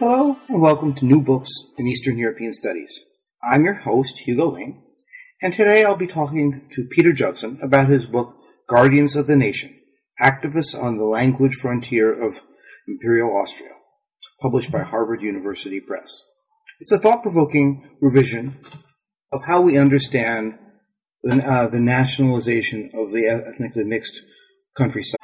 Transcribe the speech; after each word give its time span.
Hello, 0.00 0.36
and 0.48 0.60
welcome 0.60 0.94
to 0.94 1.04
New 1.04 1.20
Books 1.20 1.50
in 1.76 1.88
Eastern 1.88 2.18
European 2.18 2.52
Studies. 2.52 3.04
I'm 3.42 3.64
your 3.64 3.74
host, 3.74 4.20
Hugo 4.20 4.52
Lane, 4.54 4.80
and 5.42 5.52
today 5.52 5.84
I'll 5.84 5.96
be 5.96 6.06
talking 6.06 6.68
to 6.70 6.86
Pieter 6.88 7.12
Judson 7.12 7.58
about 7.60 7.88
his 7.88 8.06
book, 8.06 8.36
Guardians 8.68 9.16
of 9.16 9.26
the 9.26 9.34
Nation 9.34 9.76
Activists 10.22 10.80
on 10.80 10.98
the 10.98 11.04
Language 11.04 11.56
Frontier 11.56 12.12
of 12.12 12.42
Imperial 12.86 13.36
Austria, 13.36 13.72
published 14.40 14.70
by 14.70 14.84
Harvard 14.84 15.20
University 15.20 15.80
Press. 15.80 16.22
It's 16.78 16.92
a 16.92 16.98
thought 17.00 17.24
provoking 17.24 17.90
revision 18.00 18.56
of 19.32 19.40
how 19.46 19.62
we 19.62 19.76
understand 19.76 20.60
the, 21.24 21.44
uh, 21.44 21.66
the 21.66 21.80
nationalization 21.80 22.92
of 22.94 23.12
the 23.12 23.26
ethnically 23.26 23.82
mixed 23.82 24.20
countryside. 24.76 25.18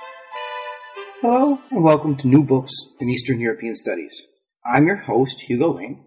Hello, 1.21 1.61
and 1.71 1.85
welcome 1.85 2.17
to 2.17 2.27
New 2.27 2.43
Books 2.43 2.73
in 2.99 3.09
Eastern 3.09 3.39
European 3.39 3.77
Studies. 3.77 4.34
I'm 4.67 4.87
your 4.87 5.03
host, 5.03 5.43
Hugo 5.43 5.75
Lane, 5.75 6.07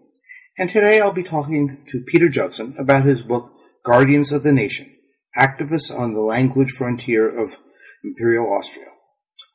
and 0.58 0.68
today 0.68 1.00
I'll 1.00 1.12
be 1.12 1.22
talking 1.22 1.84
to 1.90 2.02
Pieter 2.02 2.28
Judson 2.28 2.74
about 2.76 3.04
his 3.04 3.22
book, 3.22 3.52
Guardians 3.84 4.32
of 4.32 4.42
the 4.42 4.52
Nation 4.52 4.96
Activists 5.36 5.96
on 5.96 6.12
the 6.12 6.22
Language 6.22 6.72
Frontier 6.72 7.28
of 7.28 7.58
Imperial 8.02 8.52
Austria, 8.52 8.86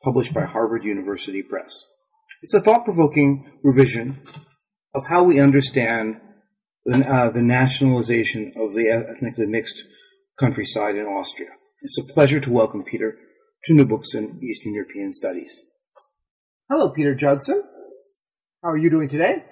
published 0.02 0.32
by 0.32 0.46
Harvard 0.46 0.84
University 0.84 1.42
Press. 1.42 1.84
It's 2.40 2.54
a 2.54 2.62
thought 2.62 2.86
provoking 2.86 3.60
revision 3.62 4.22
of 4.94 5.04
how 5.08 5.22
we 5.22 5.38
understand 5.38 6.18
the, 6.86 7.06
uh, 7.06 7.28
the 7.28 7.42
nationalization 7.42 8.54
of 8.56 8.74
the 8.74 8.88
ethnically 8.88 9.46
mixed 9.46 9.82
countryside 10.40 10.96
in 10.96 11.04
Austria. 11.04 11.50
It's 11.82 11.98
a 11.98 12.10
pleasure 12.10 12.40
to 12.40 12.50
welcome 12.50 12.84
Pieter 12.84 13.18
to 13.64 13.74
New 13.74 13.84
Books 13.84 14.14
in 14.14 14.40
Eastern 14.42 14.72
European 14.72 15.12
Studies. 15.12 15.60
Hello, 16.70 16.90
Pieter 16.90 17.14
Judson. 17.14 17.62
How 18.64 18.70
are 18.70 18.78
you 18.78 18.88
doing 18.88 19.10
today? 19.10 19.44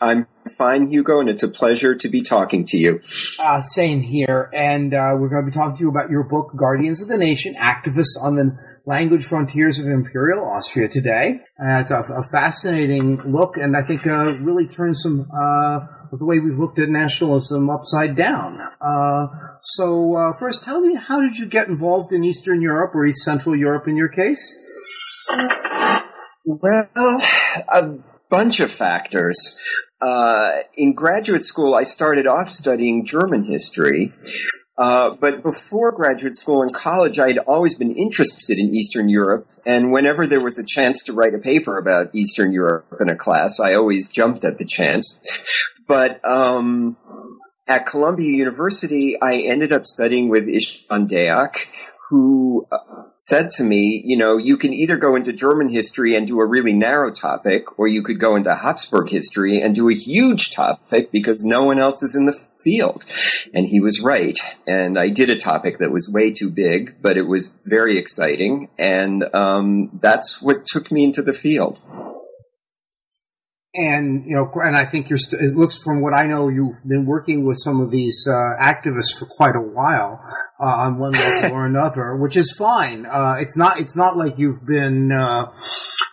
I'm 0.00 0.28
fine, 0.56 0.86
Hugo, 0.86 1.18
and 1.18 1.28
it's 1.28 1.42
a 1.42 1.48
pleasure 1.48 1.96
to 1.96 2.08
be 2.08 2.22
talking 2.22 2.64
to 2.66 2.78
you. 2.78 3.00
Uh, 3.40 3.62
same 3.62 4.00
here. 4.00 4.48
And 4.54 4.94
uh, 4.94 5.16
we're 5.18 5.28
going 5.28 5.44
to 5.44 5.50
be 5.50 5.52
talking 5.52 5.76
to 5.76 5.82
you 5.82 5.88
about 5.88 6.08
your 6.08 6.22
book, 6.22 6.52
Guardians 6.54 7.02
of 7.02 7.08
the 7.08 7.18
Nation 7.18 7.56
Activists 7.56 8.14
on 8.22 8.36
the 8.36 8.56
Language 8.86 9.24
Frontiers 9.24 9.80
of 9.80 9.88
Imperial 9.88 10.44
Austria 10.44 10.88
today. 10.88 11.40
Uh, 11.60 11.80
it's 11.80 11.90
a, 11.90 11.98
a, 11.98 12.22
fascinating 12.30 13.16
look, 13.22 13.56
and 13.56 13.76
I 13.76 13.82
think 13.82 14.06
uh, 14.06 14.36
really 14.38 14.68
turns 14.68 15.02
some 15.02 15.22
uh, 15.22 15.80
the 16.12 16.24
way 16.24 16.38
we've 16.38 16.60
looked 16.60 16.78
at 16.78 16.88
nationalism 16.88 17.68
upside 17.68 18.14
down. 18.14 18.60
Uh, 18.80 19.26
so, 19.62 20.32
first, 20.38 20.62
tell 20.62 20.80
me, 20.80 20.94
how 20.94 21.20
did 21.20 21.38
you 21.38 21.46
get 21.46 21.66
involved 21.66 22.12
in 22.12 22.22
Eastern 22.22 22.62
Europe 22.62 22.94
or 22.94 23.04
East 23.04 23.24
Central 23.24 23.56
Europe 23.56 23.88
in 23.88 23.96
your 23.96 24.08
case? 24.08 24.56
Well, 26.44 26.88
bunch 28.30 28.60
of 28.60 28.70
factors. 28.70 29.56
Uh, 30.00 30.60
in 30.76 30.92
graduate 30.92 31.44
school, 31.44 31.74
I 31.74 31.82
started 31.82 32.26
off 32.26 32.50
studying 32.50 33.04
German 33.04 33.44
history. 33.44 34.12
Uh, 34.76 35.16
but 35.20 35.42
before 35.42 35.90
graduate 35.90 36.36
school 36.36 36.62
and 36.62 36.72
college, 36.72 37.18
I 37.18 37.28
had 37.28 37.38
always 37.38 37.74
been 37.74 37.96
interested 37.96 38.58
in 38.58 38.72
Eastern 38.72 39.08
Europe. 39.08 39.48
And 39.66 39.90
whenever 39.90 40.24
there 40.24 40.42
was 40.42 40.56
a 40.56 40.64
chance 40.64 41.02
to 41.04 41.12
write 41.12 41.34
a 41.34 41.38
paper 41.38 41.78
about 41.78 42.14
Eastern 42.14 42.52
Europe 42.52 42.86
in 43.00 43.08
a 43.08 43.16
class, 43.16 43.58
I 43.58 43.74
always 43.74 44.08
jumped 44.08 44.44
at 44.44 44.58
the 44.58 44.64
chance. 44.64 45.18
But 45.88 46.24
um, 46.24 46.96
at 47.66 47.86
Columbia 47.86 48.30
University, 48.30 49.20
I 49.20 49.38
ended 49.38 49.72
up 49.72 49.84
studying 49.84 50.28
with 50.28 50.46
István 50.46 51.08
Deák, 51.08 51.66
who 52.08 52.66
uh, 52.72 52.78
said 53.18 53.50
to 53.50 53.64
me, 53.64 54.02
you 54.04 54.16
know, 54.16 54.38
you 54.38 54.56
can 54.56 54.72
either 54.72 54.96
go 54.96 55.14
into 55.14 55.32
German 55.32 55.68
history 55.68 56.14
and 56.14 56.26
do 56.26 56.40
a 56.40 56.46
really 56.46 56.72
narrow 56.72 57.10
topic, 57.10 57.78
or 57.78 57.86
you 57.86 58.02
could 58.02 58.18
go 58.18 58.34
into 58.34 58.54
Habsburg 58.54 59.10
history 59.10 59.60
and 59.60 59.74
do 59.74 59.90
a 59.90 59.94
huge 59.94 60.50
topic 60.50 61.10
because 61.12 61.44
no 61.44 61.64
one 61.64 61.78
else 61.78 62.02
is 62.02 62.16
in 62.16 62.24
the 62.24 62.38
field. 62.58 63.04
And 63.52 63.68
he 63.68 63.80
was 63.80 64.00
right. 64.00 64.38
And 64.66 64.98
I 64.98 65.10
did 65.10 65.28
a 65.28 65.38
topic 65.38 65.78
that 65.78 65.90
was 65.90 66.08
way 66.08 66.32
too 66.32 66.48
big, 66.48 66.96
but 67.02 67.18
it 67.18 67.28
was 67.28 67.52
very 67.64 67.98
exciting. 67.98 68.68
And 68.78 69.24
um, 69.34 69.90
that's 70.00 70.40
what 70.40 70.64
took 70.64 70.90
me 70.90 71.04
into 71.04 71.22
the 71.22 71.34
field 71.34 71.82
and 73.74 74.24
you 74.24 74.34
know, 74.34 74.50
and 74.62 74.76
I 74.76 74.84
think 74.86 75.10
you're. 75.10 75.18
St- 75.18 75.42
it 75.42 75.54
looks 75.54 75.76
from 75.76 76.00
what 76.00 76.14
I 76.14 76.26
know, 76.26 76.48
you've 76.48 76.82
been 76.86 77.04
working 77.04 77.46
with 77.46 77.58
some 77.62 77.80
of 77.80 77.90
these 77.90 78.26
uh, 78.26 78.62
activists 78.62 79.16
for 79.18 79.26
quite 79.26 79.56
a 79.56 79.60
while 79.60 80.20
uh, 80.58 80.64
on 80.64 80.98
one 80.98 81.12
level 81.12 81.52
or 81.52 81.66
another, 81.66 82.16
which 82.16 82.36
is 82.36 82.54
fine. 82.56 83.04
Uh, 83.04 83.36
it's 83.38 83.56
not. 83.56 83.78
It's 83.78 83.96
not 83.96 84.16
like 84.16 84.38
you've 84.38 84.66
been. 84.66 85.12
Uh, 85.12 85.52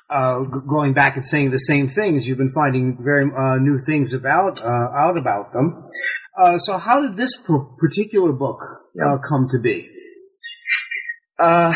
uh, 0.08 0.44
going 0.70 0.94
back 0.94 1.16
and 1.16 1.26
saying 1.26 1.50
the 1.50 1.58
same 1.58 1.90
things, 1.90 2.28
you've 2.28 2.38
been 2.38 2.54
finding 2.54 2.96
very 3.04 3.26
uh, 3.36 3.56
new 3.56 3.80
things 3.88 4.14
about 4.14 4.64
out 4.64 5.18
about 5.18 5.52
them. 5.52 5.84
so, 6.60 6.78
how 6.78 7.02
did 7.02 7.18
this 7.18 7.42
particular 7.80 8.32
book 8.32 8.60
come 9.28 9.48
to 9.50 9.60
be? 9.60 9.95
Uh, 11.38 11.74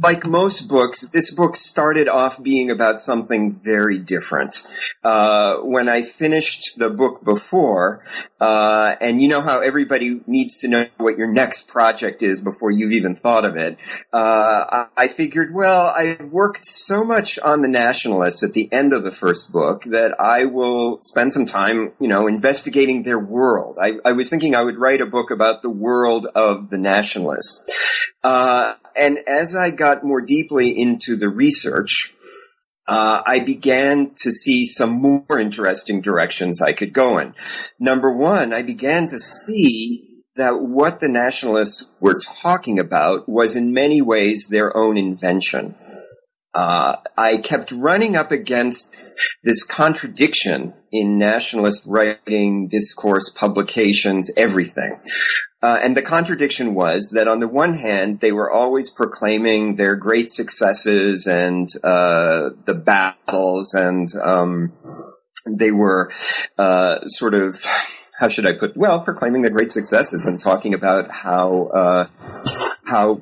like 0.00 0.26
most 0.26 0.66
books, 0.66 1.02
this 1.08 1.30
book 1.30 1.56
started 1.56 2.08
off 2.08 2.42
being 2.42 2.70
about 2.70 3.00
something 3.00 3.52
very 3.52 3.98
different. 3.98 4.66
Uh, 5.04 5.56
when 5.56 5.90
I 5.90 6.00
finished 6.00 6.78
the 6.78 6.88
book 6.88 7.22
before, 7.22 8.02
uh, 8.40 8.96
and 8.98 9.20
you 9.20 9.28
know 9.28 9.42
how 9.42 9.60
everybody 9.60 10.22
needs 10.26 10.58
to 10.60 10.68
know 10.68 10.86
what 10.96 11.18
your 11.18 11.30
next 11.30 11.68
project 11.68 12.22
is 12.22 12.40
before 12.40 12.70
you've 12.70 12.92
even 12.92 13.14
thought 13.14 13.44
of 13.44 13.56
it, 13.56 13.76
uh, 14.10 14.86
I 14.96 15.08
figured, 15.08 15.52
well, 15.52 15.92
I've 15.94 16.32
worked 16.32 16.64
so 16.64 17.04
much 17.04 17.38
on 17.40 17.60
the 17.60 17.68
nationalists 17.68 18.42
at 18.42 18.54
the 18.54 18.72
end 18.72 18.94
of 18.94 19.04
the 19.04 19.10
first 19.10 19.52
book 19.52 19.84
that 19.84 20.18
I 20.18 20.46
will 20.46 20.98
spend 21.02 21.34
some 21.34 21.44
time, 21.44 21.92
you 22.00 22.08
know, 22.08 22.26
investigating 22.26 23.02
their 23.02 23.18
world. 23.18 23.76
I, 23.78 23.98
I 24.02 24.12
was 24.12 24.30
thinking 24.30 24.54
I 24.54 24.62
would 24.62 24.78
write 24.78 25.02
a 25.02 25.06
book 25.06 25.30
about 25.30 25.60
the 25.60 25.70
world 25.70 26.26
of 26.34 26.70
the 26.70 26.78
nationalists. 26.78 27.64
Uh, 28.24 28.61
and 28.96 29.18
as 29.26 29.54
I 29.56 29.70
got 29.70 30.04
more 30.04 30.20
deeply 30.20 30.78
into 30.78 31.16
the 31.16 31.28
research, 31.28 32.14
uh, 32.86 33.22
I 33.24 33.38
began 33.40 34.12
to 34.16 34.30
see 34.30 34.66
some 34.66 34.90
more 34.90 35.38
interesting 35.38 36.00
directions 36.00 36.60
I 36.60 36.72
could 36.72 36.92
go 36.92 37.18
in. 37.18 37.34
Number 37.78 38.12
one, 38.12 38.52
I 38.52 38.62
began 38.62 39.06
to 39.08 39.18
see 39.18 40.12
that 40.36 40.60
what 40.60 41.00
the 41.00 41.08
nationalists 41.08 41.88
were 42.00 42.18
talking 42.18 42.78
about 42.78 43.28
was 43.28 43.54
in 43.54 43.72
many 43.72 44.00
ways 44.00 44.48
their 44.48 44.76
own 44.76 44.96
invention. 44.96 45.76
Uh, 46.54 46.96
I 47.16 47.38
kept 47.38 47.72
running 47.72 48.14
up 48.16 48.30
against 48.30 48.94
this 49.42 49.64
contradiction 49.64 50.74
in 50.90 51.18
nationalist 51.18 51.84
writing, 51.86 52.68
discourse, 52.68 53.30
publications, 53.30 54.30
everything. 54.36 55.00
Uh, 55.62 55.78
and 55.80 55.96
the 55.96 56.02
contradiction 56.02 56.74
was 56.74 57.12
that 57.14 57.28
on 57.28 57.38
the 57.38 57.46
one 57.46 57.74
hand, 57.74 58.20
they 58.20 58.32
were 58.32 58.50
always 58.50 58.90
proclaiming 58.90 59.76
their 59.76 59.94
great 59.94 60.32
successes 60.32 61.26
and 61.26 61.68
uh, 61.84 62.50
the 62.64 62.74
battles, 62.74 63.72
and 63.72 64.12
um, 64.16 64.72
they 65.46 65.70
were 65.70 66.10
uh, 66.58 67.06
sort 67.06 67.34
of 67.34 67.64
how 68.18 68.28
should 68.28 68.46
I 68.46 68.52
put? 68.52 68.76
Well, 68.76 69.00
proclaiming 69.00 69.42
their 69.42 69.50
great 69.50 69.72
successes 69.72 70.26
and 70.26 70.40
talking 70.40 70.74
about 70.74 71.10
how 71.10 71.64
uh, 71.66 72.06
how 72.84 73.20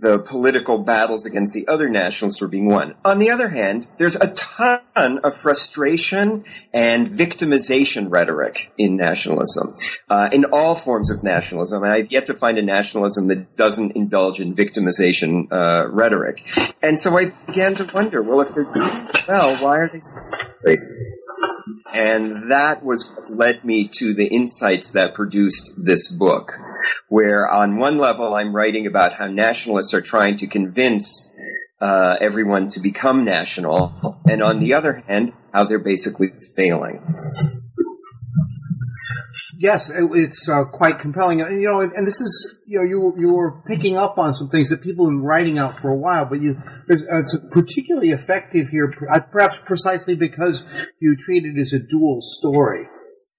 the 0.00 0.18
political 0.18 0.78
battles 0.78 1.26
against 1.26 1.54
the 1.54 1.68
other 1.68 1.88
nationalists 1.88 2.40
were 2.40 2.48
being 2.48 2.66
won. 2.66 2.94
On 3.04 3.18
the 3.18 3.30
other 3.30 3.50
hand, 3.50 3.86
there's 3.98 4.16
a 4.16 4.28
ton 4.28 4.80
of 4.96 5.36
frustration 5.36 6.44
and 6.72 7.08
victimization 7.08 8.10
rhetoric 8.10 8.72
in 8.78 8.96
nationalism, 8.96 9.74
uh, 10.08 10.28
in 10.32 10.46
all 10.46 10.74
forms 10.74 11.10
of 11.10 11.22
nationalism. 11.22 11.82
And 11.82 11.92
I've 11.92 12.10
yet 12.10 12.26
to 12.26 12.34
find 12.34 12.58
a 12.58 12.62
nationalism 12.62 13.28
that 13.28 13.56
doesn't 13.56 13.92
indulge 13.92 14.40
in 14.40 14.54
victimization 14.54 15.50
uh, 15.52 15.88
rhetoric. 15.88 16.48
And 16.82 16.98
so 16.98 17.16
I 17.16 17.32
began 17.46 17.74
to 17.76 17.90
wonder, 17.92 18.22
well, 18.22 18.40
if 18.40 18.54
they're 18.54 18.64
doing 18.64 19.08
well, 19.28 19.56
why 19.56 19.78
are 19.78 19.88
they? 19.88 20.00
So 20.00 20.76
and 21.92 22.50
that 22.50 22.84
was 22.84 23.08
what 23.08 23.30
led 23.30 23.64
me 23.64 23.88
to 23.88 24.14
the 24.14 24.26
insights 24.26 24.92
that 24.92 25.14
produced 25.14 25.84
this 25.84 26.08
book, 26.08 26.58
where 27.08 27.48
on 27.48 27.78
one 27.78 27.98
level 27.98 28.34
I'm 28.34 28.54
writing 28.54 28.86
about 28.86 29.14
how 29.14 29.26
nationalists 29.26 29.94
are 29.94 30.00
trying 30.00 30.36
to 30.36 30.46
convince 30.46 31.32
uh, 31.80 32.16
everyone 32.20 32.68
to 32.70 32.80
become 32.80 33.24
national, 33.24 34.20
and 34.28 34.42
on 34.42 34.60
the 34.60 34.74
other 34.74 35.02
hand, 35.08 35.32
how 35.52 35.64
they're 35.64 35.78
basically 35.78 36.32
failing. 36.56 37.02
Yes, 39.58 39.90
it, 39.90 40.08
it's 40.14 40.48
uh, 40.48 40.64
quite 40.64 40.98
compelling. 40.98 41.42
And, 41.42 41.60
you 41.60 41.68
know, 41.68 41.80
and 41.80 42.06
this 42.06 42.20
is 42.20 42.60
you 42.66 42.78
know 42.78 42.84
you 42.84 43.14
you 43.18 43.34
were 43.34 43.60
picking 43.66 43.96
up 43.96 44.16
on 44.16 44.34
some 44.34 44.48
things 44.48 44.70
that 44.70 44.82
people 44.82 45.04
have 45.04 45.12
been 45.12 45.22
writing 45.22 45.58
out 45.58 45.78
for 45.80 45.90
a 45.90 45.96
while, 45.96 46.24
but 46.24 46.40
you 46.40 46.56
it's 46.88 47.36
particularly 47.50 48.10
effective 48.10 48.68
here, 48.68 48.90
uh, 49.12 49.20
perhaps 49.20 49.58
precisely 49.64 50.14
because 50.14 50.64
you 50.98 51.14
treat 51.14 51.44
it 51.44 51.58
as 51.58 51.74
a 51.74 51.78
dual 51.78 52.20
story. 52.22 52.88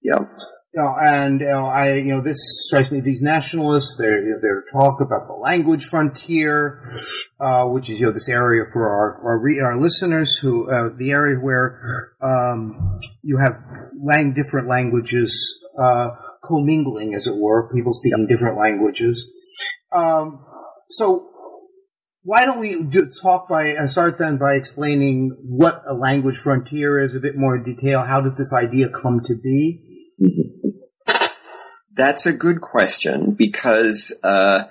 Yeah. 0.00 0.26
You 0.74 0.80
know, 0.80 0.96
and 0.98 1.40
you 1.40 1.46
know, 1.48 1.66
I, 1.66 1.96
you 1.96 2.14
know, 2.14 2.22
this 2.22 2.38
strikes 2.66 2.90
me. 2.90 3.00
These 3.00 3.20
nationalists, 3.20 3.96
their 3.98 4.40
their 4.40 4.64
talk 4.72 5.02
about 5.02 5.26
the 5.26 5.34
language 5.34 5.84
frontier, 5.84 6.98
uh, 7.38 7.64
which 7.66 7.90
is 7.90 8.00
you 8.00 8.06
know 8.06 8.12
this 8.12 8.28
area 8.28 8.64
for 8.72 8.88
our 8.88 9.20
our, 9.22 9.38
re- 9.38 9.60
our 9.60 9.78
listeners 9.78 10.38
who 10.38 10.70
uh, 10.70 10.88
the 10.96 11.10
area 11.10 11.36
where 11.36 12.12
um, 12.22 13.00
you 13.22 13.36
have 13.36 13.52
lang- 14.02 14.32
different 14.32 14.66
languages 14.66 15.62
uh, 15.78 16.08
commingling, 16.42 17.14
as 17.14 17.26
it 17.26 17.36
were, 17.36 17.70
people 17.74 17.92
speaking 17.92 18.26
different 18.26 18.58
languages. 18.58 19.30
Um, 19.94 20.42
so 20.90 21.28
why 22.22 22.44
don't 22.44 22.60
we 22.60 22.82
do, 22.84 23.10
talk 23.20 23.48
by 23.48 23.74
uh, 23.74 23.88
start 23.88 24.16
then 24.16 24.38
by 24.38 24.54
explaining 24.54 25.36
what 25.42 25.82
a 25.86 25.92
language 25.92 26.38
frontier 26.38 26.98
is 26.98 27.14
a 27.14 27.20
bit 27.20 27.36
more 27.36 27.56
in 27.56 27.64
detail? 27.64 28.02
How 28.02 28.20
did 28.20 28.36
this 28.36 28.52
idea 28.54 28.88
come 28.88 29.20
to 29.26 29.34
be? 29.34 29.88
That's 31.94 32.26
a 32.26 32.32
good 32.32 32.60
question 32.60 33.32
because 33.32 34.18
uh, 34.22 34.64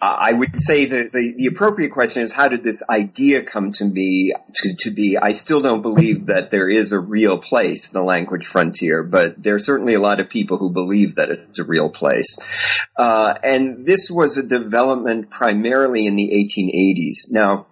I 0.00 0.32
would 0.32 0.60
say 0.60 0.84
that 0.84 1.12
the, 1.12 1.34
the 1.36 1.46
appropriate 1.46 1.90
question 1.90 2.22
is 2.22 2.32
how 2.32 2.48
did 2.48 2.62
this 2.62 2.82
idea 2.90 3.42
come 3.42 3.72
to 3.72 3.86
be 3.86 4.34
to, 4.54 4.74
to, 4.80 4.90
be? 4.90 5.16
I 5.16 5.32
still 5.32 5.60
don't 5.60 5.82
believe 5.82 6.26
that 6.26 6.50
there 6.50 6.68
is 6.68 6.92
a 6.92 6.98
real 6.98 7.38
place, 7.38 7.88
the 7.88 8.02
language 8.02 8.46
frontier, 8.46 9.02
but 9.02 9.42
there 9.42 9.54
are 9.54 9.58
certainly 9.60 9.94
a 9.94 10.00
lot 10.00 10.20
of 10.20 10.28
people 10.28 10.58
who 10.58 10.70
believe 10.70 11.14
that 11.14 11.30
it's 11.30 11.58
a 11.58 11.64
real 11.64 11.88
place. 11.88 12.36
Uh, 12.96 13.34
and 13.42 13.86
this 13.86 14.10
was 14.10 14.36
a 14.36 14.42
development 14.42 15.30
primarily 15.30 16.06
in 16.06 16.16
the 16.16 16.30
1880s. 16.32 17.30
Now, 17.30 17.66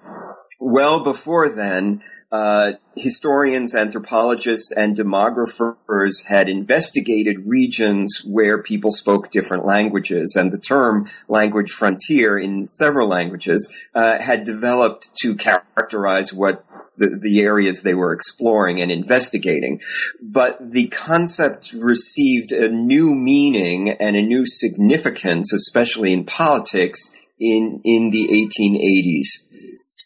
well 0.58 1.04
before 1.04 1.54
then, 1.54 2.02
uh, 2.32 2.72
historians, 2.96 3.74
anthropologists, 3.74 4.72
and 4.72 4.96
demographers 4.96 6.24
had 6.28 6.48
investigated 6.48 7.46
regions 7.46 8.22
where 8.26 8.62
people 8.62 8.90
spoke 8.90 9.30
different 9.30 9.66
languages, 9.66 10.34
and 10.34 10.50
the 10.50 10.58
term 10.58 11.06
language 11.28 11.70
frontier 11.70 12.38
in 12.38 12.66
several 12.66 13.06
languages 13.06 13.70
uh, 13.94 14.18
had 14.18 14.44
developed 14.44 15.10
to 15.14 15.34
characterize 15.34 16.32
what 16.32 16.64
the, 16.96 17.18
the, 17.20 17.40
areas 17.40 17.82
they 17.82 17.94
were 17.94 18.12
exploring 18.12 18.80
and 18.80 18.90
investigating. 18.90 19.80
But 20.20 20.72
the 20.72 20.88
concept 20.88 21.72
received 21.74 22.52
a 22.52 22.68
new 22.68 23.14
meaning 23.14 23.90
and 23.90 24.16
a 24.16 24.22
new 24.22 24.46
significance, 24.46 25.52
especially 25.52 26.12
in 26.12 26.24
politics, 26.24 27.10
in, 27.38 27.80
in 27.84 28.10
the 28.10 28.28
1880s. 28.28 29.51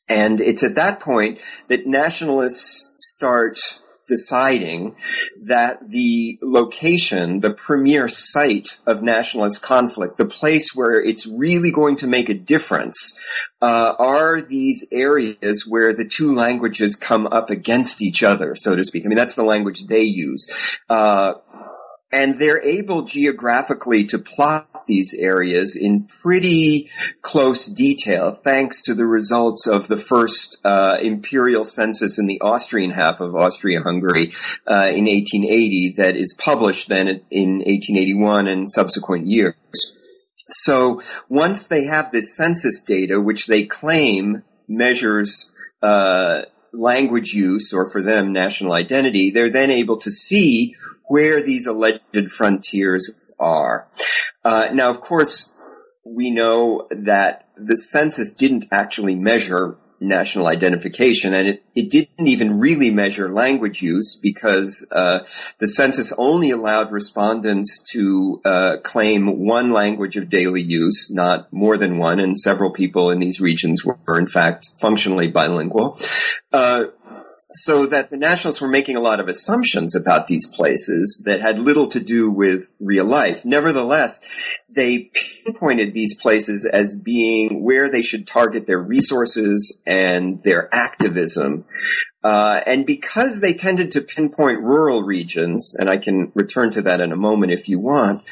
And 0.09 0.41
it's 0.41 0.63
at 0.63 0.77
that 0.77 1.01
point 1.01 1.41
that 1.69 1.87
nationalists 1.87 2.93
start 2.97 3.59
deciding 4.07 4.95
that 5.43 5.91
the 5.91 6.39
location, 6.41 7.41
the 7.41 7.51
premier 7.51 8.09
site 8.09 8.79
of 8.87 9.03
nationalist 9.03 9.63
conflict, 9.63 10.17
the 10.17 10.25
place 10.25 10.75
where 10.75 11.03
it's 11.03 11.27
really 11.27 11.71
going 11.71 11.97
to 11.97 12.07
make 12.07 12.29
a 12.29 12.35
difference, 12.35 13.19
uh, 13.61 13.95
are 13.99 14.41
these 14.41 14.87
areas 14.93 15.65
where 15.67 15.93
the 15.93 16.05
two 16.05 16.33
languages 16.33 16.97
come 16.97 17.27
up 17.27 17.51
against 17.51 18.01
each 18.01 18.23
other, 18.23 18.55
so 18.55 18.77
to 18.77 18.85
speak. 18.85 19.05
I 19.05 19.09
mean, 19.09 19.17
that's 19.17 19.35
the 19.35 19.43
language 19.43 19.87
they 19.87 20.05
use. 20.05 20.47
Uh, 20.89 21.35
and 22.13 22.39
they're 22.39 22.63
able 22.63 23.03
geographically 23.03 24.05
to 24.05 24.19
plot 24.19 24.69
these 24.87 25.15
areas 25.15 25.77
in 25.77 26.05
pretty 26.05 26.91
close 27.23 27.67
detail 27.67 28.33
thanks 28.33 28.83
to 28.83 28.95
the 28.95 29.07
results 29.07 29.67
of 29.67 29.89
the 29.89 29.97
first 29.97 30.59
uh, 30.65 30.99
imperial 31.01 31.65
census 31.65 32.19
in 32.19 32.27
the 32.27 32.41
Austrian 32.41 32.91
half 32.91 33.21
of 33.21 33.35
Austria-Hungary 33.35 34.33
uh, 34.67 34.91
in 34.95 35.07
1880 35.07 35.95
that 35.97 36.17
is 36.17 36.35
published 36.39 36.89
then 36.89 37.09
in 37.31 37.59
1881 37.59 38.49
and 38.49 38.69
subsequent 38.71 39.27
years. 39.27 39.55
So 40.49 41.03
once 41.29 41.67
they 41.67 41.85
have 41.85 42.13
this 42.13 42.37
census 42.37 42.83
data, 42.83 43.21
which 43.21 43.47
they 43.47 43.65
claim 43.65 44.45
measures 44.69 45.53
uh, 45.83 46.43
language 46.73 47.33
use 47.33 47.73
or 47.73 47.89
for 47.91 48.03
them 48.03 48.33
national 48.33 48.73
identity, 48.73 49.31
they're 49.31 49.51
then 49.51 49.71
able 49.71 49.97
to 49.99 50.11
see 50.11 50.77
where 51.09 51.43
these 51.43 51.67
alleged 51.67 52.31
frontiers 52.31 53.15
are. 53.39 53.89
Uh, 54.45 54.69
now, 54.73 54.91
of 54.91 55.01
course, 55.01 55.53
we 56.05 56.31
know 56.31 56.87
that 56.91 57.49
the 57.57 57.77
census 57.77 58.33
didn't 58.33 58.67
actually 58.71 59.15
measure 59.15 59.77
national 59.99 60.47
identification, 60.47 61.35
and 61.35 61.49
it, 61.49 61.63
it 61.75 61.91
didn't 61.91 62.27
even 62.27 62.59
really 62.59 62.91
measure 62.91 63.33
language 63.33 63.83
use 63.83 64.19
because 64.21 64.87
uh, 64.93 65.21
the 65.59 65.69
census 65.69 66.13
only 66.19 66.51
allowed 66.51 66.93
respondents 66.93 67.83
to 67.93 68.41
uh, 68.45 68.77
claim 68.83 69.45
one 69.47 69.71
language 69.73 70.17
of 70.17 70.29
daily 70.29 70.63
use, 70.63 71.11
not 71.11 71.53
more 71.53 71.79
than 71.79 71.99
one, 71.99 72.21
and 72.21 72.39
several 72.39 72.71
people 72.71 73.11
in 73.11 73.19
these 73.19 73.41
regions 73.41 73.85
were, 73.85 74.19
in 74.19 74.27
fact, 74.27 74.71
functionally 74.81 75.29
bilingual. 75.29 75.99
Uh, 76.53 76.85
so 77.51 77.87
that 77.87 78.11
the 78.11 78.17
nationalists 78.17 78.61
were 78.61 78.69
making 78.69 78.97
a 78.97 79.01
lot 79.01 79.21
of 79.21 79.29
assumptions 79.29 79.95
about 79.95 80.27
these 80.27 80.47
places 80.47 81.23
that 81.25 81.41
had 81.41 81.59
little 81.59 81.87
to 81.87 82.01
do 82.01 82.31
with 82.31 82.75
real 82.81 83.05
life. 83.05 83.45
Nevertheless, 83.45 84.21
they 84.69 85.11
pinpointed 85.45 85.95
these 85.95 86.17
places 86.21 86.65
as 86.65 86.97
being 86.97 87.63
where 87.63 87.89
they 87.89 88.03
should 88.03 88.27
target 88.27 88.67
their 88.67 88.81
resources 88.81 89.81
and 89.87 90.43
their 90.43 90.69
activism. 90.75 91.65
Uh, 92.25 92.61
and 92.67 92.85
because 92.85 93.41
they 93.41 93.55
tended 93.55 93.93
to 93.93 94.01
pinpoint 94.01 94.61
rural 94.61 95.05
regions, 95.05 95.77
and 95.79 95.89
I 95.89 95.99
can 95.99 96.33
return 96.35 96.73
to 96.73 96.83
that 96.83 97.01
in 97.01 97.13
a 97.13 97.17
moment 97.17 97.53
if 97.53 97.69
you 97.69 97.79
want, 97.79 98.23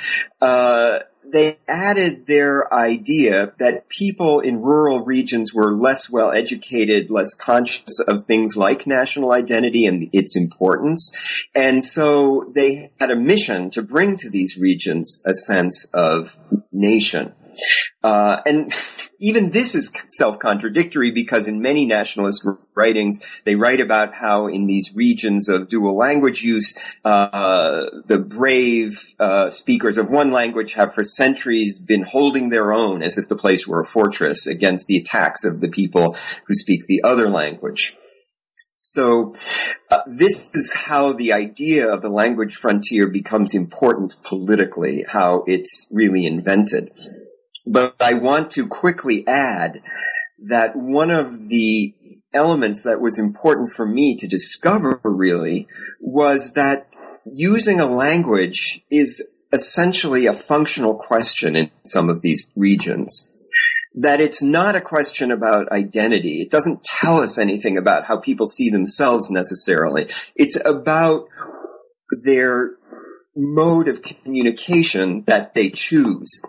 uh, 0.40 1.00
they 1.34 1.58
added 1.66 2.28
their 2.28 2.72
idea 2.72 3.52
that 3.58 3.88
people 3.88 4.38
in 4.38 4.62
rural 4.62 5.00
regions 5.00 5.52
were 5.52 5.76
less 5.76 6.08
well 6.08 6.30
educated, 6.30 7.10
less 7.10 7.34
conscious 7.34 7.98
of 8.06 8.24
things 8.24 8.56
like 8.56 8.86
national 8.86 9.32
identity 9.32 9.84
and 9.84 10.08
its 10.12 10.36
importance. 10.36 11.12
And 11.52 11.82
so 11.82 12.52
they 12.54 12.92
had 13.00 13.10
a 13.10 13.16
mission 13.16 13.68
to 13.70 13.82
bring 13.82 14.16
to 14.18 14.30
these 14.30 14.56
regions 14.56 15.22
a 15.26 15.34
sense 15.34 15.86
of 15.92 16.36
nation. 16.70 17.34
Uh, 18.02 18.40
and 18.46 18.72
even 19.20 19.50
this 19.50 19.74
is 19.74 19.92
self-contradictory 20.08 21.10
because 21.10 21.48
in 21.48 21.60
many 21.60 21.86
nationalist 21.86 22.46
writings, 22.74 23.20
they 23.44 23.54
write 23.54 23.80
about 23.80 24.14
how 24.14 24.46
in 24.46 24.66
these 24.66 24.94
regions 24.94 25.48
of 25.48 25.68
dual 25.68 25.96
language 25.96 26.42
use, 26.42 26.76
uh, 27.04 27.86
the 28.06 28.18
brave 28.18 29.14
uh, 29.18 29.50
speakers 29.50 29.96
of 29.96 30.10
one 30.10 30.30
language 30.30 30.74
have 30.74 30.92
for 30.92 31.04
centuries 31.04 31.78
been 31.78 32.02
holding 32.02 32.50
their 32.50 32.72
own 32.72 33.02
as 33.02 33.16
if 33.16 33.28
the 33.28 33.36
place 33.36 33.66
were 33.66 33.80
a 33.80 33.84
fortress 33.84 34.46
against 34.46 34.86
the 34.86 34.96
attacks 34.96 35.44
of 35.44 35.60
the 35.60 35.68
people 35.68 36.16
who 36.46 36.54
speak 36.54 36.86
the 36.86 37.02
other 37.02 37.30
language. 37.30 37.96
So, 38.76 39.34
uh, 39.90 40.00
this 40.06 40.54
is 40.54 40.74
how 40.74 41.12
the 41.12 41.32
idea 41.32 41.92
of 41.92 42.02
the 42.02 42.08
language 42.08 42.56
frontier 42.56 43.06
becomes 43.06 43.54
important 43.54 44.16
politically, 44.24 45.04
how 45.08 45.44
it's 45.46 45.86
really 45.92 46.26
invented. 46.26 46.90
But 47.66 47.96
I 48.00 48.14
want 48.14 48.50
to 48.52 48.66
quickly 48.66 49.26
add 49.26 49.80
that 50.38 50.76
one 50.76 51.10
of 51.10 51.48
the 51.48 51.94
elements 52.34 52.82
that 52.82 53.00
was 53.00 53.18
important 53.18 53.70
for 53.70 53.86
me 53.86 54.16
to 54.16 54.26
discover 54.26 55.00
really 55.04 55.66
was 56.00 56.52
that 56.54 56.88
using 57.24 57.80
a 57.80 57.86
language 57.86 58.82
is 58.90 59.26
essentially 59.52 60.26
a 60.26 60.32
functional 60.32 60.94
question 60.94 61.56
in 61.56 61.70
some 61.84 62.10
of 62.10 62.22
these 62.22 62.50
regions. 62.56 63.30
That 63.94 64.20
it's 64.20 64.42
not 64.42 64.74
a 64.74 64.80
question 64.80 65.30
about 65.30 65.70
identity. 65.70 66.42
It 66.42 66.50
doesn't 66.50 66.82
tell 66.82 67.18
us 67.18 67.38
anything 67.38 67.78
about 67.78 68.06
how 68.06 68.18
people 68.18 68.46
see 68.46 68.68
themselves 68.68 69.30
necessarily. 69.30 70.08
It's 70.34 70.58
about 70.64 71.28
their 72.10 72.72
mode 73.36 73.86
of 73.86 74.02
communication 74.02 75.22
that 75.26 75.54
they 75.54 75.70
choose. 75.70 76.42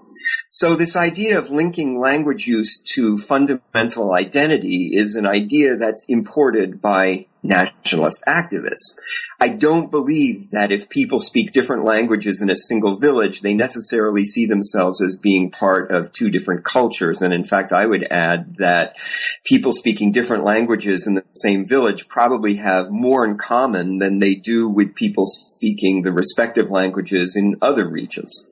So 0.49 0.75
this 0.75 0.95
idea 0.95 1.37
of 1.37 1.49
linking 1.49 1.99
language 1.99 2.47
use 2.47 2.81
to 2.93 3.17
fundamental 3.17 4.13
identity 4.13 4.91
is 4.93 5.15
an 5.15 5.27
idea 5.27 5.75
that's 5.75 6.05
imported 6.07 6.81
by 6.81 7.27
nationalist 7.45 8.23
activists. 8.27 8.97
I 9.39 9.49
don't 9.49 9.91
believe 9.91 10.49
that 10.51 10.71
if 10.71 10.89
people 10.89 11.19
speak 11.19 11.51
different 11.51 11.85
languages 11.85 12.41
in 12.41 12.49
a 12.49 12.55
single 12.55 12.97
village, 12.97 13.41
they 13.41 13.53
necessarily 13.53 14.25
see 14.25 14.45
themselves 14.45 15.01
as 15.01 15.17
being 15.17 15.51
part 15.51 15.91
of 15.91 16.11
two 16.11 16.29
different 16.29 16.65
cultures. 16.65 17.21
And 17.21 17.33
in 17.33 17.43
fact, 17.43 17.71
I 17.71 17.85
would 17.85 18.07
add 18.09 18.55
that 18.57 18.95
people 19.43 19.71
speaking 19.71 20.11
different 20.11 20.43
languages 20.43 21.07
in 21.07 21.15
the 21.15 21.25
same 21.33 21.65
village 21.65 22.07
probably 22.07 22.55
have 22.55 22.89
more 22.89 23.25
in 23.25 23.37
common 23.37 23.99
than 23.99 24.19
they 24.19 24.35
do 24.35 24.67
with 24.67 24.95
people 24.95 25.25
speaking 25.25 26.01
the 26.01 26.11
respective 26.11 26.71
languages 26.71 27.35
in 27.35 27.55
other 27.61 27.87
regions. 27.87 28.47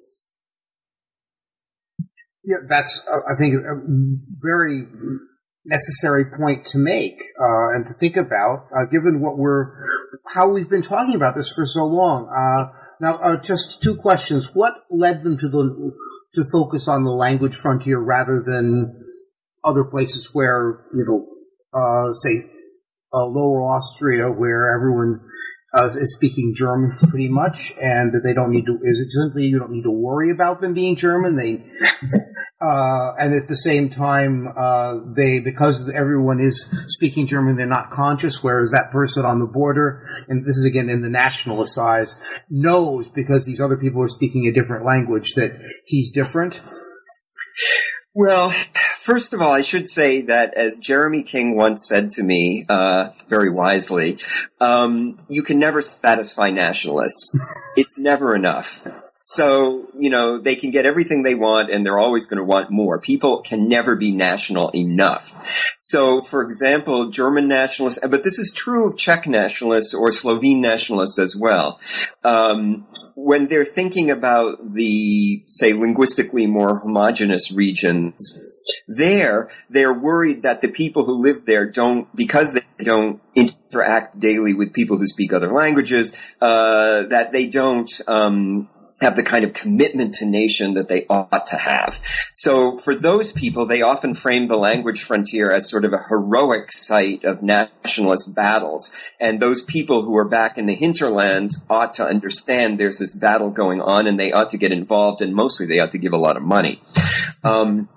Yeah, 2.43 2.57
that's, 2.67 3.05
uh, 3.11 3.33
I 3.33 3.37
think, 3.37 3.55
a 3.55 3.81
very 4.41 4.83
necessary 5.65 6.25
point 6.37 6.65
to 6.67 6.77
make 6.77 7.15
uh, 7.39 7.69
and 7.73 7.85
to 7.85 7.93
think 7.93 8.17
about, 8.17 8.67
uh, 8.75 8.85
given 8.91 9.21
what 9.21 9.37
we're, 9.37 9.71
how 10.27 10.51
we've 10.51 10.69
been 10.69 10.81
talking 10.81 11.15
about 11.15 11.35
this 11.35 11.51
for 11.53 11.65
so 11.65 11.85
long. 11.85 12.27
Uh, 12.27 12.77
now, 12.99 13.15
uh, 13.17 13.37
just 13.37 13.81
two 13.81 13.95
questions: 13.95 14.51
What 14.53 14.73
led 14.89 15.23
them 15.23 15.37
to 15.37 15.49
the 15.49 15.93
to 16.35 16.43
focus 16.51 16.87
on 16.87 17.03
the 17.03 17.11
language 17.11 17.55
frontier 17.55 17.99
rather 17.99 18.43
than 18.45 19.03
other 19.63 19.85
places 19.85 20.29
where 20.33 20.85
you 20.93 21.05
know, 21.05 21.79
uh, 21.79 22.13
say, 22.13 22.49
Lower 23.13 23.61
Austria, 23.61 24.29
where 24.29 24.73
everyone 24.73 25.21
uh, 25.73 25.89
is 25.95 26.15
speaking 26.15 26.53
German 26.55 26.95
pretty 27.09 27.29
much, 27.29 27.73
and 27.81 28.13
that 28.13 28.21
they 28.23 28.33
don't 28.33 28.51
need 28.51 28.65
to. 28.65 28.79
Is 28.83 28.99
it 28.99 29.09
simply 29.09 29.45
you 29.45 29.59
don't 29.59 29.71
need 29.71 29.83
to 29.83 29.91
worry 29.91 30.29
about 30.29 30.61
them 30.61 30.73
being 30.73 30.95
German? 30.95 31.35
They, 31.35 31.65
uh, 32.61 33.13
and 33.17 33.33
at 33.33 33.47
the 33.47 33.57
same 33.57 33.89
time, 33.89 34.47
uh, 34.55 34.99
they 35.15 35.39
because 35.39 35.89
everyone 35.89 36.39
is 36.39 36.67
speaking 36.87 37.25
German, 37.25 37.55
they're 37.55 37.65
not 37.65 37.89
conscious. 37.89 38.43
Whereas 38.43 38.71
that 38.71 38.91
person 38.91 39.25
on 39.25 39.39
the 39.39 39.47
border, 39.47 40.07
and 40.27 40.45
this 40.45 40.57
is 40.57 40.65
again 40.65 40.89
in 40.89 41.01
the 41.01 41.09
nationalist 41.09 41.73
size, 41.73 42.15
knows 42.49 43.09
because 43.09 43.45
these 43.45 43.61
other 43.61 43.77
people 43.77 44.03
are 44.03 44.07
speaking 44.07 44.45
a 44.45 44.51
different 44.51 44.85
language 44.85 45.33
that 45.35 45.53
he's 45.85 46.11
different. 46.11 46.61
Well, 48.15 48.51
first 48.51 49.33
of 49.33 49.41
all, 49.41 49.51
I 49.51 49.63
should 49.63 49.89
say 49.89 50.21
that 50.21 50.53
as 50.53 50.77
Jeremy 50.77 51.23
King 51.23 51.57
once 51.57 51.87
said 51.87 52.11
to 52.11 52.23
me, 52.23 52.63
uh, 52.69 53.09
very 53.27 53.49
wisely, 53.49 54.19
um, 54.61 55.19
you 55.27 55.41
can 55.41 55.57
never 55.57 55.81
satisfy 55.81 56.51
nationalists. 56.51 57.35
it's 57.75 57.97
never 57.97 58.35
enough. 58.35 58.87
So, 59.17 59.87
you 59.97 60.09
know, 60.09 60.37
they 60.37 60.55
can 60.55 60.69
get 60.69 60.85
everything 60.85 61.23
they 61.23 61.33
want 61.33 61.71
and 61.71 61.85
they're 61.85 61.97
always 61.97 62.27
going 62.27 62.39
to 62.39 62.43
want 62.43 62.69
more. 62.69 62.99
People 62.99 63.41
can 63.41 63.69
never 63.69 63.95
be 63.95 64.11
national 64.11 64.69
enough. 64.75 65.75
So, 65.79 66.21
for 66.21 66.43
example, 66.43 67.09
German 67.09 67.47
nationalists, 67.47 67.99
but 68.05 68.23
this 68.23 68.37
is 68.37 68.51
true 68.53 68.91
of 68.91 68.97
Czech 68.97 69.25
nationalists 69.25 69.93
or 69.93 70.11
Slovene 70.11 70.59
nationalists 70.59 71.17
as 71.17 71.37
well. 71.37 71.79
Um, 72.23 72.85
when 73.15 73.47
they're 73.47 73.65
thinking 73.65 74.09
about 74.09 74.73
the, 74.73 75.43
say, 75.47 75.73
linguistically 75.73 76.47
more 76.47 76.79
homogenous 76.79 77.51
regions, 77.51 78.39
there, 78.87 79.49
they're 79.69 79.93
worried 79.93 80.43
that 80.43 80.61
the 80.61 80.67
people 80.67 81.05
who 81.05 81.21
live 81.21 81.45
there 81.45 81.69
don't, 81.69 82.13
because 82.15 82.53
they 82.53 82.83
don't 82.83 83.21
interact 83.35 84.19
daily 84.19 84.53
with 84.53 84.73
people 84.73 84.97
who 84.97 85.05
speak 85.05 85.33
other 85.33 85.53
languages, 85.53 86.15
uh, 86.41 87.03
that 87.03 87.31
they 87.31 87.45
don't, 87.45 87.89
um, 88.07 88.69
have 89.03 89.15
the 89.15 89.23
kind 89.23 89.45
of 89.45 89.53
commitment 89.53 90.15
to 90.15 90.25
nation 90.25 90.73
that 90.73 90.87
they 90.87 91.05
ought 91.09 91.45
to 91.47 91.57
have. 91.57 91.99
So 92.33 92.77
for 92.77 92.95
those 92.95 93.31
people, 93.31 93.65
they 93.65 93.81
often 93.81 94.13
frame 94.13 94.47
the 94.47 94.55
language 94.55 95.03
frontier 95.03 95.51
as 95.51 95.69
sort 95.69 95.85
of 95.85 95.93
a 95.93 96.05
heroic 96.09 96.71
site 96.71 97.23
of 97.23 97.43
nationalist 97.43 98.33
battles. 98.33 98.91
And 99.19 99.39
those 99.39 99.61
people 99.61 100.03
who 100.03 100.15
are 100.17 100.27
back 100.27 100.57
in 100.57 100.65
the 100.65 100.75
hinterland 100.75 101.51
ought 101.69 101.93
to 101.95 102.05
understand 102.05 102.79
there's 102.79 102.99
this 102.99 103.13
battle 103.13 103.49
going 103.49 103.81
on 103.81 104.07
and 104.07 104.19
they 104.19 104.31
ought 104.31 104.49
to 104.51 104.57
get 104.57 104.71
involved 104.71 105.21
and 105.21 105.35
mostly 105.35 105.65
they 105.65 105.79
ought 105.79 105.91
to 105.91 105.97
give 105.97 106.13
a 106.13 106.17
lot 106.17 106.37
of 106.37 106.43
money. 106.43 106.81
Um, 107.43 107.89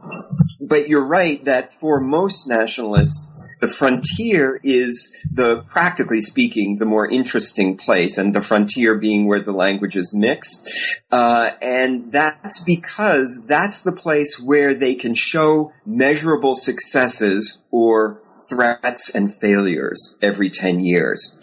but 0.60 0.88
you're 0.88 1.04
right 1.04 1.44
that 1.44 1.72
for 1.72 2.00
most 2.00 2.46
nationalists, 2.48 3.48
the 3.66 3.72
frontier 3.72 4.60
is 4.62 5.12
the, 5.28 5.62
practically 5.62 6.20
speaking, 6.20 6.76
the 6.76 6.86
more 6.86 7.10
interesting 7.10 7.76
place, 7.76 8.16
and 8.16 8.32
the 8.32 8.40
frontier 8.40 8.94
being 8.94 9.26
where 9.26 9.42
the 9.42 9.50
languages 9.50 10.14
mix. 10.14 10.94
Uh, 11.10 11.50
and 11.60 12.12
that's 12.12 12.62
because 12.62 13.44
that's 13.48 13.82
the 13.82 13.90
place 13.90 14.38
where 14.38 14.72
they 14.72 14.94
can 14.94 15.14
show 15.14 15.72
measurable 15.84 16.54
successes 16.54 17.64
or 17.72 18.22
threats 18.48 19.10
and 19.10 19.34
failures 19.34 20.16
every 20.22 20.48
10 20.48 20.78
years. 20.78 21.36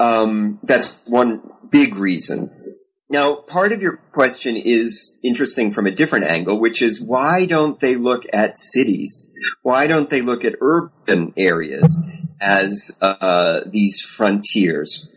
Um, 0.00 0.58
that's 0.64 1.04
one 1.06 1.48
big 1.70 1.94
reason. 1.94 2.50
Now, 3.10 3.36
part 3.36 3.72
of 3.72 3.80
your 3.80 3.96
question 4.12 4.56
is 4.56 5.18
interesting 5.22 5.70
from 5.70 5.86
a 5.86 5.90
different 5.90 6.26
angle, 6.26 6.60
which 6.60 6.82
is 6.82 7.00
why 7.00 7.46
don't 7.46 7.80
they 7.80 7.94
look 7.94 8.24
at 8.32 8.58
cities? 8.58 9.30
Why 9.62 9.86
don't 9.86 10.10
they 10.10 10.20
look 10.20 10.44
at 10.44 10.56
urban 10.60 11.32
areas 11.36 12.02
as 12.38 12.96
uh, 13.00 13.62
these 13.66 14.02
frontiers? 14.02 15.08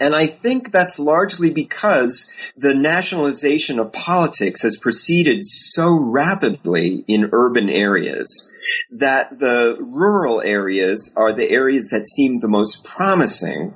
And 0.00 0.14
I 0.14 0.26
think 0.26 0.72
that's 0.72 0.98
largely 0.98 1.50
because 1.50 2.30
the 2.56 2.74
nationalization 2.74 3.78
of 3.78 3.92
politics 3.92 4.62
has 4.62 4.76
proceeded 4.76 5.44
so 5.44 5.94
rapidly 5.94 7.04
in 7.06 7.30
urban 7.32 7.68
areas 7.68 8.52
that 8.90 9.38
the 9.38 9.76
rural 9.80 10.40
areas 10.42 11.12
are 11.16 11.32
the 11.32 11.50
areas 11.50 11.90
that 11.90 12.06
seem 12.06 12.38
the 12.38 12.48
most 12.48 12.84
promising 12.84 13.74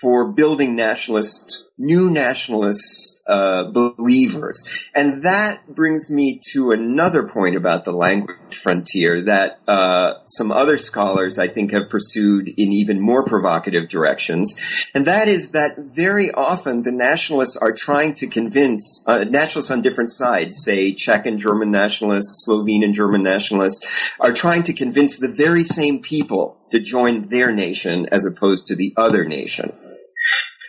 for 0.00 0.30
building 0.30 0.76
nationalist, 0.76 1.64
new 1.76 2.08
nationalist 2.08 3.22
uh, 3.26 3.64
believers. 3.64 4.88
And 4.94 5.22
that 5.24 5.74
brings 5.74 6.08
me 6.08 6.40
to 6.52 6.70
another 6.70 7.26
point 7.26 7.56
about 7.56 7.84
the 7.84 7.92
language 7.92 8.36
frontier 8.50 9.22
that 9.22 9.60
uh, 9.66 10.14
some 10.24 10.52
other 10.52 10.78
scholars, 10.78 11.38
I 11.38 11.48
think, 11.48 11.72
have 11.72 11.90
pursued 11.90 12.48
in 12.48 12.72
even 12.72 13.00
more 13.00 13.24
provocative 13.24 13.88
directions. 13.88 14.54
And 14.94 15.04
that 15.06 15.28
is 15.28 15.50
that 15.50 15.74
very 15.78 16.30
often 16.30 16.82
the 16.82 16.92
nationalists 16.92 17.56
are 17.56 17.72
trying 17.72 18.14
to 18.14 18.26
convince 18.26 19.02
uh, 19.06 19.24
nationalists 19.24 19.70
on 19.70 19.80
different 19.80 20.10
sides, 20.10 20.62
say 20.62 20.94
Czech 20.94 21.26
and 21.26 21.38
German 21.38 21.70
nationalists, 21.70 22.44
Slovene 22.44 22.84
and 22.84 22.94
German 22.94 23.22
nationalists, 23.22 24.12
are 24.28 24.32
trying 24.34 24.62
to 24.62 24.74
convince 24.74 25.18
the 25.18 25.28
very 25.28 25.64
same 25.64 26.02
people 26.02 26.58
to 26.70 26.78
join 26.78 27.28
their 27.28 27.50
nation 27.50 28.06
as 28.12 28.26
opposed 28.26 28.66
to 28.66 28.76
the 28.76 28.92
other 28.94 29.24
nation. 29.24 29.72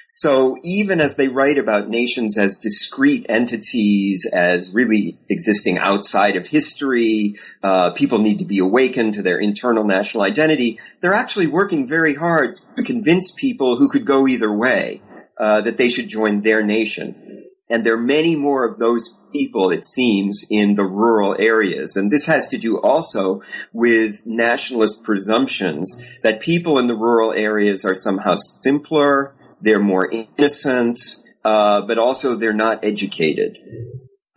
So 0.07 0.57
even 0.63 1.01
as 1.01 1.17
they 1.17 1.27
write 1.27 1.57
about 1.57 1.89
nations 1.89 2.37
as 2.37 2.57
discrete 2.57 3.25
entities, 3.27 4.25
as 4.31 4.73
really 4.73 5.19
existing 5.29 5.77
outside 5.77 6.37
of 6.37 6.47
history, 6.47 7.35
uh, 7.61 7.91
people 7.91 8.19
need 8.19 8.39
to 8.39 8.45
be 8.45 8.59
awakened 8.59 9.13
to 9.15 9.21
their 9.21 9.39
internal 9.39 9.83
national 9.83 10.23
identity. 10.23 10.79
They're 11.01 11.13
actually 11.13 11.47
working 11.47 11.85
very 11.85 12.15
hard 12.15 12.59
to 12.77 12.83
convince 12.83 13.31
people 13.31 13.75
who 13.75 13.89
could 13.89 14.05
go 14.05 14.25
either 14.25 14.51
way 14.51 15.01
uh, 15.37 15.61
that 15.61 15.77
they 15.77 15.89
should 15.89 16.07
join 16.07 16.41
their 16.41 16.63
nation. 16.63 17.28
And 17.69 17.85
there 17.85 17.93
are 17.93 18.01
many 18.01 18.35
more 18.35 18.67
of 18.67 18.79
those 18.79 19.15
people, 19.31 19.69
it 19.69 19.85
seems, 19.85 20.43
in 20.49 20.75
the 20.75 20.85
rural 20.85 21.35
areas. 21.39 21.95
And 21.95 22.11
this 22.11 22.25
has 22.25 22.47
to 22.49 22.57
do 22.57 22.79
also 22.79 23.41
with 23.73 24.25
nationalist 24.25 25.03
presumptions 25.03 26.03
that 26.23 26.39
people 26.39 26.79
in 26.79 26.87
the 26.87 26.95
rural 26.95 27.31
areas 27.31 27.85
are 27.85 27.93
somehow 27.93 28.35
simpler, 28.37 29.35
they're 29.61 29.79
more 29.79 30.09
innocent, 30.09 30.99
uh, 31.43 31.81
but 31.81 31.97
also 31.97 32.35
they're 32.35 32.53
not 32.53 32.83
educated. 32.83 33.57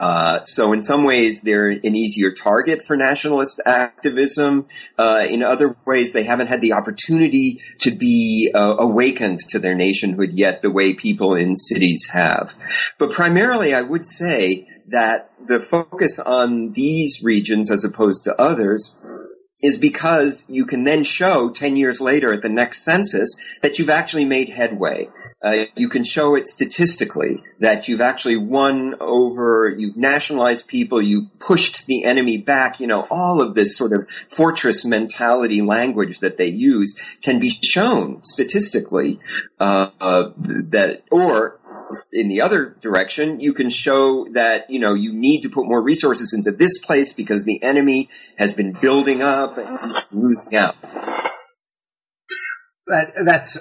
Uh, 0.03 0.43
so 0.43 0.73
in 0.73 0.83
some 0.83 1.05
ways, 1.05 1.43
they're 1.43 1.69
an 1.69 1.95
easier 1.95 2.33
target 2.33 2.83
for 2.83 2.97
nationalist 2.97 3.61
activism. 3.65 4.67
Uh, 4.99 5.25
in 5.31 5.45
other 5.45 5.77
ways, 5.87 6.13
they 6.13 6.25
haven't 6.25 6.49
had 6.49 6.61
the 6.61 6.73
opportunity 6.73 7.61
to 7.79 7.93
be 7.93 8.51
uh, 8.53 8.75
awakened 8.81 9.39
to 9.49 9.61
their 9.61 9.77
nationhood 9.77 10.33
yet, 10.33 10.61
the 10.61 10.73
way 10.73 10.93
people 10.93 11.37
in 11.37 11.55
cities 11.55 12.09
have. 12.13 12.57
But 12.99 13.13
primarily, 13.13 13.73
I 13.73 13.83
would 13.83 14.05
say 14.05 14.67
that 14.89 15.31
the 15.47 15.61
focus 15.61 16.19
on 16.19 16.73
these 16.73 17.23
regions 17.23 17.71
as 17.71 17.85
opposed 17.85 18.25
to 18.25 18.35
others 18.43 18.97
is 19.63 19.79
because 19.79 20.45
you 20.49 20.67
can 20.67 20.83
then 20.83 21.05
show 21.05 21.49
10 21.49 21.77
years 21.77 22.01
later 22.01 22.35
at 22.35 22.43
the 22.43 22.49
next 22.49 22.85
census 22.85 23.37
that 23.63 23.79
you've 23.79 23.89
actually 23.89 24.25
made 24.25 24.49
headway. 24.49 25.09
Uh, 25.43 25.65
you 25.75 25.89
can 25.89 26.05
show 26.05 26.37
it 26.37 26.47
statistically 26.47 27.43
that 27.59 27.89
you've 27.89 28.01
actually 28.01 28.37
won 28.37 28.95
over, 29.01 29.75
you've 29.77 29.97
nationalized 29.97 30.69
people, 30.69 31.03
you've 31.03 31.27
pushed 31.41 31.87
the 31.87 32.05
enemy 32.05 32.39
back. 32.39 32.79
You 32.79 32.87
know, 32.87 33.07
all 33.11 33.41
of 33.41 33.55
this 33.55 33.77
sort 33.77 33.93
of 33.93 34.09
fortress 34.09 34.85
mentality 34.85 35.61
language 35.61 36.21
that 36.21 36.37
they 36.37 36.47
use 36.47 36.95
can 37.23 37.41
be 37.41 37.51
shown 37.51 38.23
statistically 38.25 39.19
uh, 39.59 39.91
uh, 40.01 40.31
that, 40.37 41.03
or 41.11 41.59
in 42.13 42.29
the 42.29 42.41
other 42.41 42.77
direction, 42.81 43.41
you 43.41 43.53
can 43.53 43.69
show 43.69 44.27
that, 44.33 44.71
you 44.71 44.79
know, 44.79 44.95
you 44.95 45.13
need 45.13 45.43
to 45.43 45.49
put 45.49 45.67
more 45.67 45.83
resources 45.83 46.33
into 46.33 46.53
this 46.57 46.79
place 46.79 47.13
because 47.13 47.45
the 47.45 47.63
enemy 47.63 48.09
has 48.39 48.55
been 48.55 48.73
building 48.73 49.23
up 49.23 49.59
and 49.59 49.93
losing 50.13 50.57
out. 50.57 50.81
that 52.87 53.13
that's 53.25 53.59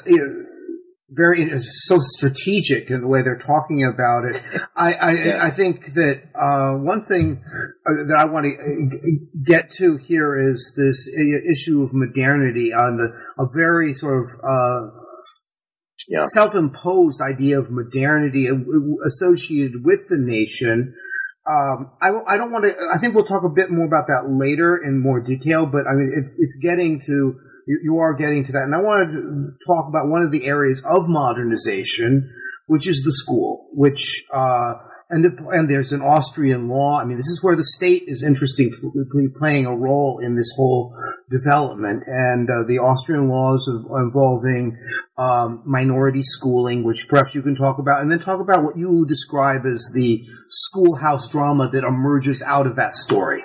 very 1.12 1.50
so 1.60 2.00
strategic 2.00 2.90
in 2.90 3.02
the 3.02 3.08
way 3.08 3.22
they're 3.22 3.38
talking 3.38 3.84
about 3.84 4.26
it. 4.26 4.42
I 4.76 4.94
I, 4.94 5.12
yeah. 5.12 5.40
I 5.44 5.50
think 5.52 5.94
that 5.94 6.24
uh, 6.34 6.78
one 6.80 7.04
thing 7.04 7.44
uh, 7.86 8.08
that 8.08 8.18
I 8.18 8.26
want 8.26 8.46
to 8.46 8.54
uh, 8.54 9.44
get 9.44 9.70
to 9.78 9.98
here 9.98 10.40
is 10.40 10.74
this 10.78 11.10
issue 11.52 11.84
of 11.84 11.94
modernity 11.94 12.74
on 12.74 12.98
the 12.98 13.12
a 13.38 13.48
very 13.54 13.94
sort 13.94 14.24
of 14.24 14.28
uh, 14.42 15.02
yeah. 16.08 16.26
self-imposed 16.34 17.22
idea 17.22 17.60
of 17.60 17.70
modernity 17.70 18.48
associated 19.06 19.84
with 19.84 20.08
the 20.10 20.18
nation. 20.18 20.96
Um, 21.50 21.92
I, 22.02 22.12
I 22.28 22.38
don't 22.38 22.52
want 22.52 22.66
to. 22.66 22.76
I 22.94 23.00
think 23.00 23.16
we'll 23.16 23.26
talk 23.26 23.44
a 23.44 23.50
bit 23.50 23.70
more 23.72 23.86
about 23.86 24.08
that 24.08 24.30
later 24.30 24.78
in 24.78 25.02
more 25.02 25.20
detail. 25.20 25.66
But 25.66 25.88
I 25.88 25.94
mean, 25.94 26.12
it, 26.14 26.32
it's 26.38 26.58
getting 26.62 27.02
to 27.08 27.40
you, 27.68 27.98
are 27.98 28.16
getting 28.16 28.44
to 28.46 28.52
that. 28.54 28.64
And 28.64 28.76
I 28.76 28.80
wanted 28.80 29.12
to 29.12 29.52
talk 29.66 29.88
about 29.88 30.08
one 30.08 30.22
of 30.22 30.32
the 30.32 30.46
areas 30.46 30.80
of 30.80 31.08
modernization, 31.08 32.32
which 32.68 32.88
is 32.88 33.04
the 33.04 33.12
school, 33.12 33.68
which, 33.74 34.24
uh, 34.34 34.74
and, 35.10 35.26
the, 35.26 35.36
and 35.52 35.70
there's 35.70 35.92
an 35.92 36.02
Austrian 36.02 36.70
law. 36.70 37.00
I 37.00 37.04
mean, 37.04 37.18
this 37.18 37.28
is 37.28 37.44
where 37.44 37.56
the 37.56 37.66
state 37.66 38.04
is 38.08 38.24
interestingly 38.24 39.28
playing 39.38 39.66
a 39.66 39.76
role 39.76 40.20
in 40.24 40.36
this 40.36 40.52
whole 40.56 40.96
development. 41.30 42.04
And 42.08 42.50
uh, 42.50 42.64
the 42.68 42.80
Austrian 42.80 43.28
laws 43.28 43.68
of, 43.68 43.86
involving 44.02 44.78
um, 45.18 45.64
minority 45.66 46.24
schooling, 46.24 46.84
which 46.84 47.08
perhaps 47.10 47.36
you 47.36 47.42
can 47.42 47.56
talk 47.56 47.78
about, 47.78 48.02
and 48.02 48.10
then 48.10 48.20
talk 48.20 48.40
about 48.40 48.64
what 48.64 48.78
you 48.78 49.06
describe 49.06 49.66
as 49.66 49.92
the 49.94 50.24
schoolhouse 50.48 51.28
drama 51.28 51.70
that 51.72 51.84
emerges 51.84 52.42
out 52.42 52.66
of 52.66 52.76
that 52.78 52.94
story. 52.94 53.44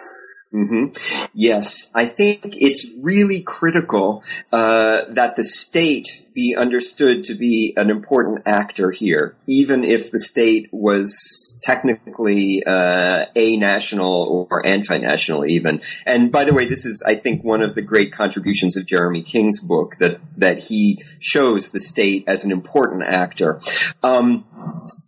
Mm-hmm. 0.55 1.29
Yes, 1.35 1.91
I 1.95 2.07
think 2.07 2.45
it's 2.53 2.87
really 3.03 3.43
critical 3.43 4.23
uh, 4.53 5.03
that 5.09 5.37
the 5.37 5.45
state 5.45 6.23
be 6.37 6.55
understood 6.55 7.25
to 7.25 7.35
be 7.35 7.73
an 7.79 7.89
important 7.89 8.43
actor 8.45 8.91
here, 8.91 9.35
even 9.47 9.83
if 9.83 10.11
the 10.11 10.19
state 10.21 10.69
was 10.71 11.59
technically 11.63 12.63
uh, 12.65 13.25
a 13.35 13.57
national 13.57 14.47
or 14.51 14.65
anti-national, 14.65 15.47
even. 15.47 15.81
And 16.05 16.31
by 16.31 16.45
the 16.45 16.53
way, 16.53 16.67
this 16.67 16.85
is, 16.85 17.03
I 17.07 17.15
think, 17.15 17.43
one 17.43 17.63
of 17.63 17.75
the 17.75 17.81
great 17.81 18.13
contributions 18.13 18.77
of 18.77 18.85
Jeremy 18.85 19.23
King's 19.23 19.61
book 19.61 19.97
that 19.99 20.21
that 20.37 20.65
he 20.65 21.03
shows 21.19 21.71
the 21.71 21.81
state 21.81 22.25
as 22.27 22.45
an 22.45 22.53
important 22.53 23.03
actor. 23.05 23.61
Um, 24.03 24.45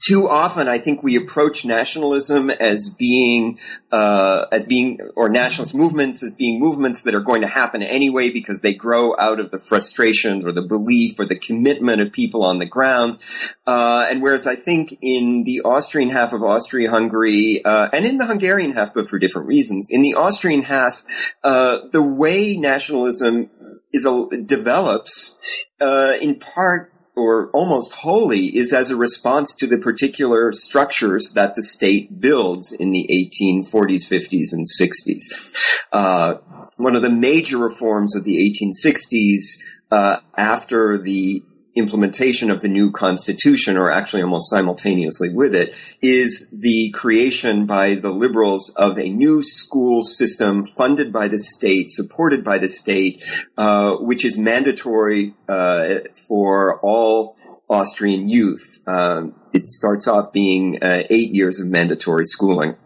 too 0.00 0.28
often, 0.28 0.68
I 0.68 0.78
think 0.78 1.02
we 1.02 1.16
approach 1.16 1.64
nationalism 1.64 2.50
as 2.50 2.88
being 2.88 3.58
uh, 3.90 4.46
as 4.52 4.66
being 4.66 4.98
or 5.16 5.28
nationalist 5.28 5.74
movements 5.74 6.22
as 6.22 6.34
being 6.34 6.58
movements 6.58 7.02
that 7.02 7.14
are 7.14 7.20
going 7.20 7.42
to 7.42 7.48
happen 7.48 7.82
anyway 7.82 8.30
because 8.30 8.60
they 8.60 8.74
grow 8.74 9.16
out 9.18 9.40
of 9.40 9.50
the 9.50 9.58
frustrations 9.58 10.44
or 10.44 10.52
the 10.52 10.62
belief 10.62 11.18
or 11.18 11.26
the 11.26 11.38
commitment 11.38 12.00
of 12.00 12.12
people 12.12 12.44
on 12.44 12.58
the 12.58 12.66
ground. 12.66 13.18
Uh, 13.66 14.06
and 14.10 14.22
whereas 14.22 14.46
I 14.46 14.56
think 14.56 14.98
in 15.00 15.44
the 15.44 15.62
Austrian 15.62 16.10
half 16.10 16.32
of 16.32 16.42
Austria-Hungary 16.42 17.64
uh, 17.64 17.88
and 17.92 18.04
in 18.04 18.18
the 18.18 18.26
Hungarian 18.26 18.72
half, 18.72 18.94
but 18.94 19.08
for 19.08 19.18
different 19.18 19.48
reasons, 19.48 19.88
in 19.90 20.02
the 20.02 20.14
Austrian 20.14 20.62
half, 20.62 21.04
uh, 21.44 21.78
the 21.92 22.02
way 22.02 22.56
nationalism 22.56 23.50
is 23.92 24.04
a, 24.04 24.26
develops 24.44 25.38
uh, 25.80 26.14
in 26.20 26.38
part 26.38 26.92
or 27.18 27.50
almost 27.50 27.92
wholly 27.92 28.56
is 28.56 28.72
as 28.72 28.90
a 28.90 28.96
response 28.96 29.54
to 29.56 29.66
the 29.66 29.76
particular 29.76 30.52
structures 30.52 31.32
that 31.32 31.54
the 31.54 31.62
state 31.62 32.20
builds 32.20 32.72
in 32.72 32.92
the 32.92 33.06
1840s, 33.10 34.08
50s, 34.08 34.52
and 34.52 34.64
60s. 34.80 35.74
Uh, 35.92 36.34
one 36.76 36.94
of 36.94 37.02
the 37.02 37.10
major 37.10 37.58
reforms 37.58 38.14
of 38.14 38.24
the 38.24 38.36
1860s 38.36 39.60
uh, 39.90 40.18
after 40.36 40.96
the 40.96 41.42
implementation 41.74 42.50
of 42.50 42.60
the 42.60 42.68
new 42.68 42.90
constitution, 42.90 43.76
or 43.76 43.90
actually 43.90 44.22
almost 44.22 44.50
simultaneously 44.50 45.28
with 45.28 45.54
it, 45.54 45.74
is 46.02 46.48
the 46.52 46.90
creation 46.90 47.66
by 47.66 47.94
the 47.94 48.10
liberals 48.10 48.70
of 48.70 48.98
a 48.98 49.08
new 49.08 49.42
school 49.42 50.02
system 50.02 50.64
funded 50.64 51.12
by 51.12 51.28
the 51.28 51.38
state, 51.38 51.90
supported 51.90 52.42
by 52.44 52.58
the 52.58 52.68
state, 52.68 53.22
uh, 53.56 53.96
which 53.96 54.24
is 54.24 54.36
mandatory 54.36 55.34
uh, 55.48 55.96
for 56.26 56.80
all 56.80 57.36
Austrian 57.70 58.28
youth. 58.28 58.82
Um, 58.86 59.34
it 59.52 59.66
starts 59.66 60.08
off 60.08 60.32
being 60.32 60.78
uh, 60.82 61.04
eight 61.10 61.34
years 61.34 61.60
of 61.60 61.66
mandatory 61.66 62.24
schooling. 62.24 62.76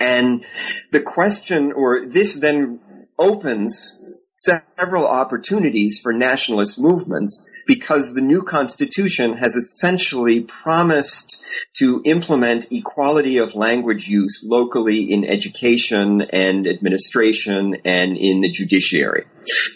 And 0.00 0.44
the 0.92 1.00
question, 1.00 1.72
or 1.72 2.06
this 2.06 2.34
then 2.34 2.80
opens 3.18 4.00
several 4.38 5.04
opportunities 5.04 5.98
for 6.00 6.12
nationalist 6.12 6.80
movements 6.80 7.48
because 7.66 8.14
the 8.14 8.20
new 8.20 8.40
constitution 8.40 9.34
has 9.34 9.56
essentially 9.56 10.40
promised 10.40 11.42
to 11.76 12.00
implement 12.04 12.70
equality 12.70 13.36
of 13.36 13.56
language 13.56 14.06
use 14.06 14.44
locally 14.46 15.10
in 15.10 15.24
education 15.24 16.22
and 16.32 16.68
administration 16.68 17.76
and 17.84 18.16
in 18.16 18.40
the 18.40 18.48
judiciary. 18.48 19.24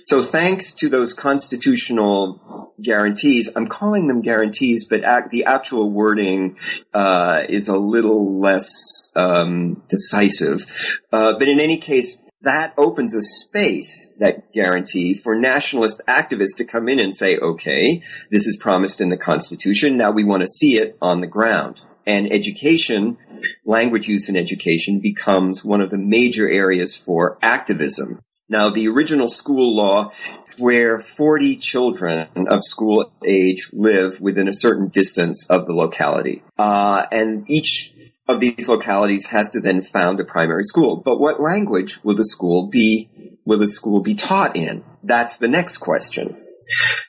So 0.04 0.22
thanks 0.22 0.72
to 0.74 0.88
those 0.88 1.12
constitutional 1.12 2.72
guarantees, 2.80 3.48
I'm 3.56 3.66
calling 3.66 4.06
them 4.06 4.20
guarantees, 4.20 4.86
but 4.86 5.02
the 5.30 5.44
actual 5.44 5.90
wording 5.90 6.56
uh, 6.94 7.44
is 7.48 7.68
a 7.68 7.76
little 7.76 8.38
less 8.38 9.10
um, 9.16 9.82
decisive. 9.88 11.00
Uh, 11.10 11.32
but 11.38 11.48
in 11.48 11.58
any 11.58 11.78
case, 11.78 12.21
that 12.42 12.74
opens 12.76 13.14
a 13.14 13.22
space, 13.22 14.12
that 14.18 14.52
guarantee, 14.52 15.14
for 15.14 15.34
nationalist 15.34 16.02
activists 16.08 16.56
to 16.56 16.64
come 16.64 16.88
in 16.88 16.98
and 16.98 17.14
say, 17.14 17.38
okay, 17.38 18.02
this 18.30 18.46
is 18.46 18.56
promised 18.56 19.00
in 19.00 19.10
the 19.10 19.16
Constitution, 19.16 19.96
now 19.96 20.10
we 20.10 20.24
want 20.24 20.40
to 20.40 20.46
see 20.46 20.76
it 20.76 20.96
on 21.00 21.20
the 21.20 21.26
ground. 21.26 21.82
And 22.04 22.32
education, 22.32 23.16
language 23.64 24.08
use 24.08 24.28
in 24.28 24.36
education, 24.36 24.98
becomes 24.98 25.64
one 25.64 25.80
of 25.80 25.90
the 25.90 25.98
major 25.98 26.48
areas 26.48 26.96
for 26.96 27.38
activism. 27.42 28.20
Now, 28.48 28.70
the 28.70 28.88
original 28.88 29.28
school 29.28 29.74
law 29.76 30.12
where 30.58 30.98
40 30.98 31.56
children 31.56 32.28
of 32.48 32.62
school 32.64 33.10
age 33.26 33.70
live 33.72 34.20
within 34.20 34.48
a 34.48 34.52
certain 34.52 34.88
distance 34.88 35.46
of 35.48 35.66
the 35.66 35.72
locality. 35.72 36.42
Uh, 36.58 37.06
and 37.10 37.48
each 37.48 37.94
of 38.32 38.40
these 38.40 38.68
localities 38.68 39.28
has 39.28 39.50
to 39.50 39.60
then 39.60 39.82
found 39.82 40.20
a 40.20 40.24
primary 40.24 40.64
school. 40.64 40.96
But 40.96 41.20
what 41.20 41.40
language 41.40 42.02
will 42.02 42.16
the 42.16 42.24
school 42.24 42.66
be, 42.66 43.10
will 43.44 43.58
the 43.58 43.68
school 43.68 44.00
be 44.00 44.14
taught 44.14 44.56
in? 44.56 44.84
That's 45.02 45.36
the 45.36 45.48
next 45.48 45.78
question. 45.78 46.36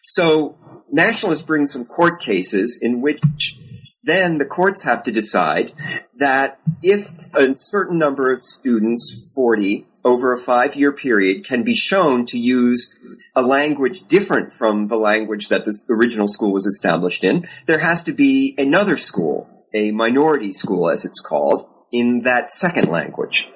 So 0.01 0.57
nationalists 0.91 1.41
bring 1.41 1.65
some 1.65 1.86
court 1.86 2.19
cases 2.21 2.79
in 2.81 3.01
which 3.01 3.57
then 4.03 4.36
the 4.36 4.45
courts 4.45 4.83
have 4.83 5.03
to 5.03 5.12
decide 5.12 5.71
that 6.17 6.59
if 6.81 7.33
a 7.33 7.55
certain 7.55 7.97
number 7.97 8.31
of 8.31 8.43
students, 8.43 9.31
40, 9.33 9.86
over 10.05 10.33
a 10.33 10.38
five 10.38 10.75
year 10.75 10.91
period 10.91 11.45
can 11.45 11.63
be 11.63 11.75
shown 11.75 12.25
to 12.25 12.38
use 12.38 12.97
a 13.36 13.41
language 13.41 14.05
different 14.07 14.51
from 14.51 14.88
the 14.88 14.97
language 14.97 15.47
that 15.47 15.63
the 15.63 15.73
original 15.89 16.27
school 16.27 16.51
was 16.51 16.65
established 16.65 17.23
in, 17.23 17.47
there 17.65 17.79
has 17.79 18.03
to 18.03 18.12
be 18.12 18.53
another 18.57 18.97
school 18.97 19.49
a 19.73 19.91
minority 19.91 20.51
school, 20.51 20.89
as 20.89 21.05
it's 21.05 21.19
called, 21.19 21.65
in 21.91 22.21
that 22.23 22.51
second 22.51 22.89
language. 22.89 23.49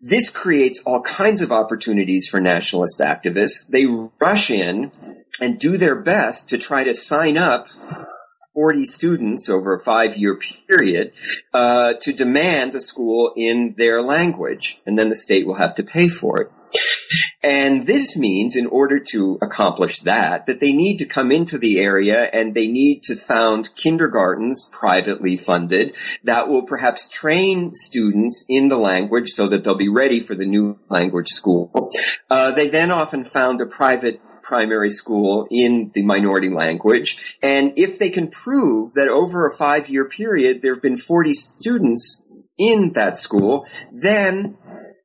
This 0.00 0.30
creates 0.30 0.82
all 0.84 1.02
kinds 1.02 1.40
of 1.40 1.52
opportunities 1.52 2.26
for 2.26 2.40
nationalist 2.40 3.00
activists. 3.00 3.68
They 3.68 3.86
rush 4.20 4.50
in 4.50 4.90
and 5.40 5.60
do 5.60 5.76
their 5.76 5.96
best 5.96 6.48
to 6.48 6.58
try 6.58 6.84
to 6.84 6.94
sign 6.94 7.38
up 7.38 7.68
40 8.54 8.84
students 8.84 9.48
over 9.48 9.74
a 9.74 9.78
five 9.78 10.16
year 10.16 10.38
period 10.68 11.12
uh, 11.54 11.94
to 12.00 12.12
demand 12.12 12.74
a 12.74 12.80
school 12.80 13.32
in 13.36 13.74
their 13.78 14.02
language, 14.02 14.80
and 14.84 14.98
then 14.98 15.08
the 15.08 15.14
state 15.14 15.46
will 15.46 15.54
have 15.54 15.74
to 15.76 15.82
pay 15.82 16.08
for 16.08 16.40
it. 16.40 16.52
And 17.42 17.86
this 17.86 18.16
means, 18.16 18.56
in 18.56 18.66
order 18.66 18.98
to 19.10 19.38
accomplish 19.42 20.00
that, 20.00 20.46
that 20.46 20.60
they 20.60 20.72
need 20.72 20.98
to 20.98 21.04
come 21.04 21.32
into 21.32 21.58
the 21.58 21.78
area 21.80 22.24
and 22.32 22.54
they 22.54 22.68
need 22.68 23.02
to 23.04 23.16
found 23.16 23.74
kindergartens 23.74 24.68
privately 24.72 25.36
funded 25.36 25.94
that 26.24 26.48
will 26.48 26.62
perhaps 26.62 27.08
train 27.08 27.72
students 27.74 28.44
in 28.48 28.68
the 28.68 28.78
language 28.78 29.28
so 29.30 29.48
that 29.48 29.64
they'll 29.64 29.74
be 29.74 29.88
ready 29.88 30.20
for 30.20 30.34
the 30.34 30.46
new 30.46 30.78
language 30.88 31.28
school. 31.28 31.90
Uh, 32.30 32.50
they 32.50 32.68
then 32.68 32.90
often 32.90 33.24
found 33.24 33.60
a 33.60 33.66
private 33.66 34.20
primary 34.42 34.90
school 34.90 35.46
in 35.50 35.90
the 35.94 36.02
minority 36.02 36.50
language. 36.50 37.38
And 37.42 37.72
if 37.76 37.98
they 37.98 38.10
can 38.10 38.28
prove 38.28 38.92
that 38.94 39.08
over 39.08 39.46
a 39.46 39.56
five 39.56 39.88
year 39.88 40.04
period 40.04 40.62
there 40.62 40.74
have 40.74 40.82
been 40.82 40.96
40 40.96 41.32
students 41.32 42.24
in 42.58 42.92
that 42.92 43.16
school, 43.16 43.66
then 43.90 44.56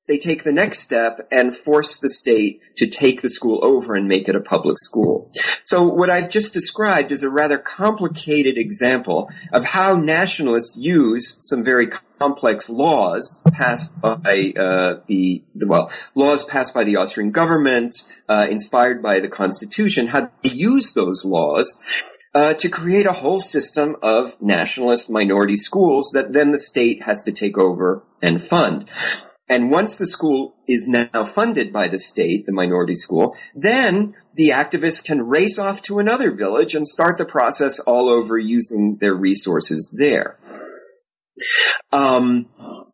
they 0.08 0.18
take 0.18 0.44
the 0.44 0.54
next 0.54 0.80
step 0.80 1.28
and 1.32 1.56
force 1.56 1.98
the 1.98 2.10
state 2.10 2.62
to 2.78 2.88
take 2.88 3.22
the 3.22 3.30
school 3.30 3.60
over 3.64 3.96
and 3.96 4.08
make 4.08 4.28
it 4.28 4.36
a 4.36 4.42
public 4.42 4.78
school. 4.78 5.32
So 5.64 5.84
what 5.84 6.10
I've 6.10 6.30
just 6.30 6.54
described 6.54 7.12
is 7.12 7.24
a 7.24 7.30
rather 7.30 7.58
complicated 7.58 8.58
example 8.58 9.30
of 9.52 9.66
how 9.66 9.96
nationalists 9.96 10.78
use 10.78 11.38
some 11.40 11.64
very 11.64 11.88
complex 12.20 12.70
laws 12.70 13.42
passed 13.52 14.00
by 14.02 14.54
uh, 14.58 15.02
the, 15.08 15.44
the, 15.54 15.68
well 15.68 15.92
laws 16.16 16.44
passed 16.44 16.74
by 16.74 16.84
the 16.84 16.96
Austrian 16.96 17.32
government, 17.32 17.94
uh, 18.28 18.48
inspired 18.50 19.04
by 19.04 19.20
the 19.20 19.28
constitution, 19.28 20.08
how 20.08 20.32
they 20.42 20.50
use 20.50 20.94
those 20.94 21.24
laws 21.26 21.80
uh, 22.34 22.54
to 22.54 22.70
create 22.70 23.06
a 23.06 23.14
whole 23.14 23.40
system 23.40 23.96
of 24.02 24.40
nationalist 24.42 25.10
minority 25.10 25.56
schools 25.56 26.12
that 26.14 26.34
then 26.34 26.52
the 26.52 26.60
state 26.60 27.04
has 27.04 27.24
to 27.24 27.32
take 27.32 27.58
over 27.58 28.04
and 28.22 28.42
fund. 28.42 28.88
And 29.50 29.72
once 29.72 29.98
the 29.98 30.06
school 30.06 30.56
is 30.68 30.88
now 30.88 31.26
funded 31.26 31.72
by 31.72 31.88
the 31.88 32.00
state, 32.00 32.46
the 32.46 32.52
minority 32.52 32.96
school, 32.96 33.36
then 33.56 34.14
the 34.36 34.50
activists 34.50 35.04
can 35.04 35.28
race 35.28 35.58
off 35.58 35.82
to 35.84 36.00
another 36.00 36.32
village 36.32 36.76
and 36.76 36.88
start 36.88 37.18
the 37.18 37.26
process 37.26 37.80
all 37.80 38.10
over 38.10 38.38
using 38.38 38.98
their 39.00 39.16
resources 39.16 39.94
there. 39.98 40.38
Um, 41.92 42.48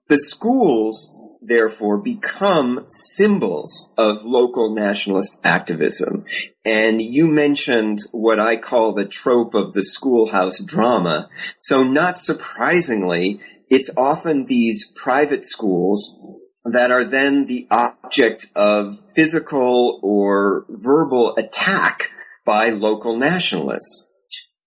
the 0.10 0.20
schools, 0.20 1.16
therefore, 1.42 1.98
become 1.98 2.86
symbols 2.88 3.92
of 3.98 4.26
local 4.26 4.76
nationalist 4.76 5.40
activism. 5.44 6.26
And 6.64 7.02
you 7.02 7.28
mentioned 7.28 8.00
what 8.12 8.40
I 8.40 8.58
call 8.58 8.94
the 8.94 9.06
trope 9.06 9.56
of 9.56 9.74
the 9.74 9.84
schoolhouse 9.84 10.60
drama. 10.60 11.30
So 11.60 11.84
not 11.84 12.20
surprisingly, 12.20 13.40
it's 13.70 13.90
often 13.98 14.46
these 14.46 14.92
private 14.96 15.46
schools 15.46 16.16
that 16.66 16.92
are 16.92 17.04
then 17.04 17.46
the 17.46 17.68
object 17.70 18.48
of 18.56 18.98
physical 19.16 20.00
or 20.02 20.66
verbal 20.70 21.36
attack 21.36 22.10
by 22.46 22.70
local 22.70 23.18
nationalists. 23.18 24.10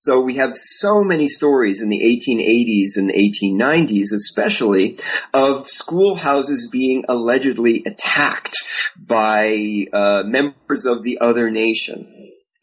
So 0.07 0.21
we 0.21 0.37
have 0.37 0.57
so 0.57 1.03
many 1.03 1.27
stories 1.27 1.83
in 1.83 1.89
the 1.89 1.99
1880s 1.99 2.97
and 2.97 3.11
1890s, 3.11 4.13
especially, 4.15 5.01
of 5.35 5.69
schoolhouses 5.69 6.69
being 6.71 7.05
allegedly 7.09 7.83
attacked 7.85 8.57
by 8.97 9.87
uh, 9.93 10.23
members 10.25 10.87
of 10.87 11.03
the 11.03 11.19
other 11.21 11.51
nation. 11.51 12.16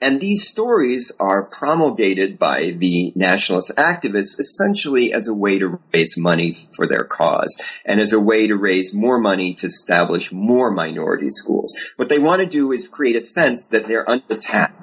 And 0.03 0.19
these 0.19 0.45
stories 0.45 1.13
are 1.17 1.45
promulgated 1.45 2.37
by 2.37 2.71
the 2.71 3.13
nationalist 3.15 3.71
activists 3.77 4.37
essentially 4.37 5.13
as 5.13 5.29
a 5.29 5.33
way 5.33 5.57
to 5.59 5.79
raise 5.93 6.17
money 6.17 6.51
for 6.75 6.85
their 6.85 7.05
cause 7.05 7.55
and 7.85 8.01
as 8.01 8.11
a 8.11 8.19
way 8.19 8.45
to 8.47 8.57
raise 8.57 8.93
more 8.93 9.17
money 9.17 9.53
to 9.53 9.67
establish 9.67 10.29
more 10.29 10.71
minority 10.71 11.29
schools. 11.29 11.73
What 11.95 12.09
they 12.09 12.19
want 12.19 12.41
to 12.41 12.45
do 12.45 12.73
is 12.73 12.85
create 12.85 13.15
a 13.15 13.21
sense 13.21 13.67
that 13.67 13.87
they're 13.87 14.09
under 14.09 14.25
attack 14.29 14.75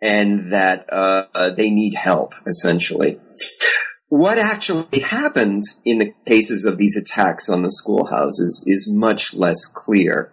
and 0.00 0.52
that 0.52 0.86
uh, 0.92 1.24
uh, 1.34 1.50
they 1.50 1.68
need 1.68 1.96
help, 1.96 2.32
essentially. 2.46 3.18
What 4.10 4.38
actually 4.38 5.00
happened 5.00 5.64
in 5.84 5.98
the 5.98 6.14
cases 6.24 6.64
of 6.64 6.78
these 6.78 6.96
attacks 6.96 7.48
on 7.48 7.62
the 7.62 7.70
schoolhouses 7.70 8.62
is 8.68 8.88
much 8.88 9.34
less 9.34 9.66
clear 9.66 10.30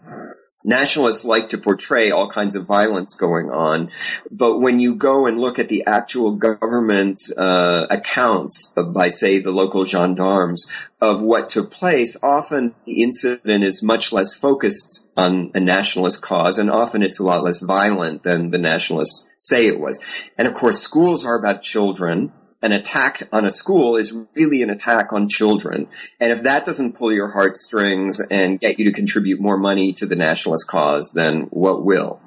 nationalists 0.63 1.26
like 1.26 1.50
to 1.50 1.58
portray 1.58 2.12
all 2.12 2.30
kinds 2.30 2.56
of 2.56 2.65
violence 2.65 3.15
going 3.15 3.50
on, 3.50 3.91
but 4.30 4.60
when 4.60 4.80
you 4.80 4.95
go 4.95 5.26
and 5.26 5.39
look 5.39 5.60
at 5.60 5.69
the 5.69 5.86
actual 5.86 6.36
government 6.36 7.19
uh, 7.38 7.88
accounts 7.89 8.74
of, 8.76 8.93
by, 8.93 9.10
say, 9.10 9.39
the 9.39 9.52
local 9.52 9.86
gendarmes 9.86 10.67
of 11.02 11.22
what 11.22 11.50
took 11.50 11.72
place, 11.72 12.17
often 12.22 12.76
the 12.86 13.02
incident 13.02 13.63
is 13.63 13.82
much 13.82 14.12
less 14.12 14.36
focused 14.36 15.08
on 15.15 15.52
a 15.54 15.60
nationalist 15.60 16.22
cause, 16.22 16.58
and 16.58 16.69
often 16.69 17.04
it's 17.04 17.19
a 17.19 17.24
lot 17.24 17.43
less 17.43 17.62
violent 17.62 18.24
than 18.24 18.52
the 18.52 18.58
nationalists 18.58 19.30
say 19.38 19.67
it 19.67 19.80
was. 19.80 20.00
And 20.38 20.48
of 20.48 20.54
course, 20.54 20.80
schools 20.80 21.26
are 21.26 21.36
about 21.36 21.62
children 21.62 22.34
an 22.62 22.72
attack 22.72 23.24
on 23.32 23.45
a 23.45 23.52
school 23.52 23.95
is 23.95 24.13
really 24.36 24.62
an 24.62 24.69
attack 24.69 25.13
on 25.13 25.30
children. 25.30 25.88
And 26.19 26.32
if 26.32 26.43
that 26.43 26.65
doesn't 26.65 26.98
pull 26.98 27.13
your 27.13 27.32
heartstrings 27.32 28.19
and 28.30 28.60
get 28.60 28.80
you 28.80 28.86
to 28.86 28.91
contribute 28.91 29.39
more 29.39 29.58
money 29.58 29.93
to 29.93 30.06
the 30.06 30.15
nationalist 30.15 30.67
cause, 30.67 31.13
then 31.13 31.43
what 31.52 31.86
will? 31.86 32.19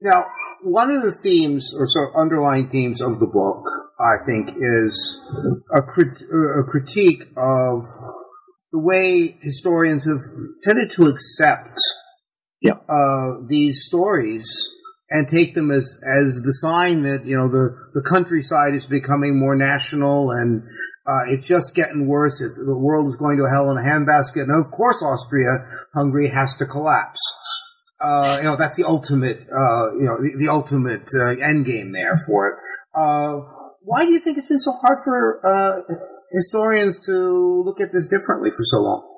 Now, 0.00 0.24
one 0.62 0.90
of 0.90 1.02
the 1.02 1.12
themes, 1.12 1.74
or 1.76 1.86
so 1.86 2.06
underlying 2.16 2.70
themes 2.70 3.00
of 3.00 3.20
the 3.20 3.26
book, 3.26 3.64
I 3.98 4.24
think, 4.24 4.50
is 4.56 5.20
a, 5.74 5.82
crit- 5.82 6.22
a 6.22 6.64
critique 6.64 7.24
of 7.36 7.84
the 8.72 8.78
way 8.78 9.36
historians 9.42 10.04
have 10.04 10.20
tended 10.62 10.90
to 10.92 11.06
accept 11.06 11.78
yeah. 12.62 12.74
uh, 12.88 13.46
these 13.46 13.84
stories 13.84 14.68
and 15.10 15.28
take 15.28 15.54
them 15.54 15.70
as 15.70 16.00
as 16.06 16.40
the 16.44 16.54
sign 16.60 17.02
that 17.02 17.26
you 17.26 17.36
know 17.36 17.48
the 17.48 17.76
the 17.94 18.02
countryside 18.08 18.74
is 18.74 18.86
becoming 18.86 19.38
more 19.38 19.56
national 19.56 20.30
and 20.30 20.62
uh, 21.06 21.24
it's 21.26 21.48
just 21.48 21.74
getting 21.74 22.06
worse. 22.06 22.40
It's, 22.40 22.56
the 22.64 22.78
world 22.78 23.08
is 23.08 23.16
going 23.16 23.38
to 23.38 23.48
hell 23.50 23.70
in 23.70 23.78
a 23.78 23.80
handbasket, 23.80 24.42
and 24.42 24.52
of 24.52 24.70
course, 24.70 25.02
Austria-Hungary 25.02 26.28
has 26.28 26.56
to 26.56 26.66
collapse. 26.66 27.20
Uh, 28.00 28.38
you 28.38 28.44
know 28.44 28.56
that's 28.56 28.76
the 28.76 28.84
ultimate, 28.84 29.40
uh, 29.40 29.92
you 29.92 30.04
know, 30.04 30.16
the, 30.16 30.36
the 30.38 30.48
ultimate 30.48 31.08
uh, 31.14 31.36
end 31.44 31.66
game 31.66 31.92
there 31.92 32.18
for 32.26 32.48
it. 32.48 32.54
Uh, 32.94 33.40
why 33.82 34.04
do 34.04 34.12
you 34.12 34.20
think 34.20 34.38
it's 34.38 34.48
been 34.48 34.58
so 34.58 34.72
hard 34.72 34.98
for 35.04 35.40
uh, 35.44 35.82
historians 36.32 36.98
to 37.06 37.62
look 37.64 37.80
at 37.80 37.92
this 37.92 38.08
differently 38.08 38.50
for 38.50 38.62
so 38.62 38.78
long? 38.80 39.09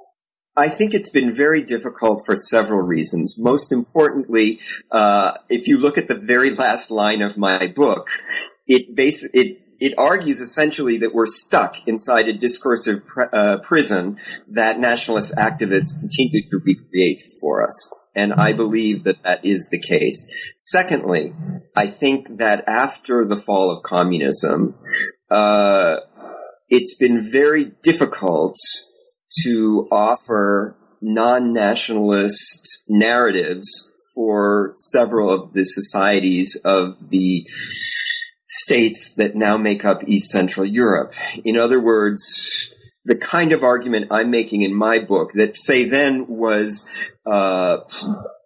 I 0.56 0.68
think 0.68 0.92
it's 0.92 1.08
been 1.08 1.34
very 1.34 1.62
difficult 1.62 2.22
for 2.26 2.36
several 2.36 2.82
reasons. 2.82 3.38
Most 3.38 3.72
importantly, 3.72 4.60
uh, 4.90 5.38
if 5.48 5.66
you 5.66 5.78
look 5.78 5.96
at 5.96 6.08
the 6.08 6.14
very 6.14 6.50
last 6.50 6.90
line 6.90 7.22
of 7.22 7.38
my 7.38 7.66
book, 7.66 8.08
it 8.66 8.86
it 8.96 9.58
it 9.80 9.94
argues 9.96 10.40
essentially 10.40 10.98
that 10.98 11.14
we're 11.14 11.26
stuck 11.26 11.76
inside 11.88 12.28
a 12.28 12.32
discursive 12.34 13.04
pr- 13.04 13.32
uh, 13.32 13.58
prison 13.62 14.18
that 14.46 14.78
nationalist 14.78 15.34
activists 15.36 15.98
continue 15.98 16.42
to 16.50 16.58
recreate 16.64 17.20
for 17.40 17.66
us. 17.66 17.92
And 18.14 18.34
I 18.34 18.52
believe 18.52 19.04
that 19.04 19.22
that 19.24 19.44
is 19.44 19.70
the 19.70 19.80
case. 19.80 20.52
Secondly, 20.58 21.34
I 21.74 21.86
think 21.86 22.36
that 22.36 22.62
after 22.68 23.24
the 23.24 23.38
fall 23.38 23.70
of 23.70 23.82
communism, 23.82 24.74
uh, 25.30 26.00
it's 26.68 26.94
been 26.94 27.26
very 27.32 27.72
difficult 27.82 28.56
to 29.42 29.88
offer 29.90 30.76
non-nationalist 31.00 32.84
narratives 32.88 33.90
for 34.14 34.72
several 34.76 35.30
of 35.30 35.52
the 35.52 35.64
societies 35.64 36.56
of 36.64 37.10
the 37.10 37.48
states 38.46 39.14
that 39.16 39.34
now 39.34 39.56
make 39.56 39.84
up 39.84 40.06
East 40.06 40.30
Central 40.30 40.66
Europe. 40.66 41.14
In 41.44 41.56
other 41.56 41.80
words, 41.80 42.74
the 43.04 43.16
kind 43.16 43.52
of 43.52 43.62
argument 43.62 44.08
I'm 44.10 44.30
making 44.30 44.62
in 44.62 44.74
my 44.74 44.98
book 44.98 45.32
that, 45.32 45.56
say, 45.56 45.84
then 45.84 46.26
was 46.28 47.10
uh, 47.26 47.78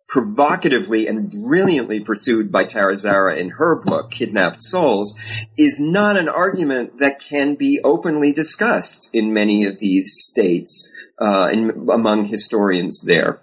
provocatively 0.09 1.07
and 1.07 1.31
brilliantly 1.31 2.01
pursued 2.01 2.53
by 2.53 2.65
Tara 2.65 2.97
Zahra 2.97 3.37
in 3.37 3.51
her 3.51 3.75
book, 3.75 4.11
Kidnapped 4.11 4.63
Souls, 4.63 5.15
is 5.57 5.81
not 5.81 6.17
an 6.17 6.29
argument 6.29 6.99
that 6.99 7.21
can 7.21 7.57
be 7.57 7.81
openly 7.83 8.33
discussed 8.33 9.11
in 9.13 9.35
many 9.35 9.65
of 9.65 9.79
these 9.79 10.15
states 10.17 10.91
uh, 11.21 11.51
in, 11.53 11.89
among 11.91 12.27
historians 12.27 13.03
there. 13.03 13.41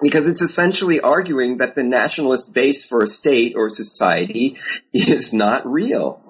Because 0.00 0.28
it's 0.28 0.42
essentially 0.42 1.00
arguing 1.00 1.56
that 1.56 1.74
the 1.74 1.82
nationalist 1.82 2.52
base 2.52 2.84
for 2.84 3.02
a 3.02 3.06
state 3.06 3.54
or 3.56 3.70
society 3.70 4.56
is 4.92 5.32
not 5.32 5.66
real. 5.66 6.22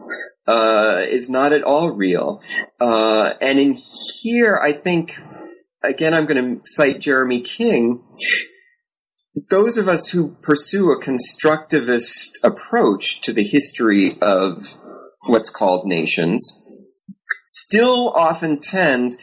Uh, 0.46 1.04
is 1.08 1.28
not 1.28 1.52
at 1.52 1.64
all 1.64 1.90
real. 1.90 2.40
Uh, 2.80 3.34
and 3.40 3.58
in 3.58 3.76
here, 4.22 4.56
I 4.62 4.70
think, 4.70 5.20
again, 5.82 6.14
I'm 6.14 6.26
going 6.26 6.60
to 6.60 6.60
cite 6.62 7.00
Jeremy 7.00 7.40
King 7.40 8.04
those 9.50 9.76
of 9.76 9.88
us 9.88 10.08
who 10.10 10.36
pursue 10.42 10.90
a 10.90 11.00
constructivist 11.00 12.30
approach 12.42 13.20
to 13.22 13.32
the 13.32 13.44
history 13.44 14.18
of 14.20 14.78
what's 15.26 15.50
called 15.50 15.86
nations 15.86 16.62
still 17.44 18.10
often 18.10 18.60
tend 18.60 19.16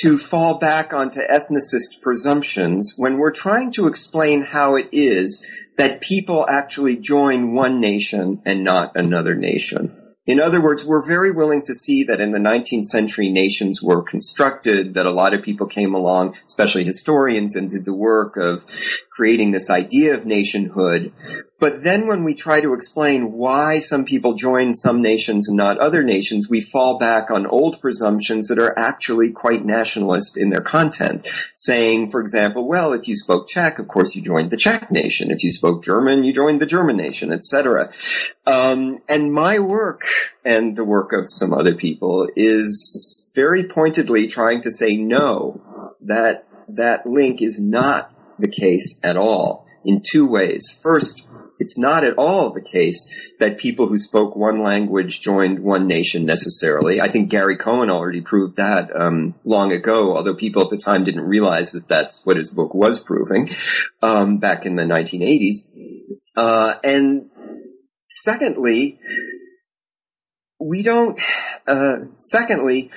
to 0.00 0.18
fall 0.18 0.58
back 0.58 0.92
onto 0.92 1.20
ethnicist 1.20 2.00
presumptions 2.00 2.94
when 2.96 3.18
we're 3.18 3.32
trying 3.32 3.72
to 3.72 3.86
explain 3.86 4.42
how 4.42 4.76
it 4.76 4.88
is 4.92 5.44
that 5.76 6.00
people 6.00 6.46
actually 6.48 6.96
join 6.96 7.52
one 7.52 7.80
nation 7.80 8.40
and 8.44 8.62
not 8.62 8.92
another 8.94 9.34
nation. 9.34 9.99
In 10.26 10.38
other 10.38 10.60
words, 10.60 10.84
we're 10.84 11.06
very 11.06 11.32
willing 11.32 11.62
to 11.62 11.74
see 11.74 12.04
that 12.04 12.20
in 12.20 12.30
the 12.30 12.38
19th 12.38 12.84
century 12.84 13.30
nations 13.30 13.82
were 13.82 14.02
constructed, 14.02 14.94
that 14.94 15.06
a 15.06 15.10
lot 15.10 15.32
of 15.34 15.42
people 15.42 15.66
came 15.66 15.94
along, 15.94 16.36
especially 16.44 16.84
historians, 16.84 17.56
and 17.56 17.70
did 17.70 17.84
the 17.84 17.94
work 17.94 18.36
of 18.36 18.66
creating 19.10 19.50
this 19.50 19.70
idea 19.70 20.14
of 20.14 20.26
nationhood. 20.26 21.12
But 21.60 21.82
then 21.82 22.06
when 22.06 22.24
we 22.24 22.34
try 22.34 22.62
to 22.62 22.72
explain 22.72 23.32
why 23.32 23.80
some 23.80 24.06
people 24.06 24.32
join 24.32 24.74
some 24.74 25.02
nations 25.02 25.46
and 25.46 25.58
not 25.58 25.78
other 25.78 26.02
nations, 26.02 26.48
we 26.48 26.62
fall 26.62 26.98
back 26.98 27.30
on 27.30 27.46
old 27.46 27.80
presumptions 27.82 28.48
that 28.48 28.58
are 28.58 28.76
actually 28.78 29.30
quite 29.30 29.64
nationalist 29.64 30.38
in 30.38 30.48
their 30.48 30.62
content. 30.62 31.28
Saying, 31.54 32.08
for 32.08 32.20
example, 32.20 32.66
well, 32.66 32.94
if 32.94 33.06
you 33.06 33.14
spoke 33.14 33.46
Czech, 33.46 33.78
of 33.78 33.88
course 33.88 34.16
you 34.16 34.22
joined 34.22 34.50
the 34.50 34.56
Czech 34.56 34.90
nation. 34.90 35.30
If 35.30 35.44
you 35.44 35.52
spoke 35.52 35.84
German, 35.84 36.24
you 36.24 36.32
joined 36.32 36.62
the 36.62 36.66
German 36.66 36.96
nation, 36.96 37.30
etc. 37.30 37.92
Um, 38.46 39.02
and 39.06 39.32
my 39.32 39.58
work 39.58 40.02
and 40.44 40.76
the 40.76 40.84
work 40.84 41.12
of 41.12 41.26
some 41.30 41.52
other 41.52 41.74
people 41.74 42.26
is 42.34 43.26
very 43.34 43.64
pointedly 43.64 44.26
trying 44.26 44.62
to 44.62 44.70
say 44.70 44.96
no, 44.96 45.60
that 46.00 46.46
that 46.68 47.06
link 47.06 47.42
is 47.42 47.60
not 47.60 48.14
the 48.38 48.48
case 48.48 48.98
at 49.02 49.18
all 49.18 49.66
in 49.84 50.02
two 50.02 50.26
ways. 50.26 50.70
First, 50.82 51.26
it's 51.60 51.78
not 51.78 52.02
at 52.02 52.14
all 52.16 52.50
the 52.50 52.62
case 52.62 53.30
that 53.38 53.58
people 53.58 53.86
who 53.86 53.98
spoke 53.98 54.34
one 54.34 54.60
language 54.60 55.20
joined 55.20 55.60
one 55.60 55.86
nation 55.86 56.24
necessarily. 56.24 57.00
I 57.00 57.08
think 57.08 57.30
Gary 57.30 57.56
Cohen 57.56 57.90
already 57.90 58.22
proved 58.22 58.56
that 58.56 58.90
um, 58.96 59.34
long 59.44 59.70
ago, 59.70 60.16
although 60.16 60.34
people 60.34 60.62
at 60.62 60.70
the 60.70 60.78
time 60.78 61.04
didn't 61.04 61.20
realize 61.20 61.72
that 61.72 61.86
that's 61.86 62.24
what 62.24 62.38
his 62.38 62.50
book 62.50 62.74
was 62.74 62.98
proving 62.98 63.50
um, 64.02 64.38
back 64.38 64.66
in 64.66 64.76
the 64.76 64.82
1980s. 64.82 65.68
Uh, 66.34 66.74
and 66.82 67.30
secondly, 68.00 68.98
we 70.58 70.82
don't. 70.82 71.20
Uh, 71.66 71.96
secondly, 72.18 72.90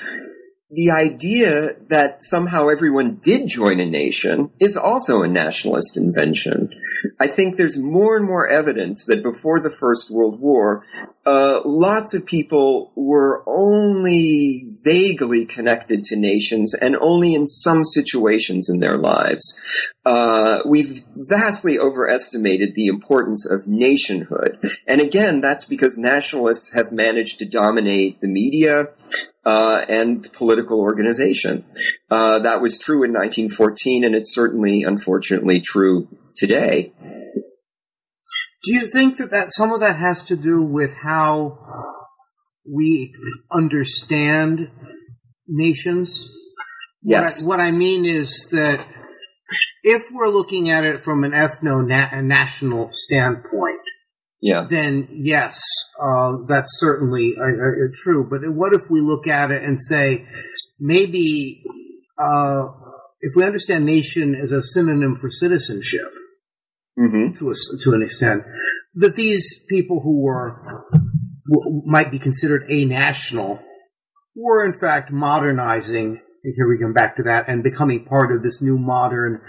the 0.72 0.90
idea 0.90 1.76
that 1.90 2.24
somehow 2.24 2.70
everyone 2.70 3.20
did 3.22 3.48
join 3.48 3.80
a 3.80 3.86
nation 3.86 4.52
is 4.60 4.76
also 4.76 5.22
a 5.22 5.28
nationalist 5.28 5.98
invention. 5.98 6.70
I 7.20 7.28
think 7.28 7.58
there's 7.58 7.78
more 7.78 8.18
and 8.18 8.26
more 8.26 8.48
evidence 8.48 9.06
that 9.06 9.24
before 9.24 9.60
the 9.60 9.76
First 9.80 10.10
World 10.10 10.40
War, 10.40 10.86
uh, 11.26 11.62
lots 11.66 12.14
of 12.14 12.26
people 12.26 12.92
were 12.96 13.44
only 13.48 14.66
vaguely 14.84 15.46
connected 15.46 16.04
to 16.06 16.16
nations 16.16 16.74
and 16.74 16.96
only 16.98 17.34
in 17.34 17.48
some 17.48 17.84
situations 17.84 18.70
in 18.70 18.80
their 18.80 18.98
lives. 18.98 19.60
Uh, 20.06 20.60
we've 20.66 21.04
vastly 21.16 21.80
overestimated 21.80 22.76
the 22.76 22.88
importance 22.88 23.46
of 23.50 23.68
nationhood. 23.68 24.60
And 24.86 25.00
again, 25.00 25.40
that's 25.40 25.64
because 25.64 25.98
nationalists 25.98 26.74
have 26.74 26.92
managed 26.92 27.40
to 27.40 27.46
dominate 27.46 28.20
the 28.20 28.28
media, 28.28 28.90
uh, 29.46 29.86
and 29.90 30.32
political 30.34 30.80
organization. 30.80 31.66
Uh, 32.10 32.40
that 32.40 32.62
was 32.62 32.78
true 32.78 33.04
in 33.04 33.12
1914, 33.12 34.04
and 34.04 34.16
it's 34.16 34.34
certainly, 34.34 34.84
unfortunately, 34.84 35.60
true 35.60 36.08
today. 36.36 36.94
Do 38.64 38.72
you 38.72 38.88
think 38.88 39.18
that, 39.18 39.32
that 39.32 39.50
some 39.52 39.74
of 39.74 39.82
that 39.82 39.98
has 39.98 40.24
to 40.26 40.38
do 40.38 40.64
with 40.64 40.94
how 41.04 41.60
we 42.66 43.14
understand 43.52 44.70
nations? 45.48 46.30
Yes. 47.02 47.44
What 47.44 47.60
I, 47.60 47.66
what 47.66 47.74
I 47.74 47.78
mean 47.78 48.06
is 48.06 48.48
that 48.52 48.88
if 49.84 50.04
we're 50.14 50.30
looking 50.30 50.70
at 50.70 50.86
it 50.86 51.02
from 51.02 51.26
an 51.26 51.32
ethno 51.32 51.86
national 52.24 52.90
standpoint, 52.94 53.82
yeah. 54.42 54.66
then 54.70 55.10
yes, 55.12 55.62
uh, 56.02 56.38
that's 56.48 56.80
certainly 56.80 57.34
uh, 57.38 57.44
uh, 57.44 57.92
true. 57.94 58.30
But 58.30 58.50
what 58.54 58.74
if 58.74 58.82
we 58.90 59.02
look 59.02 59.28
at 59.28 59.52
it 59.52 59.62
and 59.64 59.80
say 59.82 60.26
maybe 60.80 61.64
uh, 62.18 62.68
if 63.20 63.34
we 63.36 63.44
understand 63.44 63.86
nation 63.86 64.36
as 64.36 64.54
a 64.54 64.64
synonym 64.64 65.16
for 65.16 65.30
citizenship 65.30 66.10
mm-hmm. 66.98 67.34
to 67.34 67.52
a, 67.52 67.56
to 67.84 67.94
an 67.94 68.02
extent, 68.02 68.44
that 68.96 69.16
these 69.16 69.64
people 69.68 70.02
who 70.02 70.24
were 70.24 70.86
might 71.86 72.12
be 72.12 72.20
considered 72.20 72.64
a 72.70 72.86
national 72.86 73.62
were 74.36 74.64
in 74.64 74.74
fact 74.74 75.12
modernizing. 75.12 76.22
Here 76.44 76.68
we 76.68 76.78
come 76.78 76.94
back 76.94 77.16
to 77.18 77.24
that 77.24 77.48
and 77.48 77.64
becoming 77.64 78.06
part 78.06 78.36
of 78.36 78.44
this 78.44 78.62
new 78.62 78.78
modern 78.78 79.42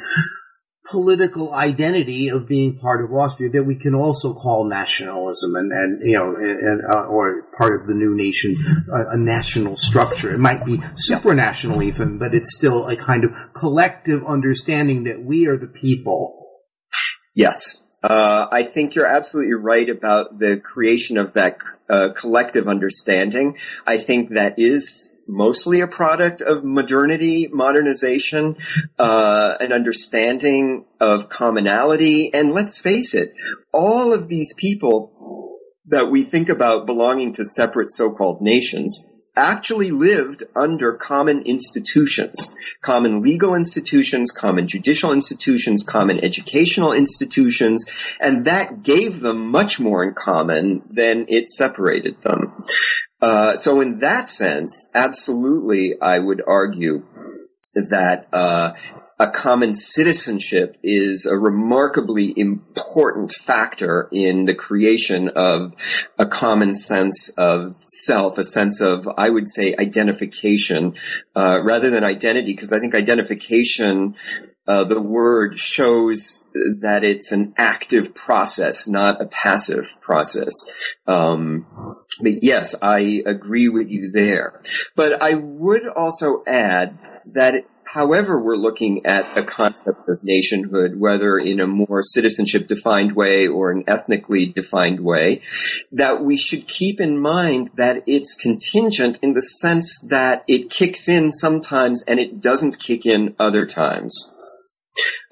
political 0.90 1.54
identity 1.54 2.28
of 2.28 2.46
being 2.46 2.78
part 2.78 3.02
of 3.02 3.12
Austria 3.12 3.48
that 3.50 3.64
we 3.64 3.74
can 3.74 3.94
also 3.94 4.34
call 4.34 4.68
nationalism 4.68 5.56
and, 5.56 5.72
and 5.72 6.08
you 6.08 6.16
know, 6.16 6.34
and, 6.36 6.82
uh, 6.84 7.06
or 7.06 7.48
part 7.56 7.74
of 7.74 7.86
the 7.86 7.94
new 7.94 8.14
nation, 8.14 8.54
a 8.88 9.16
national 9.16 9.76
structure. 9.76 10.32
It 10.32 10.38
might 10.38 10.64
be 10.64 10.78
supranational 11.10 11.82
even, 11.82 12.18
but 12.18 12.34
it's 12.34 12.54
still 12.54 12.86
a 12.86 12.96
kind 12.96 13.24
of 13.24 13.30
collective 13.54 14.24
understanding 14.26 15.04
that 15.04 15.24
we 15.24 15.46
are 15.46 15.56
the 15.56 15.66
people. 15.66 16.43
Yes. 17.34 17.82
Uh, 18.02 18.46
I 18.52 18.62
think 18.64 18.94
you're 18.94 19.06
absolutely 19.06 19.54
right 19.54 19.88
about 19.88 20.38
the 20.38 20.58
creation 20.58 21.16
of 21.16 21.32
that 21.32 21.58
uh, 21.88 22.10
collective 22.14 22.68
understanding. 22.68 23.56
I 23.86 23.96
think 23.96 24.30
that 24.30 24.58
is 24.58 25.14
mostly 25.26 25.80
a 25.80 25.88
product 25.88 26.42
of 26.42 26.64
modernity, 26.64 27.48
modernization, 27.48 28.56
uh, 28.98 29.54
an 29.58 29.72
understanding 29.72 30.84
of 31.00 31.30
commonality. 31.30 32.32
And 32.34 32.52
let's 32.52 32.78
face 32.78 33.14
it, 33.14 33.32
all 33.72 34.12
of 34.12 34.28
these 34.28 34.52
people 34.52 35.58
that 35.86 36.10
we 36.10 36.22
think 36.22 36.50
about 36.50 36.84
belonging 36.84 37.32
to 37.34 37.44
separate 37.44 37.90
so-called 37.90 38.42
nations 38.42 39.08
actually 39.36 39.90
lived 39.90 40.44
under 40.54 40.92
common 40.92 41.42
institutions, 41.42 42.54
common 42.80 43.20
legal 43.20 43.54
institutions, 43.54 44.30
common 44.30 44.66
judicial 44.66 45.12
institutions, 45.12 45.82
common 45.82 46.22
educational 46.22 46.92
institutions, 46.92 47.84
and 48.20 48.44
that 48.44 48.82
gave 48.82 49.20
them 49.20 49.50
much 49.50 49.80
more 49.80 50.04
in 50.04 50.14
common 50.14 50.82
than 50.90 51.26
it 51.28 51.48
separated 51.48 52.20
them. 52.22 52.52
Uh, 53.20 53.56
so 53.56 53.80
in 53.80 53.98
that 53.98 54.28
sense, 54.28 54.90
absolutely, 54.94 56.00
I 56.00 56.18
would 56.18 56.42
argue 56.46 57.04
that 57.74 58.28
uh, 58.32 58.74
a 59.24 59.30
common 59.30 59.72
citizenship 59.72 60.76
is 60.82 61.24
a 61.24 61.34
remarkably 61.34 62.38
important 62.38 63.32
factor 63.32 64.06
in 64.12 64.44
the 64.44 64.54
creation 64.54 65.30
of 65.30 65.72
a 66.18 66.26
common 66.26 66.74
sense 66.74 67.30
of 67.38 67.74
self, 67.86 68.36
a 68.36 68.44
sense 68.44 68.82
of, 68.82 69.08
I 69.16 69.30
would 69.30 69.48
say, 69.48 69.74
identification, 69.78 70.92
uh, 71.34 71.58
rather 71.62 71.88
than 71.88 72.04
identity, 72.04 72.52
because 72.52 72.70
I 72.70 72.80
think 72.80 72.94
identification 72.94 74.14
uh, 74.66 74.84
the 74.84 75.00
word 75.00 75.58
shows 75.58 76.46
that 76.54 77.02
it's 77.02 77.32
an 77.32 77.54
active 77.56 78.14
process, 78.14 78.86
not 78.86 79.22
a 79.22 79.26
passive 79.26 79.96
process. 80.02 80.54
Um, 81.06 81.66
but 82.20 82.42
yes, 82.42 82.74
I 82.82 83.22
agree 83.24 83.70
with 83.70 83.90
you 83.90 84.10
there. 84.10 84.60
But 84.94 85.22
I 85.22 85.34
would 85.34 85.86
also 85.86 86.42
add 86.46 86.98
that 87.26 87.54
however 87.86 88.40
we're 88.40 88.56
looking 88.56 89.04
at 89.06 89.34
the 89.34 89.42
concept 89.42 90.08
of 90.08 90.22
nationhood, 90.22 90.98
whether 90.98 91.38
in 91.38 91.60
a 91.60 91.66
more 91.66 92.02
citizenship 92.02 92.66
defined 92.66 93.12
way 93.12 93.46
or 93.46 93.70
an 93.70 93.84
ethnically 93.86 94.46
defined 94.46 95.00
way, 95.00 95.40
that 95.92 96.22
we 96.22 96.36
should 96.36 96.68
keep 96.68 97.00
in 97.00 97.18
mind 97.18 97.70
that 97.76 98.02
it's 98.06 98.34
contingent 98.34 99.18
in 99.22 99.32
the 99.32 99.42
sense 99.42 100.00
that 100.00 100.44
it 100.48 100.70
kicks 100.70 101.08
in 101.08 101.32
sometimes 101.32 102.02
and 102.06 102.18
it 102.18 102.40
doesn't 102.40 102.78
kick 102.78 103.06
in 103.06 103.34
other 103.38 103.66
times. 103.66 104.33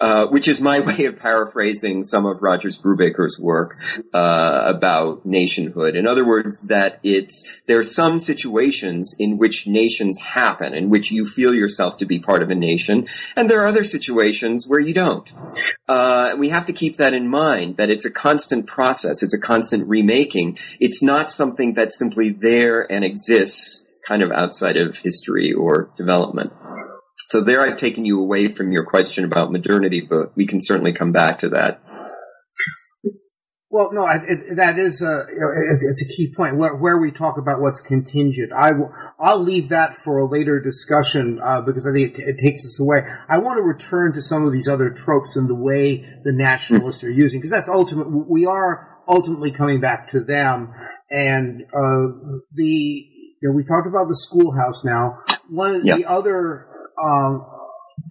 Uh, 0.00 0.26
which 0.26 0.48
is 0.48 0.60
my 0.60 0.80
way 0.88 1.04
of 1.04 1.18
paraphrasing 1.18 2.02
some 2.02 2.26
of 2.26 2.42
Rogers 2.42 2.76
Brubaker's 2.76 3.38
work 3.38 3.80
uh, 4.12 4.62
about 4.64 5.24
nationhood. 5.24 5.94
In 5.94 6.06
other 6.06 6.26
words, 6.26 6.62
that 6.62 6.98
it's 7.02 7.62
there 7.66 7.78
are 7.78 7.84
some 7.84 8.18
situations 8.18 9.14
in 9.18 9.38
which 9.38 9.66
nations 9.66 10.18
happen, 10.20 10.74
in 10.74 10.90
which 10.90 11.12
you 11.12 11.24
feel 11.24 11.54
yourself 11.54 11.96
to 11.98 12.06
be 12.06 12.18
part 12.18 12.42
of 12.42 12.50
a 12.50 12.54
nation, 12.54 13.06
and 13.36 13.48
there 13.48 13.60
are 13.60 13.66
other 13.66 13.84
situations 13.84 14.66
where 14.66 14.80
you 14.80 14.94
don't. 14.94 15.32
Uh, 15.88 16.34
we 16.36 16.48
have 16.48 16.66
to 16.66 16.72
keep 16.72 16.96
that 16.96 17.14
in 17.14 17.28
mind. 17.28 17.76
That 17.76 17.90
it's 17.90 18.04
a 18.04 18.10
constant 18.10 18.66
process. 18.66 19.22
It's 19.22 19.34
a 19.34 19.40
constant 19.40 19.86
remaking. 19.88 20.58
It's 20.80 21.02
not 21.02 21.30
something 21.30 21.74
that's 21.74 21.98
simply 21.98 22.30
there 22.30 22.90
and 22.90 23.04
exists 23.04 23.88
kind 24.06 24.22
of 24.22 24.32
outside 24.32 24.76
of 24.76 24.98
history 24.98 25.52
or 25.52 25.90
development. 25.96 26.52
So 27.32 27.40
there 27.40 27.62
I've 27.62 27.78
taken 27.78 28.04
you 28.04 28.20
away 28.20 28.48
from 28.48 28.72
your 28.72 28.84
question 28.84 29.24
about 29.24 29.50
modernity, 29.50 30.02
but 30.02 30.36
we 30.36 30.46
can 30.46 30.60
certainly 30.60 30.92
come 30.92 31.12
back 31.12 31.38
to 31.38 31.48
that. 31.48 31.82
Well, 33.70 33.88
no, 33.94 34.06
it, 34.06 34.56
that 34.56 34.78
is 34.78 35.00
a 35.00 35.22
it's 35.30 36.04
a 36.04 36.14
key 36.14 36.30
point 36.36 36.58
where, 36.58 36.76
where 36.76 36.98
we 36.98 37.10
talk 37.10 37.38
about 37.38 37.62
what's 37.62 37.80
contingent. 37.80 38.52
I 38.52 38.72
will 38.72 38.92
I'll 39.18 39.38
leave 39.38 39.70
that 39.70 39.94
for 39.94 40.18
a 40.18 40.26
later 40.26 40.60
discussion 40.60 41.40
uh, 41.42 41.62
because 41.62 41.86
I 41.86 41.94
think 41.94 42.18
it, 42.18 42.22
it, 42.22 42.36
takes 42.38 42.66
us 42.66 42.78
away. 42.78 42.98
I 43.30 43.38
want 43.38 43.56
to 43.56 43.62
return 43.62 44.12
to 44.12 44.20
some 44.20 44.44
of 44.44 44.52
these 44.52 44.68
other 44.68 44.90
tropes 44.90 45.34
and 45.34 45.48
the 45.48 45.54
way 45.54 46.04
the 46.24 46.34
nationalists 46.34 47.02
are 47.02 47.10
using 47.10 47.40
because 47.40 47.50
that's 47.50 47.70
ultimate. 47.70 48.10
We 48.10 48.44
are 48.44 48.98
ultimately 49.08 49.52
coming 49.52 49.80
back 49.80 50.08
to 50.08 50.20
them, 50.20 50.74
and 51.10 51.62
uh, 51.62 52.36
the 52.52 53.06
you 53.40 53.48
know, 53.48 53.52
we 53.52 53.64
talked 53.64 53.86
about 53.86 54.08
the 54.08 54.16
schoolhouse 54.16 54.84
now. 54.84 55.20
One 55.48 55.76
of 55.76 55.82
the 55.82 56.04
other 56.04 56.68
um, 57.02 57.46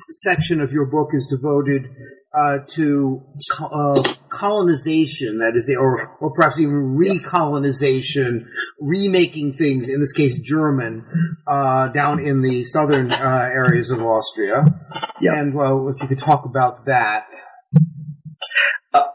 section 0.10 0.62
of 0.62 0.72
your 0.72 0.86
book 0.86 1.10
is 1.14 1.28
devoted 1.28 1.90
uh, 2.34 2.60
to 2.66 3.22
uh, 3.60 4.14
colonization, 4.30 5.40
that 5.40 5.56
is, 5.56 5.70
or, 5.78 6.18
or 6.20 6.32
perhaps 6.34 6.60
even 6.60 6.98
recolonization, 6.98 8.46
remaking 8.80 9.54
things, 9.54 9.90
in 9.90 10.00
this 10.00 10.14
case 10.14 10.40
German, 10.40 11.06
uh, 11.46 11.88
down 11.92 12.20
in 12.20 12.42
the 12.42 12.64
southern 12.64 13.12
uh, 13.12 13.50
areas 13.52 13.92
of 13.92 14.02
Austria. 14.02 14.64
Yeah. 15.20 15.40
And 15.40 15.54
well, 15.54 15.90
if 15.90 16.02
you 16.02 16.08
could 16.08 16.20
talk 16.20 16.46
about 16.46 16.86
that. 16.86 17.26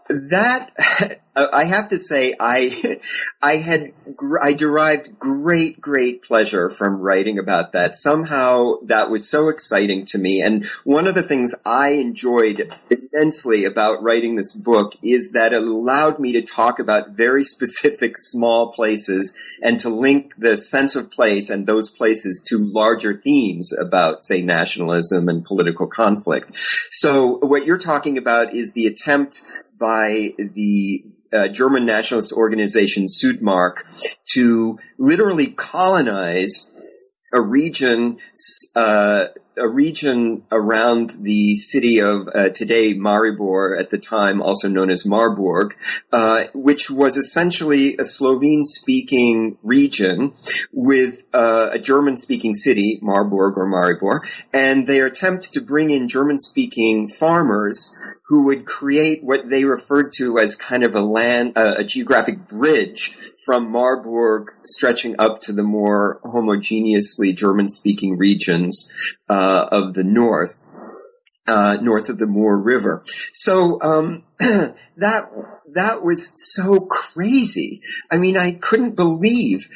Uh, 1.37 1.49
that 1.49 1.53
I 1.53 1.65
have 1.65 1.91
to 1.91 1.99
say, 1.99 2.35
I 2.41 2.99
I 3.43 3.57
had 3.57 3.93
I 4.41 4.55
derived 4.55 5.19
great 5.19 5.81
great 5.81 6.23
pleasure 6.23 6.71
from 6.71 7.01
writing 7.01 7.39
about 7.39 7.73
that. 7.73 7.95
Somehow 7.95 8.77
that 8.85 9.11
was 9.11 9.29
so 9.29 9.49
exciting 9.49 10.07
to 10.07 10.19
me, 10.19 10.41
and 10.41 10.65
one 10.85 11.07
of 11.07 11.15
the 11.15 11.23
things 11.23 11.55
I 11.67 11.91
enjoyed 11.91 12.73
immensely 12.89 13.65
about 13.65 14.03
writing 14.03 14.37
this 14.37 14.53
book 14.53 14.95
is 15.03 15.33
that 15.33 15.53
it 15.53 15.63
allowed 15.63 16.19
me 16.19 16.33
to 16.33 16.43
talk 16.43 16.79
about 16.79 17.11
very 17.11 17.45
specific 17.45 18.13
small 18.17 18.73
places 18.73 19.37
and 19.63 19.79
to 19.81 19.89
link 19.89 20.35
the 20.39 20.57
sense 20.57 20.97
of 20.97 21.11
place 21.11 21.51
and 21.51 21.67
those 21.67 21.91
places 21.91 22.43
to 22.49 22.59
larger 22.59 23.15
themes 23.15 23.73
about, 23.79 24.23
say, 24.23 24.43
nationalism 24.43 25.29
and 25.29 25.45
political 25.45 25.87
conflict. 25.87 26.53
So 26.91 27.39
what 27.39 27.67
you're 27.67 27.79
talking 27.79 28.19
about 28.19 28.55
is 28.55 28.73
the 28.75 28.87
attempt 28.87 29.43
by 29.79 30.35
the 30.39 31.05
uh, 31.33 31.49
German 31.49 31.85
nationalist 31.85 32.33
organization 32.33 33.05
Südmark 33.05 33.83
to 34.33 34.79
literally 34.99 35.49
colonize 35.49 36.71
a 37.33 37.41
region 37.41 38.19
uh, 38.75 39.27
a 39.59 39.69
region 39.69 40.43
around 40.53 41.13
the 41.23 41.55
city 41.55 41.99
of 41.99 42.29
uh, 42.35 42.51
today 42.51 42.95
Maribor, 42.95 43.79
at 43.79 43.91
the 43.91 43.99
time 43.99 44.43
also 44.43 44.69
known 44.69 44.91
as 44.91 45.07
Marburg, 45.07 45.75
uh, 46.13 46.45
which 46.53 46.91
was 46.91 47.17
essentially 47.17 47.97
a 47.97 48.05
Slovene-speaking 48.05 49.57
region 49.63 50.35
with 50.73 51.25
uh, 51.33 51.71
a 51.73 51.79
German-speaking 51.79 52.55
city, 52.55 52.99
Marburg 53.03 53.57
or 53.57 53.67
Maribor, 53.67 54.21
and 54.53 54.87
their 54.87 55.07
attempt 55.07 55.53
to 55.55 55.61
bring 55.61 55.91
in 55.91 56.07
German-speaking 56.07 57.09
farmers 57.09 57.95
who 58.29 58.47
would 58.47 58.67
create 58.67 59.23
what 59.23 59.49
they 59.49 59.65
referred 59.65 60.11
to 60.13 60.39
as 60.39 60.57
kind 60.57 60.83
of 60.83 60.95
a 60.95 61.01
land, 61.01 61.53
a 61.57 61.85
geographic 61.85 62.49
bridge 62.49 63.17
from 63.45 63.71
Marburg 63.71 64.49
stretching 64.65 65.15
up 65.19 65.41
to 65.43 65.53
the 65.53 65.63
more 65.63 66.21
homogeneously 66.25 67.35
German-speaking 67.35 68.19
regions 68.19 68.91
uh, 69.29 69.67
of 69.71 69.95
the 69.95 70.05
north. 70.05 70.65
Uh, 71.49 71.77
north 71.81 72.09
of 72.09 72.19
the 72.19 72.27
Mur 72.27 72.57
River. 72.57 73.05
So 73.31 73.81
um, 73.81 74.25
that 74.41 75.31
that 75.75 76.03
was 76.03 76.33
so 76.35 76.81
crazy. 76.81 77.83
I 78.11 78.17
mean, 78.17 78.37
I 78.37 78.51
couldn't 78.51 78.97
believe 78.97 79.69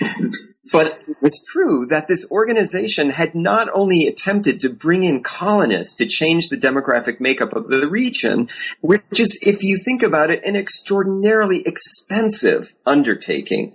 but 0.72 0.98
it 1.08 1.16
was 1.20 1.42
true 1.46 1.86
that 1.86 2.08
this 2.08 2.26
organization 2.30 3.10
had 3.10 3.34
not 3.34 3.68
only 3.74 4.06
attempted 4.06 4.60
to 4.60 4.70
bring 4.70 5.04
in 5.04 5.22
colonists 5.22 5.94
to 5.96 6.06
change 6.06 6.48
the 6.48 6.56
demographic 6.56 7.20
makeup 7.20 7.54
of 7.54 7.68
the 7.68 7.88
region, 7.88 8.48
which 8.80 9.18
is, 9.18 9.38
if 9.42 9.62
you 9.62 9.78
think 9.78 10.02
about 10.02 10.30
it, 10.30 10.44
an 10.44 10.56
extraordinarily 10.56 11.62
expensive 11.66 12.74
undertaking 12.86 13.74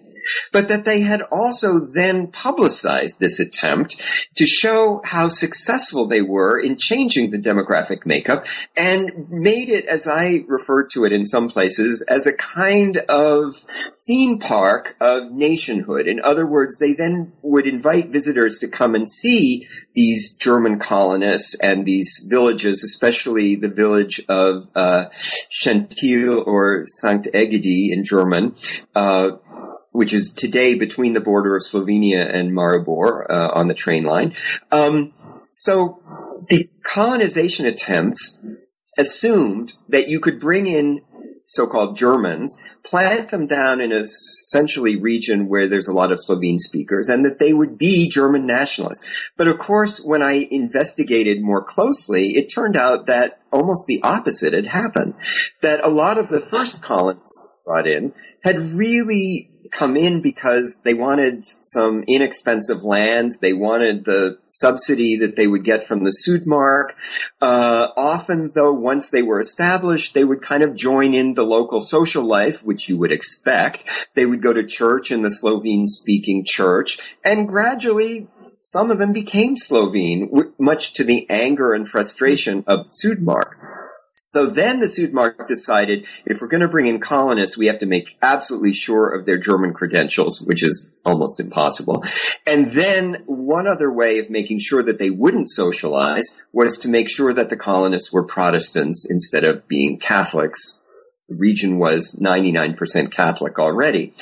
but 0.51 0.67
that 0.67 0.85
they 0.85 1.01
had 1.01 1.21
also 1.23 1.79
then 1.79 2.27
publicized 2.27 3.19
this 3.19 3.39
attempt 3.39 4.27
to 4.35 4.45
show 4.45 5.01
how 5.05 5.27
successful 5.27 6.07
they 6.07 6.21
were 6.21 6.59
in 6.59 6.77
changing 6.77 7.29
the 7.29 7.38
demographic 7.38 8.05
makeup 8.05 8.45
and 8.75 9.29
made 9.29 9.69
it, 9.69 9.85
as 9.85 10.07
I 10.07 10.43
referred 10.47 10.89
to 10.91 11.05
it 11.05 11.13
in 11.13 11.25
some 11.25 11.49
places, 11.49 12.01
as 12.07 12.25
a 12.25 12.33
kind 12.33 12.97
of 13.09 13.55
theme 14.05 14.39
park 14.39 14.95
of 14.99 15.31
nationhood. 15.31 16.07
In 16.07 16.19
other 16.21 16.45
words, 16.45 16.77
they 16.77 16.93
then 16.93 17.33
would 17.41 17.65
invite 17.67 18.09
visitors 18.09 18.59
to 18.59 18.67
come 18.67 18.95
and 18.95 19.09
see 19.09 19.67
these 19.93 20.35
German 20.35 20.77
colonists 20.79 21.55
and 21.55 21.85
these 21.85 22.23
villages, 22.27 22.83
especially 22.83 23.55
the 23.55 23.69
village 23.69 24.21
of 24.29 24.69
uh, 24.75 25.05
Šentilj 25.51 26.45
or 26.45 26.83
Sankt 27.03 27.31
Egidi 27.33 27.91
in 27.91 28.03
German, 28.03 28.55
uh, 28.93 29.31
which 29.95 30.13
is 30.13 30.31
today 30.31 30.75
between 30.75 31.13
the 31.13 31.21
border 31.21 31.55
of 31.55 31.63
Slovenia 31.63 32.29
and 32.34 32.51
Maribor 32.51 33.25
uh, 33.29 33.51
on 33.53 33.67
the 33.67 33.73
train 33.73 34.03
line. 34.03 34.36
Um, 34.71 35.13
so 35.51 36.01
the 36.49 36.69
colonization 36.84 37.65
attempts 37.65 38.39
assumed 38.97 39.73
that 39.89 40.08
you 40.08 40.19
could 40.19 40.39
bring 40.39 40.67
in 40.67 41.01
so-called 41.47 41.95
Germans, 41.95 42.60
plant 42.84 43.29
them 43.29 43.45
down 43.45 43.79
in 43.79 43.91
a 43.91 43.99
essentially 43.99 44.95
region 44.95 45.47
where 45.47 45.67
there's 45.67 45.88
a 45.88 45.93
lot 45.93 46.12
of 46.12 46.19
Slovene 46.19 46.58
speakers, 46.58 47.08
and 47.08 47.23
that 47.23 47.39
they 47.39 47.53
would 47.53 47.77
be 47.77 48.10
German 48.10 48.47
nationalists. 48.47 49.31
But 49.38 49.47
of 49.47 49.60
course, 49.60 50.01
when 50.01 50.23
I 50.23 50.47
investigated 50.49 51.43
more 51.43 51.63
closely, 51.63 52.36
it 52.36 52.51
turned 52.53 52.75
out 52.75 53.05
that 53.05 53.41
almost 53.51 53.86
the 53.88 54.01
opposite 54.01 54.53
had 54.53 54.67
happened. 54.67 55.13
That 55.62 55.84
a 55.84 55.89
lot 55.89 56.17
of 56.17 56.29
the 56.29 56.41
first 56.41 56.81
colonists 56.81 57.47
brought 57.63 57.88
in 57.88 58.13
had 58.43 58.58
really 58.58 59.51
come 59.75 59.97
in 59.97 60.21
because 60.21 60.81
they 60.83 60.93
wanted 60.93 61.45
some 61.45 62.03
inexpensive 62.07 62.83
land. 62.83 63.33
They 63.41 63.53
wanted 63.53 64.05
the 64.05 64.39
subsidy 64.47 65.17
that 65.17 65.35
they 65.35 65.47
would 65.47 65.65
get 65.65 65.83
from 65.83 66.03
the 66.03 66.15
Südmark. 66.25 66.93
Uh, 67.41 67.89
often, 67.97 68.51
though, 68.55 68.73
once 68.73 69.09
they 69.09 69.21
were 69.21 69.39
established, 69.39 70.13
they 70.13 70.23
would 70.23 70.41
kind 70.41 70.63
of 70.63 70.75
join 70.75 71.13
in 71.13 71.33
the 71.33 71.43
local 71.43 71.81
social 71.81 72.25
life, 72.25 72.63
which 72.63 72.88
you 72.88 72.97
would 72.97 73.11
expect. 73.11 74.07
They 74.13 74.25
would 74.25 74.41
go 74.41 74.53
to 74.53 74.65
church 74.65 75.11
in 75.11 75.21
the 75.21 75.31
Slovene-speaking 75.31 76.45
church, 76.45 77.17
and 77.23 77.47
gradually 77.47 78.27
some 78.61 78.89
of 78.89 78.97
them 78.97 79.13
became 79.13 79.57
Slovene, 79.57 80.31
much 80.57 80.93
to 80.93 81.03
the 81.03 81.29
anger 81.29 81.73
and 81.73 81.88
frustration 81.88 82.63
of 82.65 82.88
Südmark. 82.88 83.84
So 84.35 84.47
then 84.47 84.81
the 84.81 84.87
Südmark 84.87 85.47
decided 85.47 86.07
if 86.25 86.41
we're 86.41 86.49
going 86.49 86.59
to 86.59 86.67
bring 86.67 86.87
in 86.87 86.99
colonists, 86.99 87.57
we 87.57 87.67
have 87.67 87.77
to 87.79 87.85
make 87.85 88.17
absolutely 88.21 88.73
sure 88.73 89.07
of 89.07 89.25
their 89.25 89.37
German 89.37 89.71
credentials, 89.71 90.41
which 90.41 90.61
is 90.61 90.91
almost 91.05 91.39
impossible. 91.39 92.03
And 92.45 92.73
then 92.73 93.23
one 93.27 93.65
other 93.65 93.89
way 93.89 94.19
of 94.19 94.29
making 94.29 94.59
sure 94.59 94.83
that 94.83 94.97
they 94.97 95.09
wouldn't 95.09 95.49
socialize 95.49 96.41
was 96.51 96.77
to 96.79 96.89
make 96.89 97.09
sure 97.09 97.33
that 97.33 97.49
the 97.49 97.55
colonists 97.55 98.11
were 98.11 98.23
Protestants 98.23 99.09
instead 99.09 99.45
of 99.45 99.69
being 99.69 99.99
Catholics 99.99 100.83
the 101.27 101.35
region 101.35 101.79
was 101.79 102.15
99% 102.21 103.11
Catholic 103.11 103.57
already. 103.57 104.13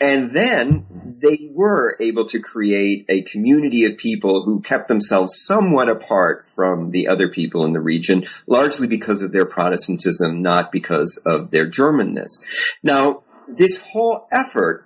And 0.00 0.32
then 0.32 0.86
they 1.20 1.50
were 1.52 1.96
able 2.00 2.26
to 2.26 2.40
create 2.40 3.04
a 3.08 3.22
community 3.22 3.84
of 3.84 3.96
people 3.96 4.44
who 4.44 4.60
kept 4.60 4.88
themselves 4.88 5.40
somewhat 5.40 5.88
apart 5.88 6.46
from 6.46 6.90
the 6.90 7.06
other 7.08 7.28
people 7.28 7.64
in 7.64 7.72
the 7.72 7.80
region, 7.80 8.26
largely 8.46 8.86
because 8.86 9.22
of 9.22 9.32
their 9.32 9.46
Protestantism, 9.46 10.38
not 10.40 10.72
because 10.72 11.20
of 11.24 11.50
their 11.50 11.68
Germanness. 11.68 12.44
Now, 12.82 13.22
this 13.48 13.78
whole 13.78 14.26
effort 14.32 14.84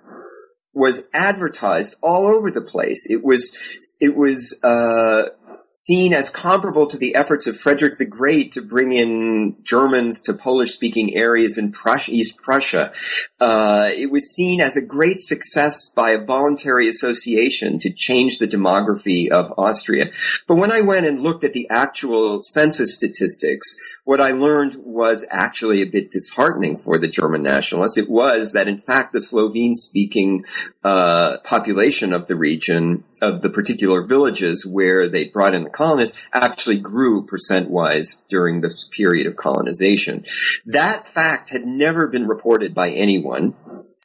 was 0.73 1.07
advertised 1.13 1.95
all 2.01 2.25
over 2.25 2.49
the 2.49 2.61
place. 2.61 3.07
It 3.09 3.23
was, 3.23 3.55
it 3.99 4.15
was, 4.15 4.59
uh, 4.63 5.29
seen 5.73 6.13
as 6.13 6.29
comparable 6.29 6.85
to 6.85 6.97
the 6.97 7.15
efforts 7.15 7.47
of 7.47 7.57
Frederick 7.57 7.97
the 7.97 8.05
Great 8.05 8.51
to 8.51 8.61
bring 8.61 8.91
in 8.91 9.55
Germans 9.63 10.21
to 10.21 10.33
Polish-speaking 10.33 11.15
areas 11.15 11.57
in 11.57 11.71
Prussia, 11.71 12.11
East 12.11 12.37
Prussia. 12.37 12.93
Uh, 13.39 13.89
it 13.91 14.11
was 14.11 14.33
seen 14.33 14.61
as 14.61 14.77
a 14.77 14.81
great 14.81 15.19
success 15.19 15.89
by 15.89 16.11
a 16.11 16.23
voluntary 16.23 16.87
association 16.87 17.79
to 17.79 17.91
change 17.91 18.37
the 18.37 18.47
demography 18.47 19.29
of 19.29 19.51
Austria. 19.57 20.11
But 20.47 20.55
when 20.55 20.71
I 20.71 20.81
went 20.81 21.07
and 21.07 21.19
looked 21.19 21.43
at 21.43 21.53
the 21.53 21.67
actual 21.69 22.43
census 22.43 22.93
statistics, 22.93 23.75
what 24.05 24.21
I 24.21 24.31
learned 24.31 24.75
was 24.77 25.25
actually 25.29 25.81
a 25.81 25.85
bit 25.85 26.11
disheartening 26.11 26.77
for 26.77 26.99
the 26.99 27.07
German 27.07 27.41
nationalists. 27.41 27.97
It 27.97 28.09
was 28.09 28.53
that, 28.53 28.67
in 28.67 28.77
fact, 28.77 29.11
the 29.11 29.21
Slovene-speaking 29.21 30.45
uh, 30.83 31.37
population 31.39 32.13
of 32.13 32.27
the 32.27 32.35
region, 32.35 33.03
of 33.23 33.41
the 33.41 33.49
particular 33.49 34.03
villages 34.03 34.65
where 34.65 35.07
they 35.07 35.23
brought 35.23 35.53
in 35.53 35.63
the 35.63 35.69
colonists 35.69 36.19
actually 36.33 36.77
grew 36.77 37.25
percent 37.25 37.69
wise 37.69 38.23
during 38.27 38.61
the 38.61 38.75
period 38.91 39.25
of 39.25 39.35
colonization. 39.35 40.25
That 40.65 41.07
fact 41.07 41.49
had 41.49 41.65
never 41.65 42.07
been 42.07 42.27
reported 42.27 42.73
by 42.73 42.89
anyone 42.89 43.55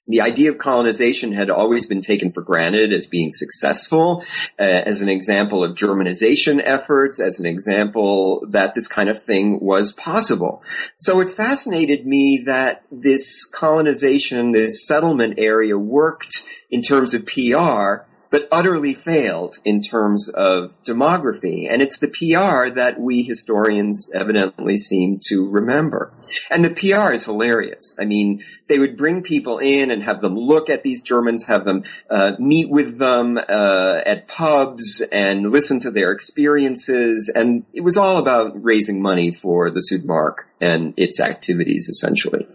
the 0.09 0.23
idea 0.23 0.51
of 0.51 0.57
colonization 0.57 1.33
had 1.33 1.51
always 1.51 1.87
been 1.87 2.01
taken 2.01 2.31
for 2.31 2.41
granted 2.41 2.95
as 2.95 3.07
being 3.07 3.31
successful, 3.31 4.25
uh, 4.59 4.63
as 4.63 5.03
an 5.03 5.11
example 5.11 5.63
of 5.63 5.77
Germanization 5.77 6.63
efforts, 6.65 7.21
as 7.21 7.39
an 7.39 7.47
example 7.47 8.43
that 8.49 8.75
this 8.75 8.89
kind 8.89 9.11
of 9.11 9.23
thing 9.23 9.61
was 9.61 9.93
possible. 9.93 10.63
So 10.97 11.21
it 11.21 11.29
fascinated 11.29 12.07
me 12.07 12.43
that 12.47 12.85
this 12.91 13.45
colonization, 13.45 14.53
this 14.53 14.87
settlement 14.87 15.35
area 15.37 15.79
worked 15.79 16.43
in 16.71 16.81
terms 16.81 17.13
of 17.13 17.27
PR 17.27 18.08
but 18.31 18.49
utterly 18.53 18.95
failed 18.95 19.57
in 19.65 19.81
terms 19.81 20.29
of 20.29 20.83
demography. 20.85 21.67
And 21.69 21.81
it's 21.81 21.99
the 21.99 22.09
PR 22.09 22.75
that 22.75 22.97
we 22.99 23.23
historians 23.23 24.11
evidently 24.15 24.79
seem 24.79 25.19
to 25.29 25.49
remember. 25.49 26.13
And 26.51 26.65
the 26.65 26.71
PR 26.71 27.13
is 27.13 27.25
hilarious. 27.25 27.95
I 27.99 28.05
mean, 28.05 28.43
they 28.69 28.79
would 28.79 28.97
bring 28.97 29.23
people 29.23 29.59
in 29.59 29.91
and 29.91 30.03
have 30.03 30.21
them 30.21 30.37
look 30.37 30.69
at 30.69 30.83
these 30.83 31.03
Germans, 31.03 31.47
have 31.47 31.65
them 31.65 31.85
uh, 32.11 32.33
meet 32.39 32.71
with 32.71 32.99
them 32.99 33.39
uh, 33.39 34.03
at 34.05 34.29
pubs 34.29 35.03
and 35.13 35.51
listen 35.51 35.81
to 35.81 35.91
their 35.91 36.11
experiences. 36.11 37.33
And 37.35 37.65
it 37.73 37.83
was 37.83 37.97
all 37.97 38.19
about 38.19 38.53
raising 38.63 39.01
money 39.01 39.31
for 39.31 39.71
the 39.71 39.81
Südmark 39.81 40.45
and 40.61 40.95
its 40.97 41.21
activities, 41.21 41.89
essentially. 41.89 42.47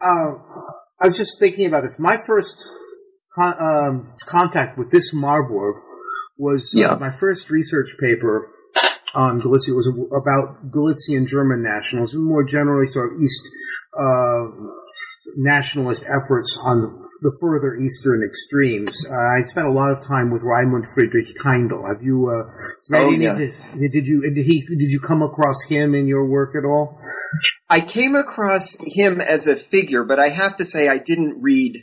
Uh, 0.00 0.32
I 1.00 1.06
was 1.06 1.16
just 1.16 1.40
thinking 1.40 1.66
about 1.66 1.82
this. 1.84 1.98
My 1.98 2.18
first 2.26 2.68
con- 3.34 3.56
um, 3.60 4.12
contact 4.26 4.78
with 4.78 4.90
this 4.90 5.12
Marburg 5.12 5.76
was 6.36 6.72
uh, 6.76 6.80
Yeah. 6.80 6.96
my 7.00 7.10
first 7.10 7.50
research 7.50 7.88
paper 8.00 8.50
on 9.14 9.40
Galicia. 9.40 9.72
It 9.72 9.74
was 9.76 9.88
about 9.88 10.70
Galician 10.70 11.26
German 11.26 11.62
nationals, 11.62 12.14
and 12.14 12.24
more 12.24 12.44
generally, 12.44 12.86
sort 12.86 13.12
of 13.12 13.20
East 13.22 13.42
uh, 13.98 14.44
nationalist 15.36 16.04
efforts 16.04 16.58
on 16.64 16.80
the, 16.80 16.88
the 17.22 17.36
further 17.40 17.74
eastern 17.76 18.22
extremes. 18.22 19.04
Uh, 19.10 19.14
I 19.14 19.42
spent 19.42 19.66
a 19.66 19.70
lot 19.72 19.90
of 19.90 20.06
time 20.06 20.30
with 20.30 20.42
Raimund 20.42 20.84
Friedrich 20.94 21.26
Kaindl. 21.42 21.86
Have 21.86 22.02
you 22.02 22.28
uh, 22.28 22.44
read 22.90 23.02
Oh, 23.02 23.12
any 23.12 23.24
yeah. 23.24 23.34
Did 23.36 24.06
you 24.06 24.22
did 24.34 24.44
he 24.46 24.64
did 24.66 24.90
you 24.90 25.00
come 25.00 25.22
across 25.22 25.64
him 25.68 25.94
in 25.94 26.06
your 26.06 26.24
work 26.26 26.54
at 26.56 26.64
all? 26.64 27.00
I 27.68 27.80
came 27.80 28.14
across 28.14 28.76
him 28.86 29.20
as 29.20 29.46
a 29.46 29.56
figure, 29.56 30.04
but 30.04 30.18
I 30.18 30.28
have 30.30 30.56
to 30.56 30.64
say 30.64 30.88
I 30.88 30.98
didn't 30.98 31.42
read 31.42 31.76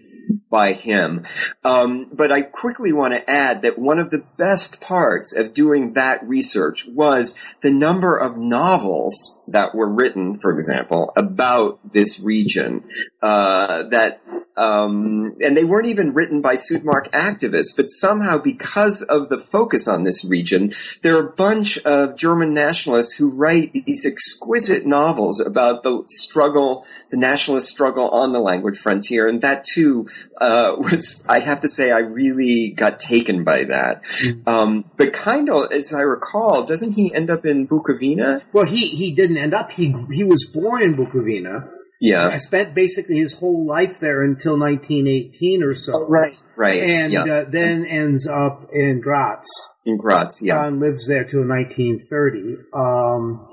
by 0.50 0.74
him. 0.74 1.26
Um, 1.64 2.10
but 2.14 2.32
I 2.32 2.42
quickly 2.42 2.94
want 2.94 3.14
to 3.14 3.30
add 3.30 3.62
that 3.64 3.78
one 3.78 4.00
of 4.00 4.10
the 4.10 4.24
best 4.38 4.80
parts 4.80 5.36
of 5.36 5.54
doing 5.54 5.94
that 5.94 6.26
research 6.28 6.88
was 6.88 7.36
the 7.62 7.72
number 7.72 8.18
of 8.18 8.38
novels 8.38 9.40
that 9.48 9.76
were 9.76 9.90
written, 9.90 10.38
for 10.38 10.52
example, 10.52 11.12
about 11.16 11.80
this 11.92 12.20
region. 12.20 12.84
Uh, 13.22 13.84
that 13.84 14.22
um, 14.58 15.36
and 15.42 15.56
they 15.56 15.64
weren't 15.64 15.88
even 15.88 16.14
written 16.14 16.42
by 16.42 16.56
Südmark 16.56 17.10
activists, 17.12 17.76
but 17.76 17.90
somehow 17.90 18.38
because 18.38 19.02
of 19.02 19.30
the 19.30 19.38
focus 19.38 19.88
on 19.88 20.04
this 20.04 20.24
region, 20.24 20.74
there 21.02 21.18
are 21.18 21.28
a 21.28 21.32
bunch 21.32 21.78
of 21.80 22.16
German 22.16 22.54
nationalists 22.54 23.16
who 23.16 23.30
write 23.30 23.74
these 23.74 24.06
exquisite 24.06 24.86
novels 24.86 25.40
about 25.40 25.84
the 25.84 26.04
struggle, 26.08 26.86
the 27.10 27.18
nationalist 27.18 27.68
struggle 27.68 28.10
on 28.10 28.32
the 28.32 28.40
language 28.40 28.78
frontier, 28.78 29.28
and 29.28 29.42
that 29.42 29.66
too 29.66 30.08
uh, 30.40 30.76
was, 30.78 31.26
I 31.28 31.40
have 31.40 31.62
to 31.62 31.68
say, 31.68 31.92
I 31.92 32.00
really 32.00 32.70
got 32.70 33.00
taken 33.00 33.44
by 33.44 33.66
that. 33.66 34.04
Um, 34.46 34.86
but 34.96 35.12
Kaindl, 35.14 35.72
as 35.72 35.94
I 35.94 36.02
recall, 36.02 36.64
doesn't 36.64 36.94
he 36.94 37.14
end 37.14 37.30
up 37.30 37.46
in 37.46 37.68
Bukovina? 37.68 38.42
Well, 38.54 38.66
he 38.66 38.88
he 38.90 39.14
didn't 39.14 39.38
end 39.38 39.54
up. 39.54 39.72
He 39.72 39.96
he 40.12 40.24
was 40.24 40.46
born 40.46 40.82
in 40.82 40.96
Bukovina. 40.96 41.70
I 41.96 42.06
Yeah, 42.06 42.38
spent 42.40 42.76
basically 42.76 43.18
his 43.18 43.34
whole 43.34 43.66
life 43.66 44.00
there 44.02 44.22
until 44.22 44.60
1918 44.60 45.64
or 45.64 45.76
so. 45.76 45.94
right, 46.10 46.36
right, 46.58 46.84
And 46.84 47.14
yeah, 47.14 47.24
uh, 47.24 47.46
then 47.50 47.86
ends 47.86 48.28
up 48.28 48.68
in 48.72 49.02
Graz. 49.02 49.46
in 49.86 49.98
Graz, 49.98 50.40
yeah. 50.44 50.66
and 50.66 50.80
lives 50.80 51.08
there 51.08 51.24
till 51.24 51.48
1930. 51.48 52.58
Um, 52.74 53.48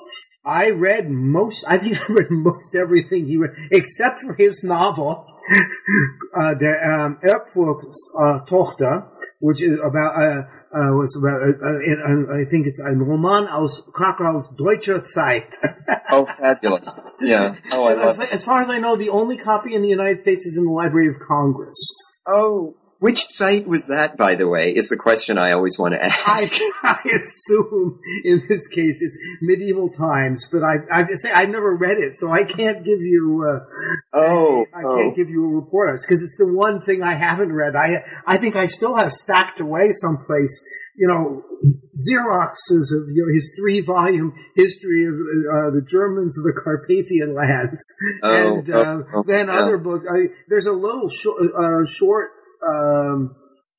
I 0.45 0.71
read 0.71 1.09
most, 1.09 1.65
I 1.69 1.79
think 1.79 1.99
I 2.11 2.13
read 2.13 2.31
most 2.31 2.75
everything 2.75 3.27
he 3.27 3.37
read, 3.37 3.55
except 3.71 4.21
for 4.21 4.35
his 4.35 4.65
novel, 4.65 5.25
uh, 6.37 6.55
Der 6.55 7.01
um, 7.01 7.19
Erbfurcht 7.23 7.85
uh, 8.19 8.45
Tochter, 8.47 9.07
which 9.41 9.63
is 9.63 9.81
about, 9.81 10.21
uh, 10.21 10.43
uh, 10.75 10.97
was 10.97 11.17
about, 11.17 11.43
uh, 11.43 11.53
uh, 11.61 11.79
in, 11.85 12.01
uh, 12.01 12.41
I 12.41 12.45
think 12.51 12.67
it's 12.67 12.81
ein 12.81 12.99
Roman 12.99 13.47
aus 13.47 13.83
Krakau's 13.93 14.49
deutscher 14.57 15.05
Zeit. 15.05 15.53
Oh, 16.11 16.27
fabulous! 16.27 16.99
Yeah. 17.21 17.57
Oh, 17.73 17.85
I 17.85 17.95
love. 17.95 18.21
as 18.21 18.45
far 18.45 18.61
as 18.61 18.69
I 18.69 18.79
know, 18.79 18.97
the 18.97 19.09
only 19.11 19.37
copy 19.37 19.75
in 19.75 19.83
the 19.83 19.89
United 19.89 20.21
States 20.21 20.45
is 20.45 20.57
in 20.57 20.65
the 20.65 20.71
Library 20.71 21.09
of 21.09 21.17
Congress. 21.27 21.77
Oh, 22.27 22.75
which 23.03 23.27
site 23.31 23.67
was 23.67 23.89
that, 23.89 24.17
by 24.17 24.37
the 24.37 24.47
way? 24.47 24.71
Is 24.71 24.89
the 24.89 24.97
question 24.97 25.37
I 25.37 25.51
always 25.51 25.77
want 25.77 25.95
to 25.95 26.05
ask. 26.05 26.53
I, 26.55 26.71
I 27.05 27.09
assume 27.17 27.99
in 28.23 28.45
this 28.49 28.69
case 28.69 29.03
it's 29.03 29.19
medieval 29.43 29.91
times, 29.91 30.49
but 30.53 30.63
I 30.63 30.77
I 30.89 31.05
say 31.17 31.33
I've 31.33 31.49
never 31.49 31.75
read 31.75 31.99
it, 31.99 32.15
so 32.15 32.31
I 32.31 32.45
can't 32.45 32.85
give 32.85 33.01
you 33.01 33.45
uh, 33.45 34.17
oh, 34.17 34.67
I 34.73 34.85
oh. 34.85 34.97
can't 34.97 35.17
give 35.17 35.29
you 35.29 35.45
a 35.45 35.49
report 35.49 35.89
on 35.89 35.95
it 35.97 36.03
because 36.07 36.23
it's 36.23 36.37
the 36.39 36.47
one 36.47 36.81
thing 36.81 37.03
I 37.03 37.15
haven't 37.15 37.53
read. 37.53 37.75
I 37.75 38.05
I 38.25 38.37
think 38.37 38.55
I 38.55 38.67
still 38.67 38.95
have 38.95 39.11
stacked 39.11 39.59
away 39.59 39.91
someplace, 39.91 40.65
you 40.97 41.09
know, 41.09 41.43
Xeroxes 42.09 42.95
of 42.95 43.11
you 43.11 43.27
know, 43.27 43.35
his 43.35 43.53
three 43.59 43.81
volume 43.81 44.33
history 44.55 45.07
of 45.07 45.15
uh, 45.15 45.71
the 45.75 45.85
Germans 45.91 46.39
of 46.39 46.45
the 46.45 46.55
Carpathian 46.63 47.35
lands, 47.35 47.83
Oh, 48.23 48.59
and 48.59 48.71
oh, 48.71 48.81
uh, 48.81 49.03
oh, 49.13 49.23
then 49.25 49.51
other 49.51 49.77
books. 49.77 50.07
I, 50.09 50.29
there's 50.47 50.67
a 50.67 50.73
little 50.73 51.09
short, 51.09 51.43
uh, 51.53 51.85
short 51.85 52.31
um, 52.67 53.35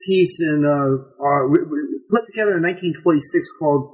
piece 0.06 0.40
in 0.42 0.66
uh, 0.66 1.48
we- 1.50 1.64
we 1.64 1.78
put 2.10 2.26
together 2.28 2.58
in 2.58 2.64
1926 2.64 3.48
called 3.60 3.94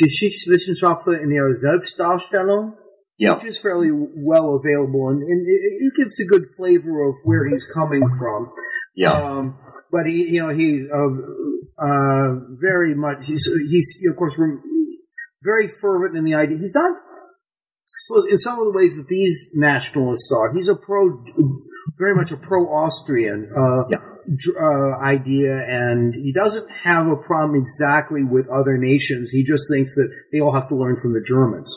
Geschichtswissenschaftler 0.00 1.20
in 1.22 1.30
ihrer 1.30 1.54
Selbstdarstellung 1.54 2.74
Yeah. 3.18 3.34
which 3.34 3.44
is 3.44 3.60
fairly 3.60 3.90
well 3.92 4.56
available, 4.56 5.08
and, 5.10 5.20
and 5.22 5.40
it, 5.46 5.60
it 5.84 5.92
gives 5.96 6.18
a 6.20 6.24
good 6.26 6.44
flavor 6.56 7.06
of 7.08 7.14
where 7.24 7.44
he's 7.48 7.66
coming 7.74 8.00
from. 8.18 8.50
Yeah. 8.96 9.12
Um, 9.12 9.58
but 9.92 10.06
he, 10.06 10.24
you 10.34 10.40
know, 10.40 10.48
he 10.48 10.88
uh, 10.90 11.12
uh, 11.78 12.28
very 12.60 12.94
much 12.94 13.26
he's, 13.26 13.44
he's 13.70 13.88
of 14.10 14.16
course 14.16 14.40
very 15.42 15.68
fervent 15.80 16.16
in 16.16 16.24
the 16.24 16.34
idea. 16.34 16.56
He's 16.58 16.74
not, 16.74 16.92
I 16.92 17.98
suppose, 18.06 18.24
in 18.32 18.38
some 18.38 18.58
of 18.58 18.64
the 18.64 18.72
ways 18.72 18.96
that 18.96 19.08
these 19.08 19.50
nationalists 19.54 20.32
are. 20.36 20.52
He's 20.54 20.68
a 20.68 20.74
pro, 20.74 21.22
very 21.98 22.14
much 22.14 22.32
a 22.32 22.36
pro-Austrian 22.38 23.50
uh, 23.56 23.84
Yeah. 23.90 24.00
Uh, 24.60 24.98
idea, 25.02 25.56
and 25.66 26.14
he 26.14 26.32
doesn't 26.32 26.70
have 26.70 27.06
a 27.06 27.16
problem 27.16 27.60
exactly 27.60 28.24
with 28.24 28.48
other 28.48 28.78
nations. 28.78 29.30
He 29.30 29.42
just 29.42 29.64
thinks 29.70 29.94
that 29.94 30.12
they 30.32 30.40
all 30.40 30.52
have 30.52 30.68
to 30.68 30.76
learn 30.76 30.96
from 31.00 31.12
the 31.12 31.22
Germans. 31.22 31.76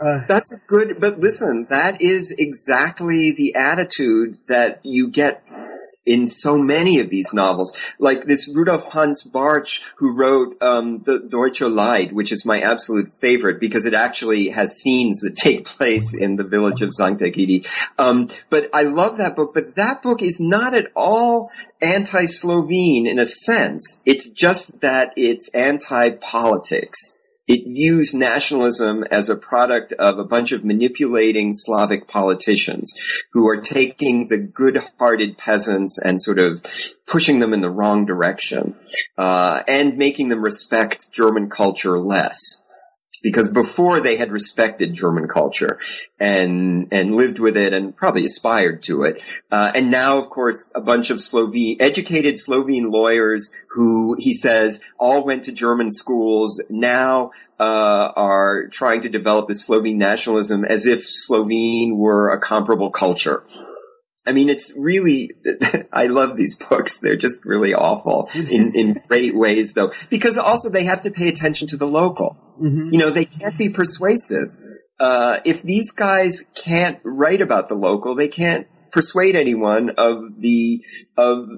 Uh, 0.00 0.26
That's 0.26 0.52
a 0.52 0.58
good, 0.66 1.00
but 1.00 1.20
listen, 1.20 1.66
that 1.70 2.00
is 2.00 2.34
exactly 2.36 3.32
the 3.32 3.54
attitude 3.54 4.38
that 4.48 4.80
you 4.82 5.08
get 5.08 5.46
in 6.04 6.26
so 6.26 6.58
many 6.58 6.98
of 6.98 7.10
these 7.10 7.32
novels. 7.32 7.72
Like 7.98 8.24
this 8.24 8.48
Rudolf 8.48 8.92
Hans 8.92 9.22
Bartsch, 9.22 9.80
who 9.96 10.16
wrote 10.16 10.60
um, 10.60 11.02
the 11.04 11.20
Deutsche 11.20 11.60
Leid, 11.60 12.12
which 12.12 12.32
is 12.32 12.44
my 12.44 12.60
absolute 12.60 13.14
favorite 13.14 13.60
because 13.60 13.86
it 13.86 13.94
actually 13.94 14.48
has 14.48 14.76
scenes 14.76 15.20
that 15.20 15.36
take 15.36 15.64
place 15.64 16.14
in 16.14 16.36
the 16.36 16.44
village 16.44 16.82
of 16.82 16.94
St. 16.94 17.18
Egidi. 17.20 17.66
Um, 17.98 18.28
but 18.50 18.68
I 18.72 18.82
love 18.82 19.18
that 19.18 19.36
book, 19.36 19.54
but 19.54 19.74
that 19.76 20.02
book 20.02 20.22
is 20.22 20.40
not 20.40 20.74
at 20.74 20.90
all 20.94 21.50
anti-Slovene 21.80 23.06
in 23.06 23.18
a 23.18 23.26
sense. 23.26 24.02
It's 24.06 24.28
just 24.28 24.80
that 24.80 25.12
it's 25.16 25.48
anti-politics. 25.54 27.21
It 27.48 27.64
views 27.64 28.14
nationalism 28.14 29.04
as 29.10 29.28
a 29.28 29.36
product 29.36 29.92
of 29.94 30.18
a 30.18 30.24
bunch 30.24 30.52
of 30.52 30.64
manipulating 30.64 31.52
Slavic 31.52 32.06
politicians 32.06 32.94
who 33.32 33.48
are 33.48 33.60
taking 33.60 34.28
the 34.28 34.38
good-hearted 34.38 35.38
peasants 35.38 35.98
and 35.98 36.22
sort 36.22 36.38
of 36.38 36.64
pushing 37.06 37.40
them 37.40 37.52
in 37.52 37.60
the 37.60 37.70
wrong 37.70 38.06
direction, 38.06 38.76
uh, 39.18 39.62
and 39.66 39.98
making 39.98 40.28
them 40.28 40.42
respect 40.42 41.12
German 41.12 41.50
culture 41.50 41.98
less. 41.98 42.61
Because 43.22 43.48
before 43.48 44.00
they 44.00 44.16
had 44.16 44.32
respected 44.32 44.94
German 44.94 45.28
culture 45.28 45.78
and 46.18 46.88
and 46.90 47.14
lived 47.14 47.38
with 47.38 47.56
it 47.56 47.72
and 47.72 47.96
probably 47.96 48.24
aspired 48.24 48.82
to 48.84 49.04
it, 49.04 49.22
uh, 49.50 49.72
and 49.74 49.90
now 49.90 50.18
of 50.18 50.28
course 50.28 50.70
a 50.74 50.80
bunch 50.80 51.10
of 51.10 51.20
Slovene 51.20 51.76
educated 51.80 52.38
Slovene 52.38 52.90
lawyers 52.90 53.52
who 53.70 54.16
he 54.18 54.34
says 54.34 54.80
all 54.98 55.24
went 55.24 55.44
to 55.44 55.52
German 55.52 55.90
schools 55.90 56.60
now 56.68 57.30
uh, 57.60 58.12
are 58.16 58.66
trying 58.68 59.02
to 59.02 59.08
develop 59.08 59.46
this 59.46 59.64
Slovene 59.64 59.98
nationalism 59.98 60.64
as 60.64 60.84
if 60.84 61.06
Slovene 61.06 61.96
were 61.96 62.30
a 62.30 62.40
comparable 62.40 62.90
culture. 62.90 63.44
I 64.26 64.32
mean, 64.32 64.48
it's 64.48 64.72
really, 64.76 65.32
I 65.92 66.06
love 66.06 66.36
these 66.36 66.54
books. 66.54 66.98
They're 66.98 67.16
just 67.16 67.44
really 67.44 67.74
awful 67.74 68.30
in, 68.34 68.72
in 68.74 69.02
great 69.08 69.36
ways 69.36 69.74
though, 69.74 69.92
because 70.10 70.38
also 70.38 70.70
they 70.70 70.84
have 70.84 71.02
to 71.02 71.10
pay 71.10 71.28
attention 71.28 71.66
to 71.68 71.76
the 71.76 71.86
local. 71.86 72.36
mhm. 72.60 72.92
You 72.92 72.98
know, 72.98 73.10
they 73.10 73.24
can't 73.24 73.58
be 73.58 73.68
persuasive. 73.68 74.56
Uh, 75.00 75.40
if 75.44 75.62
these 75.62 75.90
guys 75.90 76.44
can't 76.54 77.00
write 77.02 77.40
about 77.40 77.68
the 77.68 77.74
local, 77.74 78.14
they 78.14 78.28
can't 78.28 78.68
persuade 78.92 79.34
anyone 79.34 79.90
of 79.98 80.18
the, 80.38 80.84
of 81.16 81.48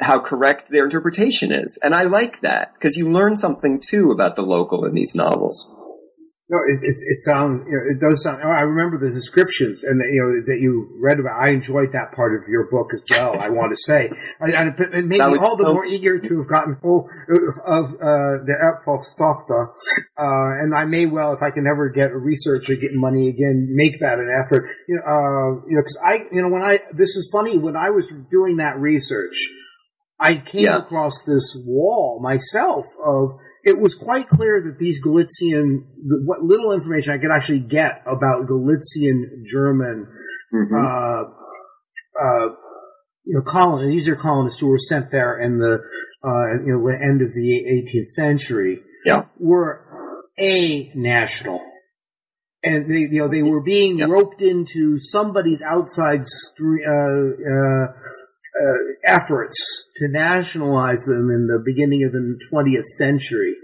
how 0.00 0.20
correct 0.20 0.70
their 0.70 0.84
interpretation 0.84 1.50
is. 1.50 1.78
And 1.82 1.94
I 1.94 2.04
like 2.04 2.40
that 2.42 2.74
because 2.74 2.96
you 2.96 3.10
learn 3.10 3.36
something 3.36 3.80
too 3.80 4.12
about 4.12 4.36
the 4.36 4.42
local 4.42 4.84
in 4.84 4.94
these 4.94 5.14
novels. 5.14 5.74
No, 6.50 6.56
it, 6.64 6.80
it, 6.80 6.96
it 6.96 7.20
sounds, 7.20 7.66
you 7.68 7.76
know, 7.76 7.84
it 7.92 8.00
does 8.00 8.22
sound, 8.22 8.42
I 8.42 8.62
remember 8.62 8.96
the 8.96 9.12
descriptions 9.12 9.84
and, 9.84 10.00
the, 10.00 10.06
you 10.08 10.22
know, 10.24 10.32
that 10.48 10.58
you 10.62 10.96
read 10.98 11.20
about. 11.20 11.36
I 11.36 11.50
enjoyed 11.50 11.92
that 11.92 12.12
part 12.16 12.34
of 12.40 12.48
your 12.48 12.70
book 12.70 12.88
as 12.94 13.04
well, 13.10 13.38
I 13.38 13.50
want 13.50 13.72
to 13.72 13.76
say. 13.84 14.10
And 14.40 14.72
it 14.78 15.04
made 15.04 15.20
me 15.20 15.20
all 15.20 15.58
the 15.58 15.64
so- 15.64 15.74
more 15.74 15.84
eager 15.84 16.18
to 16.18 16.38
have 16.38 16.48
gotten 16.48 16.78
hold 16.80 17.10
of, 17.66 17.92
uh, 18.00 18.40
the 18.48 18.56
Erfolgstochter. 18.64 19.74
Uh, 20.16 20.64
and 20.64 20.74
I 20.74 20.86
may 20.86 21.04
well, 21.04 21.34
if 21.34 21.42
I 21.42 21.50
can 21.50 21.66
ever 21.66 21.90
get 21.90 22.12
a 22.12 22.18
researcher 22.18 22.76
get 22.76 22.94
money 22.94 23.28
again, 23.28 23.68
make 23.74 24.00
that 24.00 24.18
an 24.18 24.32
effort. 24.32 24.70
You 24.88 24.96
know, 24.96 25.02
uh, 25.04 25.68
you 25.68 25.76
know, 25.76 25.82
cause 25.82 25.98
I, 26.02 26.14
you 26.32 26.40
know, 26.40 26.48
when 26.48 26.62
I, 26.62 26.78
this 26.92 27.14
is 27.14 27.28
funny, 27.30 27.58
when 27.58 27.76
I 27.76 27.90
was 27.90 28.10
doing 28.30 28.56
that 28.56 28.78
research, 28.78 29.36
I 30.18 30.36
came 30.36 30.64
yeah. 30.64 30.78
across 30.78 31.22
this 31.24 31.54
wall 31.64 32.20
myself 32.22 32.86
of, 33.04 33.38
it 33.68 33.82
was 33.82 33.94
quite 33.94 34.28
clear 34.28 34.62
that 34.62 34.78
these 34.78 34.98
Galician, 35.00 35.86
what 36.24 36.40
little 36.40 36.72
information 36.72 37.12
I 37.12 37.18
could 37.18 37.30
actually 37.30 37.60
get 37.60 38.02
about 38.06 38.46
Galician 38.46 39.44
German, 39.44 40.06
mm-hmm. 40.54 40.74
uh, 40.74 41.22
uh, 42.18 42.54
you 43.24 43.36
know, 43.36 43.42
colonists, 43.42 43.92
these 43.92 44.08
are 44.08 44.16
colonists 44.16 44.58
who 44.60 44.70
were 44.70 44.78
sent 44.78 45.10
there 45.10 45.38
in 45.38 45.58
the, 45.58 45.80
uh, 46.24 46.64
you 46.64 46.72
know, 46.72 46.88
end 46.88 47.20
of 47.20 47.34
the 47.34 47.84
18th 47.94 48.06
century, 48.06 48.80
yeah. 49.04 49.26
were 49.38 49.84
a 50.38 50.90
national. 50.94 51.60
And 52.64 52.90
they, 52.90 53.00
you 53.00 53.20
know, 53.20 53.28
they 53.28 53.42
were 53.42 53.62
being 53.62 53.98
roped 53.98 54.40
into 54.40 54.98
somebody's 54.98 55.62
outside, 55.62 56.20
uh, 56.20 56.90
uh, 56.90 57.86
uh, 58.58 58.74
efforts 59.04 59.56
to 59.96 60.08
nationalize 60.08 61.04
them 61.04 61.30
in 61.30 61.46
the 61.46 61.62
beginning 61.64 62.04
of 62.04 62.12
the 62.12 62.38
20th 62.52 62.84
century, 62.96 63.54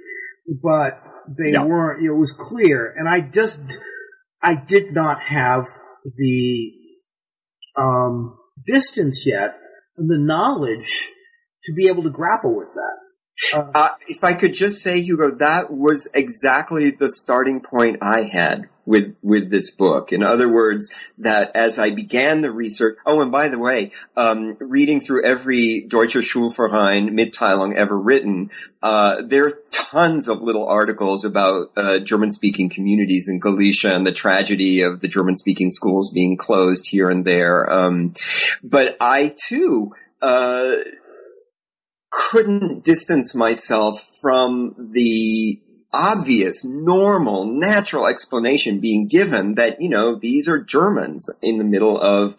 but 0.46 1.02
they 1.28 1.52
yep. 1.52 1.66
weren't. 1.66 2.04
It 2.04 2.12
was 2.12 2.32
clear, 2.32 2.94
and 2.96 3.08
I 3.08 3.20
just 3.20 3.60
I 4.42 4.54
did 4.54 4.92
not 4.92 5.20
have 5.20 5.66
the 6.04 6.72
um, 7.76 8.38
distance 8.66 9.24
yet, 9.26 9.58
and 9.96 10.10
the 10.10 10.18
knowledge 10.18 11.08
to 11.64 11.72
be 11.72 11.88
able 11.88 12.02
to 12.02 12.10
grapple 12.10 12.54
with 12.54 12.68
that. 12.74 12.98
Uh, 13.52 13.70
uh, 13.74 13.88
if 14.06 14.22
I 14.22 14.34
could 14.34 14.54
just 14.54 14.80
say, 14.80 15.00
Hugo, 15.00 15.34
that 15.36 15.72
was 15.72 16.08
exactly 16.14 16.90
the 16.90 17.10
starting 17.10 17.60
point 17.60 17.98
I 18.00 18.22
had 18.22 18.68
with 18.86 19.18
with 19.22 19.50
this 19.50 19.70
book. 19.70 20.12
In 20.12 20.22
other 20.22 20.48
words, 20.48 20.92
that 21.18 21.54
as 21.54 21.78
I 21.78 21.90
began 21.90 22.40
the 22.40 22.50
research. 22.50 22.98
Oh, 23.06 23.20
and 23.20 23.32
by 23.32 23.48
the 23.48 23.58
way, 23.58 23.92
um, 24.16 24.56
reading 24.60 25.00
through 25.00 25.24
every 25.24 25.82
Deutscher 25.82 26.20
Schulverein 26.20 27.10
Mitteilung 27.10 27.74
ever 27.74 27.98
written, 27.98 28.50
uh, 28.82 29.22
there 29.22 29.46
are 29.46 29.58
tons 29.70 30.28
of 30.28 30.42
little 30.42 30.66
articles 30.66 31.24
about 31.24 31.70
uh, 31.76 31.98
German-speaking 31.98 32.68
communities 32.68 33.28
in 33.28 33.40
Galicia 33.40 33.94
and 33.94 34.06
the 34.06 34.12
tragedy 34.12 34.82
of 34.82 35.00
the 35.00 35.08
German-speaking 35.08 35.70
schools 35.70 36.10
being 36.10 36.36
closed 36.36 36.88
here 36.88 37.08
and 37.08 37.24
there. 37.24 37.70
Um, 37.72 38.12
but 38.62 38.96
I 39.00 39.34
too. 39.48 39.94
Uh, 40.22 40.76
couldn't 42.14 42.84
distance 42.84 43.34
myself 43.34 44.00
from 44.22 44.74
the 44.92 45.60
obvious, 45.94 46.64
normal, 46.64 47.46
natural 47.46 48.06
explanation 48.06 48.80
being 48.80 49.06
given 49.06 49.54
that, 49.54 49.80
you 49.80 49.88
know, 49.88 50.18
these 50.18 50.48
are 50.48 50.58
Germans 50.58 51.30
in 51.40 51.58
the 51.58 51.64
middle 51.64 52.00
of 52.00 52.36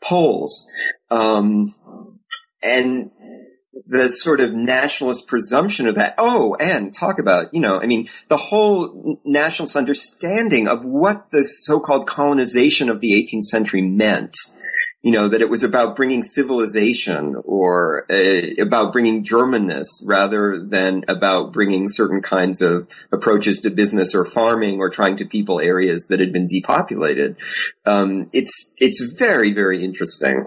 Poles. 0.00 0.66
Um, 1.10 1.74
and 2.62 3.10
the 3.86 4.12
sort 4.12 4.40
of 4.40 4.54
nationalist 4.54 5.26
presumption 5.26 5.88
of 5.88 5.94
that. 5.94 6.14
Oh, 6.18 6.54
and 6.60 6.92
talk 6.92 7.18
about, 7.18 7.52
you 7.54 7.60
know, 7.60 7.80
I 7.80 7.86
mean, 7.86 8.08
the 8.28 8.36
whole 8.36 9.18
nationalist 9.24 9.76
understanding 9.76 10.68
of 10.68 10.84
what 10.84 11.30
the 11.30 11.44
so-called 11.44 12.06
colonization 12.06 12.90
of 12.90 13.00
the 13.00 13.12
18th 13.12 13.44
century 13.44 13.82
meant 13.82 14.36
you 15.02 15.12
know, 15.12 15.28
that 15.28 15.40
it 15.40 15.48
was 15.48 15.62
about 15.62 15.94
bringing 15.94 16.22
civilization 16.22 17.36
or 17.44 18.04
uh, 18.10 18.60
about 18.60 18.92
bringing 18.92 19.24
Germanness 19.24 19.86
rather 20.04 20.64
than 20.64 21.04
about 21.06 21.52
bringing 21.52 21.88
certain 21.88 22.20
kinds 22.20 22.60
of 22.60 22.88
approaches 23.12 23.60
to 23.60 23.70
business 23.70 24.14
or 24.14 24.24
farming 24.24 24.80
or 24.80 24.90
trying 24.90 25.16
to 25.16 25.24
people 25.24 25.60
areas 25.60 26.08
that 26.08 26.18
had 26.18 26.32
been 26.32 26.48
depopulated. 26.48 27.36
Um, 27.86 28.28
it's, 28.32 28.74
it's 28.78 29.00
very, 29.18 29.52
very 29.52 29.84
interesting. 29.84 30.44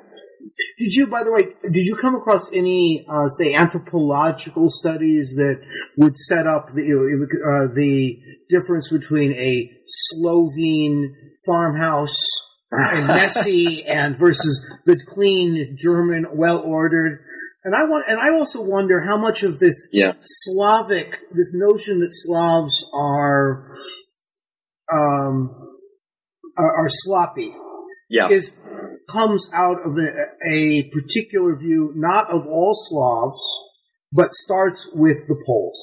Did 0.78 0.96
you, 0.96 1.08
by 1.08 1.24
the 1.24 1.32
way, 1.32 1.44
did 1.64 1.86
you 1.86 1.96
come 1.96 2.16
across 2.16 2.52
any, 2.52 3.06
uh, 3.08 3.30
say, 3.30 3.54
anthropological 3.54 4.68
studies 4.70 5.36
that 5.38 5.62
would 5.96 6.18
set 6.18 6.46
up 6.46 6.68
the 6.74 6.82
uh, 6.82 7.74
the 7.74 8.20
difference 8.50 8.92
between 8.92 9.34
a 9.34 9.72
Slovene 9.88 11.16
farmhouse 11.46 12.18
and 12.72 13.08
messy 13.08 13.84
and 13.86 14.18
versus 14.18 14.66
the 14.86 15.00
clean 15.08 15.76
German, 15.78 16.26
well 16.34 16.60
ordered. 16.60 17.20
And 17.64 17.76
I 17.76 17.84
want, 17.84 18.06
and 18.08 18.20
I 18.20 18.32
also 18.32 18.64
wonder 18.64 19.02
how 19.02 19.18
much 19.18 19.44
of 19.44 19.60
this 19.60 19.88
yeah. 19.92 20.14
Slavic, 20.22 21.20
this 21.32 21.52
notion 21.54 22.00
that 22.00 22.10
Slavs 22.12 22.90
are, 22.94 23.76
um, 24.92 25.78
are, 26.58 26.86
are 26.86 26.90
sloppy, 26.90 27.54
yeah. 28.10 28.30
is 28.30 28.58
comes 29.10 29.50
out 29.54 29.78
of 29.86 29.98
a, 29.98 30.54
a 30.54 30.90
particular 30.90 31.56
view, 31.56 31.92
not 31.96 32.32
of 32.32 32.46
all 32.48 32.74
Slavs, 32.74 33.40
but 34.12 34.34
starts 34.34 34.90
with 34.94 35.18
the 35.28 35.36
Poles. 35.46 35.80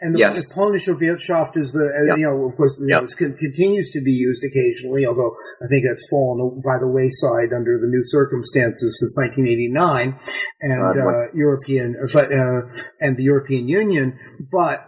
And 0.00 0.14
the, 0.14 0.18
yes. 0.18 0.34
the 0.34 0.60
Polnische 0.60 0.98
Wirtschaft 0.98 1.56
is 1.56 1.72
the, 1.72 1.86
uh, 1.86 2.10
yep. 2.10 2.18
you 2.18 2.26
know, 2.26 2.48
of 2.48 2.56
course, 2.56 2.78
yep. 2.82 3.02
know, 3.02 3.34
continues 3.38 3.90
to 3.92 4.02
be 4.02 4.12
used 4.12 4.42
occasionally, 4.42 5.06
although 5.06 5.34
I 5.62 5.68
think 5.68 5.84
that's 5.86 6.06
fallen 6.10 6.60
by 6.64 6.78
the 6.78 6.90
wayside 6.90 7.54
under 7.54 7.78
the 7.78 7.86
new 7.86 8.02
circumstances 8.02 8.98
since 8.98 9.16
1989 9.16 10.18
and, 10.60 10.98
uh, 10.98 11.30
European, 11.34 11.94
uh, 12.02 12.08
but, 12.12 12.32
uh, 12.32 12.66
and 13.00 13.16
the 13.16 13.22
European 13.22 13.68
Union. 13.68 14.18
But, 14.50 14.80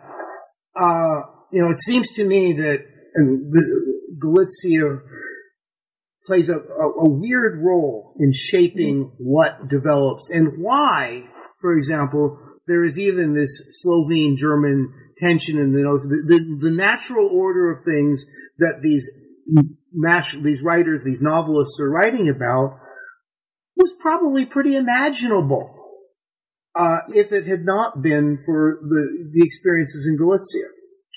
uh, 0.74 1.30
you 1.52 1.62
know, 1.62 1.70
it 1.70 1.80
seems 1.80 2.10
to 2.12 2.26
me 2.26 2.52
that 2.54 2.84
the, 3.14 3.94
Galicia 4.18 4.98
plays 6.26 6.48
a, 6.48 6.54
a, 6.56 7.06
a 7.06 7.08
weird 7.08 7.60
role 7.62 8.14
in 8.18 8.32
shaping 8.32 9.04
mm-hmm. 9.04 9.14
what 9.18 9.68
develops 9.68 10.30
and 10.30 10.62
why, 10.62 11.28
for 11.60 11.72
example, 11.74 12.38
there 12.66 12.84
is 12.84 12.98
even 12.98 13.34
this 13.34 13.82
Slovene 13.82 14.36
German 14.36 14.92
tension 15.18 15.58
in 15.58 15.72
the, 15.72 15.82
the, 15.82 16.68
the 16.68 16.74
natural 16.74 17.28
order 17.28 17.70
of 17.70 17.84
things 17.84 18.24
that 18.58 18.80
these 18.82 19.08
these 20.42 20.62
writers, 20.62 21.04
these 21.04 21.22
novelists 21.22 21.78
are 21.80 21.90
writing 21.90 22.28
about 22.28 22.78
was 23.76 23.94
probably 24.00 24.46
pretty 24.46 24.74
imaginable 24.74 25.74
uh, 26.74 26.98
if 27.08 27.32
it 27.32 27.46
had 27.46 27.64
not 27.64 28.02
been 28.02 28.38
for 28.44 28.78
the 28.82 29.30
the 29.32 29.44
experiences 29.44 30.06
in 30.08 30.16
Galicia 30.16 30.66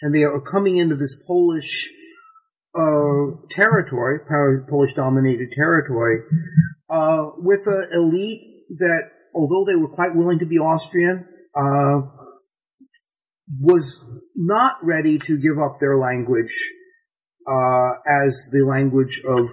and 0.02 0.14
they 0.14 0.24
are 0.24 0.42
coming 0.42 0.76
into 0.76 0.96
this 0.96 1.16
Polish 1.26 1.90
uh, 2.76 3.48
territory, 3.50 4.20
Polish 4.70 4.94
dominated 4.94 5.52
territory, 5.52 6.20
uh, 6.90 7.32
with 7.38 7.66
an 7.66 7.88
elite 7.94 8.42
that, 8.78 9.10
although 9.34 9.66
they 9.66 9.76
were 9.76 9.90
quite 9.90 10.16
willing 10.16 10.38
to 10.40 10.46
be 10.46 10.60
Austrian, 10.60 11.26
uh, 11.58 12.02
was 13.60 14.06
not 14.36 14.78
ready 14.84 15.18
to 15.18 15.38
give 15.38 15.58
up 15.58 15.80
their 15.80 15.98
language 15.98 16.54
uh, 17.48 17.92
as 18.06 18.50
the 18.52 18.66
language 18.68 19.22
of 19.26 19.48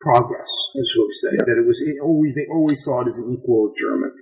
progress, 0.00 0.50
as 0.78 0.92
we 0.96 1.08
say. 1.14 1.36
That 1.36 1.58
it 1.58 1.66
was 1.66 1.80
it 1.80 1.96
always 2.02 2.34
they 2.34 2.46
always 2.52 2.84
saw 2.84 3.00
it 3.02 3.08
as 3.08 3.18
an 3.18 3.36
equal 3.36 3.70
of 3.70 3.76
German. 3.76 4.12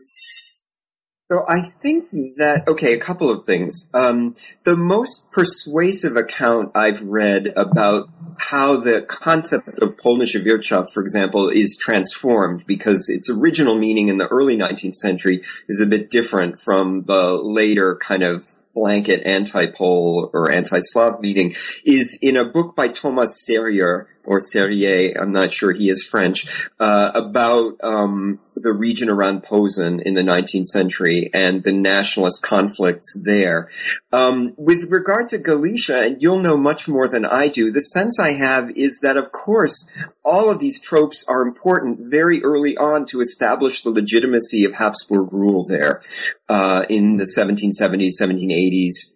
So 1.33 1.43
I 1.49 1.63
think 1.63 2.11
that 2.37 2.65
okay, 2.69 2.93
a 2.93 2.99
couple 2.99 3.31
of 3.31 3.47
things. 3.47 3.89
Um, 3.95 4.35
the 4.65 4.77
most 4.77 5.31
persuasive 5.31 6.17
account 6.17 6.73
I've 6.75 7.03
read 7.03 7.47
about 7.57 8.11
how 8.37 8.77
the 8.77 9.01
concept 9.01 9.79
of 9.81 9.97
Polnische 9.97 10.45
Wirtschaft, 10.45 10.91
for 10.93 11.03
example, 11.03 11.49
is 11.49 11.79
transformed 11.81 12.67
because 12.67 13.09
its 13.09 13.31
original 13.31 13.75
meaning 13.75 14.09
in 14.09 14.19
the 14.19 14.27
early 14.27 14.57
19th 14.57 14.97
century 14.97 15.41
is 15.67 15.81
a 15.81 15.87
bit 15.87 16.11
different 16.11 16.59
from 16.59 17.05
the 17.05 17.33
later 17.43 17.97
kind 17.97 18.23
of 18.23 18.55
blanket 18.75 19.23
anti-Pole 19.25 20.31
or 20.35 20.53
anti-Slav 20.53 21.21
meaning 21.21 21.55
is 21.85 22.19
in 22.21 22.37
a 22.37 22.45
book 22.45 22.75
by 22.75 22.89
Thomas 22.89 23.47
Serrier 23.47 24.09
or 24.25 24.41
Serrier, 24.41 25.15
I'm 25.21 25.33
not 25.33 25.53
sure 25.53 25.73
he 25.73 25.91
is 25.91 26.05
French, 26.05 26.71
uh, 26.81 27.11
about 27.15 27.77
um, 27.83 28.41
the 28.57 28.73
region 28.73 29.09
around 29.09 29.43
Posen 29.43 30.01
in 30.01 30.15
the 30.15 30.23
19th 30.23 30.67
century 30.67 31.31
and 31.33 31.63
the 31.63 31.73
nationalist 31.73 32.43
conflicts 32.43 33.19
there. 33.23 33.71
Um, 34.13 34.55
with 34.57 34.91
regard 34.91 35.29
to 35.31 35.39
Galicia, 35.39 36.03
and 36.03 36.23
you'll 36.23 36.39
know 36.39 36.57
much 36.57 36.89
more 36.89 37.09
than 37.09 37.25
I 37.25 37.49
do, 37.49 37.71
the 37.71 37.81
sense 37.81 38.19
I 38.21 38.33
have 38.33 38.71
is 38.77 39.01
that, 39.03 39.17
of 39.17 39.33
course, 39.33 39.91
all 40.25 40.51
of 40.51 40.59
these 40.59 40.81
tropes 40.81 41.25
are 41.29 41.43
important 41.43 41.99
very 42.11 42.43
early 42.43 42.77
on 42.77 43.07
to 43.07 43.21
establish 43.21 43.83
the 43.83 43.91
legitimacy 43.91 44.65
of 44.65 44.75
Habsburg 44.75 45.33
rule 45.33 45.65
there 45.65 46.01
uh, 46.49 46.85
in 46.89 47.17
the 47.17 47.25
1770s, 47.25 48.21
1780s 48.21 49.14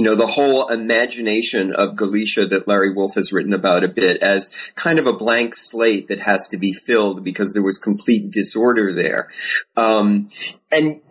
you 0.00 0.04
know, 0.04 0.16
the 0.16 0.26
whole 0.26 0.70
imagination 0.70 1.74
of 1.74 1.94
Galicia 1.94 2.46
that 2.46 2.66
Larry 2.66 2.90
Wolff 2.90 3.16
has 3.16 3.34
written 3.34 3.52
about 3.52 3.84
a 3.84 3.88
bit 3.88 4.22
as 4.22 4.50
kind 4.76 4.98
of 4.98 5.06
a 5.06 5.12
blank 5.12 5.54
slate 5.54 6.08
that 6.08 6.20
has 6.20 6.48
to 6.48 6.56
be 6.56 6.72
filled 6.72 7.22
because 7.22 7.52
there 7.52 7.62
was 7.62 7.78
complete 7.78 8.30
disorder 8.30 8.94
there. 8.94 9.28
Um, 9.76 10.30
and 10.72 11.02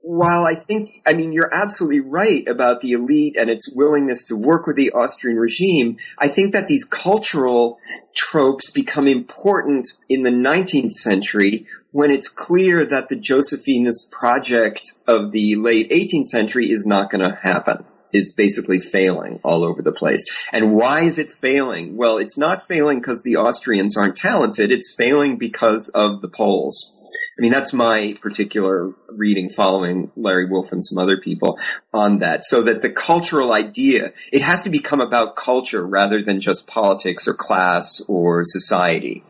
while 0.00 0.46
I 0.46 0.54
think, 0.54 0.88
I 1.06 1.12
mean, 1.12 1.34
you're 1.34 1.54
absolutely 1.54 2.00
right 2.00 2.48
about 2.48 2.80
the 2.80 2.92
elite 2.92 3.36
and 3.38 3.50
its 3.50 3.70
willingness 3.74 4.24
to 4.24 4.36
work 4.36 4.66
with 4.66 4.76
the 4.76 4.90
Austrian 4.92 5.36
regime, 5.36 5.98
I 6.16 6.28
think 6.28 6.54
that 6.54 6.66
these 6.66 6.86
cultural 6.86 7.78
tropes 8.16 8.70
become 8.70 9.06
important 9.06 9.86
in 10.08 10.22
the 10.22 10.30
19th 10.30 10.92
century 10.92 11.66
when 11.90 12.10
it's 12.10 12.30
clear 12.30 12.86
that 12.86 13.10
the 13.10 13.16
Josephinist 13.16 14.10
project 14.10 14.92
of 15.06 15.32
the 15.32 15.56
late 15.56 15.90
18th 15.90 16.24
century 16.24 16.70
is 16.70 16.86
not 16.86 17.10
going 17.10 17.28
to 17.28 17.38
happen 17.42 17.84
is 18.12 18.32
basically 18.32 18.80
failing 18.80 19.40
all 19.44 19.64
over 19.64 19.82
the 19.82 19.92
place. 19.92 20.24
And 20.52 20.72
why 20.72 21.02
is 21.02 21.18
it 21.18 21.30
failing? 21.30 21.96
Well, 21.96 22.18
it's 22.18 22.38
not 22.38 22.66
failing 22.66 23.00
because 23.00 23.22
the 23.22 23.36
Austrians 23.36 23.96
aren't 23.96 24.16
talented. 24.16 24.70
It's 24.70 24.94
failing 24.96 25.38
because 25.38 25.88
of 25.90 26.22
the 26.22 26.28
Poles. 26.28 26.96
I 27.38 27.40
mean, 27.40 27.50
that's 27.50 27.72
my 27.72 28.14
particular 28.20 28.92
reading 29.08 29.48
following 29.48 30.12
Larry 30.16 30.46
Wolff 30.46 30.70
and 30.70 30.84
some 30.84 30.98
other 30.98 31.16
people 31.16 31.58
on 31.92 32.18
that. 32.18 32.44
So 32.44 32.62
that 32.62 32.82
the 32.82 32.90
cultural 32.90 33.52
idea, 33.52 34.12
it 34.32 34.42
has 34.42 34.62
to 34.62 34.70
become 34.70 35.00
about 35.00 35.34
culture 35.34 35.84
rather 35.84 36.22
than 36.22 36.40
just 36.40 36.68
politics 36.68 37.26
or 37.26 37.34
class 37.34 38.00
or 38.06 38.42
society. 38.44 39.24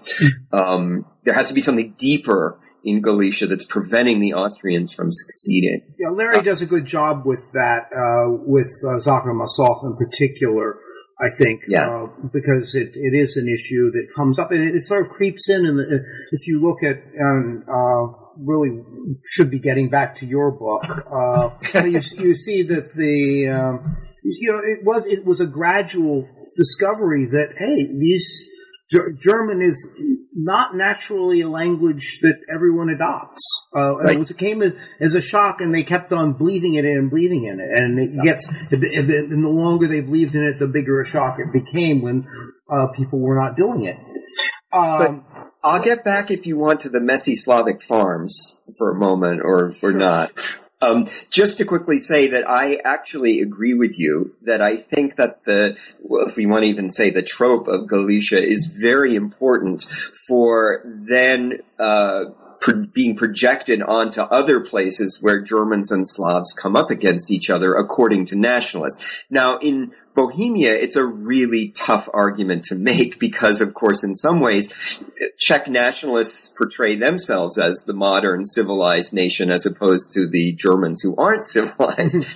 Um, 0.52 1.06
there 1.22 1.34
has 1.34 1.48
to 1.48 1.54
be 1.54 1.60
something 1.60 1.94
deeper 1.96 2.58
in 2.84 3.02
Galicia 3.02 3.46
that's 3.46 3.64
preventing 3.64 4.20
the 4.20 4.34
Austrians 4.34 4.94
from 4.94 5.12
succeeding. 5.12 5.82
Yeah, 5.98 6.08
Larry 6.10 6.38
uh, 6.38 6.42
does 6.42 6.62
a 6.62 6.66
good 6.66 6.86
job 6.86 7.26
with 7.26 7.52
that, 7.52 7.88
uh, 7.92 8.32
with 8.46 8.70
uh, 8.88 9.00
Sacher-Masoch 9.00 9.84
in 9.84 9.96
particular. 9.96 10.78
I 11.20 11.28
think, 11.36 11.64
yeah. 11.68 11.86
Uh, 11.86 12.06
because 12.32 12.74
it, 12.74 12.92
it 12.94 13.12
is 13.12 13.36
an 13.36 13.46
issue 13.46 13.90
that 13.90 14.08
comes 14.16 14.38
up 14.38 14.52
and 14.52 14.62
it, 14.62 14.74
it 14.74 14.82
sort 14.82 15.04
of 15.04 15.10
creeps 15.10 15.50
in. 15.50 15.66
And 15.66 15.78
if 16.32 16.46
you 16.46 16.62
look 16.62 16.82
at, 16.82 16.96
um, 17.20 17.62
uh, 17.68 18.06
really 18.38 18.80
should 19.26 19.50
be 19.50 19.58
getting 19.58 19.90
back 19.90 20.16
to 20.16 20.26
your 20.26 20.50
book, 20.50 20.82
uh, 21.12 21.50
you, 21.84 22.00
you, 22.16 22.34
see 22.34 22.62
that 22.62 22.94
the, 22.94 23.48
um, 23.48 23.98
you 24.24 24.50
know, 24.50 24.60
it 24.64 24.82
was, 24.82 25.04
it 25.04 25.26
was 25.26 25.40
a 25.40 25.46
gradual 25.46 26.26
discovery 26.56 27.26
that, 27.26 27.54
hey, 27.58 27.86
these, 27.98 28.48
German 29.18 29.62
is 29.62 30.00
not 30.34 30.74
naturally 30.74 31.42
a 31.42 31.48
language 31.48 32.18
that 32.22 32.40
everyone 32.52 32.88
adopts. 32.88 33.40
Uh, 33.74 33.96
right. 33.96 34.16
It, 34.16 34.18
was, 34.18 34.30
it 34.30 34.38
came 34.38 34.62
as 35.00 35.14
a 35.14 35.22
shock, 35.22 35.60
and 35.60 35.72
they 35.72 35.84
kept 35.84 36.12
on 36.12 36.32
believing 36.32 36.74
in 36.74 36.84
it 36.84 36.96
and 36.96 37.08
believing 37.08 37.44
in 37.44 37.60
it. 37.60 37.68
And 37.72 37.98
it 37.98 38.24
gets, 38.24 38.48
and 38.70 39.44
the 39.44 39.48
longer 39.48 39.86
they 39.86 40.00
believed 40.00 40.34
in 40.34 40.44
it, 40.44 40.58
the 40.58 40.66
bigger 40.66 41.00
a 41.00 41.06
shock 41.06 41.38
it 41.38 41.52
became 41.52 42.02
when 42.02 42.26
uh, 42.70 42.88
people 42.88 43.20
were 43.20 43.40
not 43.40 43.56
doing 43.56 43.84
it. 43.84 43.96
Um, 44.72 45.24
but 45.32 45.52
I'll 45.62 45.82
get 45.82 46.04
back 46.04 46.30
if 46.30 46.46
you 46.46 46.56
want 46.56 46.80
to 46.80 46.88
the 46.88 47.00
messy 47.00 47.34
Slavic 47.34 47.82
farms 47.82 48.60
for 48.78 48.90
a 48.90 48.94
moment, 48.94 49.40
or 49.42 49.66
or 49.66 49.72
sure. 49.72 49.92
not. 49.92 50.30
Um, 50.82 51.06
just 51.28 51.58
to 51.58 51.66
quickly 51.66 51.98
say 51.98 52.28
that 52.28 52.48
I 52.48 52.76
actually 52.84 53.40
agree 53.40 53.74
with 53.74 53.98
you 53.98 54.34
that 54.42 54.62
I 54.62 54.76
think 54.76 55.16
that 55.16 55.44
the, 55.44 55.76
well, 56.00 56.26
if 56.26 56.36
we 56.36 56.46
want 56.46 56.62
to 56.62 56.68
even 56.68 56.88
say 56.88 57.10
the 57.10 57.22
trope 57.22 57.68
of 57.68 57.86
Galicia 57.86 58.42
is 58.42 58.78
very 58.80 59.14
important 59.14 59.82
for 59.82 60.82
then, 60.84 61.60
uh, 61.78 62.26
pro- 62.60 62.86
being 62.86 63.16
projected 63.16 63.82
onto 63.82 64.20
other 64.20 64.60
places 64.60 65.18
where 65.20 65.40
Germans 65.40 65.90
and 65.90 66.06
Slavs 66.06 66.52
come 66.52 66.76
up 66.76 66.90
against 66.90 67.30
each 67.30 67.50
other 67.50 67.74
according 67.74 68.26
to 68.26 68.36
nationalists. 68.36 69.24
Now, 69.30 69.58
in 69.58 69.92
Bohemia, 70.14 70.74
it's 70.74 70.96
a 70.96 71.04
really 71.04 71.68
tough 71.70 72.08
argument 72.12 72.64
to 72.64 72.74
make 72.74 73.18
because, 73.18 73.60
of 73.60 73.74
course, 73.74 74.04
in 74.04 74.14
some 74.14 74.40
ways, 74.40 74.98
Czech 75.38 75.68
nationalists 75.68 76.48
portray 76.48 76.96
themselves 76.96 77.58
as 77.58 77.84
the 77.84 77.94
modern 77.94 78.44
civilized 78.44 79.14
nation 79.14 79.50
as 79.50 79.66
opposed 79.66 80.12
to 80.12 80.28
the 80.28 80.52
Germans 80.52 81.00
who 81.00 81.16
aren't 81.16 81.44
civilized. 81.46 82.26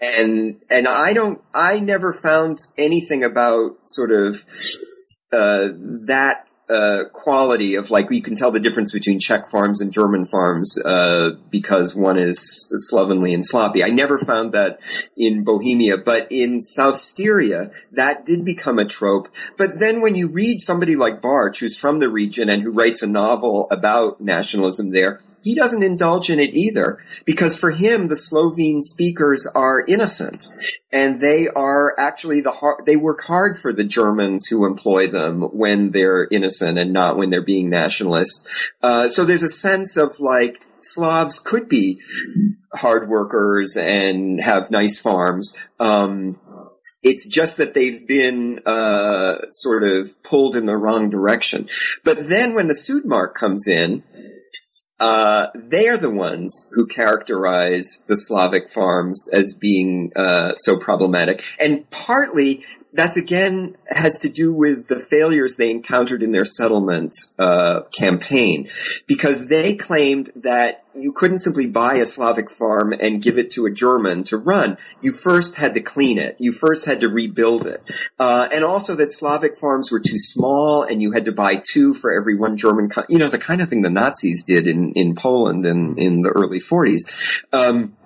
and, 0.00 0.60
and 0.70 0.88
I 0.88 1.12
don't, 1.12 1.42
I 1.52 1.80
never 1.80 2.12
found 2.12 2.58
anything 2.78 3.22
about 3.22 3.76
sort 3.84 4.12
of, 4.12 4.44
uh, 5.32 5.68
that 6.06 6.48
uh, 6.68 7.04
quality 7.12 7.74
of 7.74 7.90
like 7.90 8.10
you 8.10 8.22
can 8.22 8.36
tell 8.36 8.50
the 8.50 8.60
difference 8.60 8.92
between 8.92 9.18
Czech 9.18 9.46
farms 9.50 9.80
and 9.80 9.92
German 9.92 10.24
farms 10.24 10.78
uh, 10.82 11.30
because 11.50 11.94
one 11.94 12.18
is 12.18 12.68
slovenly 12.88 13.34
and 13.34 13.44
sloppy. 13.44 13.84
I 13.84 13.90
never 13.90 14.18
found 14.18 14.52
that 14.52 14.78
in 15.16 15.44
Bohemia, 15.44 15.98
but 15.98 16.26
in 16.30 16.60
South 16.60 16.98
Styria 16.98 17.70
that 17.92 18.24
did 18.24 18.44
become 18.44 18.78
a 18.78 18.84
trope. 18.84 19.28
But 19.56 19.78
then 19.78 20.00
when 20.00 20.14
you 20.14 20.28
read 20.28 20.60
somebody 20.60 20.96
like 20.96 21.20
Bartsch, 21.20 21.58
who's 21.60 21.78
from 21.78 21.98
the 21.98 22.08
region 22.08 22.48
and 22.48 22.62
who 22.62 22.70
writes 22.70 23.02
a 23.02 23.06
novel 23.06 23.68
about 23.70 24.20
nationalism 24.20 24.90
there, 24.90 25.20
he 25.44 25.54
doesn't 25.54 25.82
indulge 25.82 26.30
in 26.30 26.40
it 26.40 26.54
either 26.54 26.98
because 27.26 27.56
for 27.56 27.70
him 27.70 28.08
the 28.08 28.16
Slovene 28.16 28.80
speakers 28.80 29.46
are 29.54 29.84
innocent 29.86 30.46
and 30.90 31.20
they 31.20 31.48
are 31.48 31.94
actually 32.00 32.40
the 32.40 32.50
hard, 32.50 32.86
they 32.86 32.96
work 32.96 33.22
hard 33.24 33.58
for 33.58 33.70
the 33.70 33.84
Germans 33.84 34.46
who 34.46 34.64
employ 34.64 35.06
them 35.06 35.42
when 35.42 35.90
they're 35.90 36.26
innocent 36.30 36.78
and 36.78 36.94
not 36.94 37.18
when 37.18 37.28
they're 37.28 37.42
being 37.44 37.68
nationalist. 37.68 38.48
Uh, 38.82 39.08
so 39.08 39.24
there's 39.24 39.42
a 39.42 39.48
sense 39.48 39.98
of 39.98 40.18
like 40.18 40.64
Slavs 40.80 41.40
could 41.40 41.68
be 41.68 42.00
hard 42.72 43.08
workers 43.08 43.76
and 43.76 44.40
have 44.42 44.70
nice 44.70 44.98
farms. 44.98 45.54
Um, 45.78 46.40
it's 47.02 47.26
just 47.26 47.58
that 47.58 47.74
they've 47.74 48.06
been 48.06 48.60
uh, 48.64 49.42
sort 49.50 49.84
of 49.84 50.22
pulled 50.22 50.56
in 50.56 50.64
the 50.64 50.76
wrong 50.76 51.10
direction. 51.10 51.68
But 52.02 52.28
then 52.28 52.54
when 52.54 52.66
the 52.66 52.74
Südmark 52.74 53.34
comes 53.34 53.68
in, 53.68 54.02
uh, 55.04 55.48
they 55.54 55.86
are 55.86 55.98
the 55.98 56.08
ones 56.08 56.70
who 56.72 56.86
characterize 56.86 58.02
the 58.06 58.16
Slavic 58.16 58.70
farms 58.70 59.28
as 59.34 59.52
being 59.52 60.10
uh, 60.16 60.54
so 60.54 60.78
problematic. 60.78 61.44
And 61.60 61.88
partly 61.90 62.64
that's 62.94 63.16
again 63.16 63.76
has 63.88 64.18
to 64.20 64.28
do 64.28 64.54
with 64.54 64.86
the 64.88 64.98
failures 64.98 65.56
they 65.56 65.70
encountered 65.70 66.22
in 66.22 66.32
their 66.32 66.44
settlement 66.44 67.12
uh, 67.38 67.82
campaign, 67.96 68.68
because 69.06 69.48
they 69.48 69.74
claimed 69.74 70.30
that 70.36 70.84
you 70.94 71.12
couldn't 71.12 71.40
simply 71.40 71.66
buy 71.66 71.94
a 71.96 72.06
Slavic 72.06 72.48
farm 72.48 72.92
and 72.92 73.20
give 73.20 73.36
it 73.36 73.50
to 73.50 73.66
a 73.66 73.70
German 73.70 74.22
to 74.24 74.36
run. 74.36 74.78
You 75.02 75.12
first 75.12 75.56
had 75.56 75.74
to 75.74 75.80
clean 75.80 76.18
it. 76.18 76.36
You 76.38 76.52
first 76.52 76.86
had 76.86 77.00
to 77.00 77.08
rebuild 77.08 77.66
it, 77.66 77.82
uh, 78.18 78.48
and 78.52 78.64
also 78.64 78.94
that 78.94 79.12
Slavic 79.12 79.58
farms 79.58 79.90
were 79.90 80.00
too 80.00 80.18
small, 80.18 80.84
and 80.84 81.02
you 81.02 81.12
had 81.12 81.24
to 81.24 81.32
buy 81.32 81.56
two 81.56 81.94
for 81.94 82.12
every 82.12 82.36
one 82.36 82.56
German. 82.56 82.88
Co- 82.88 83.04
you 83.08 83.18
know 83.18 83.28
the 83.28 83.38
kind 83.38 83.60
of 83.60 83.68
thing 83.68 83.82
the 83.82 83.90
Nazis 83.90 84.44
did 84.44 84.66
in 84.66 84.92
in 84.92 85.14
Poland 85.14 85.66
in 85.66 85.98
in 85.98 86.22
the 86.22 86.30
early 86.30 86.60
40s. 86.60 87.42
Um, 87.52 87.96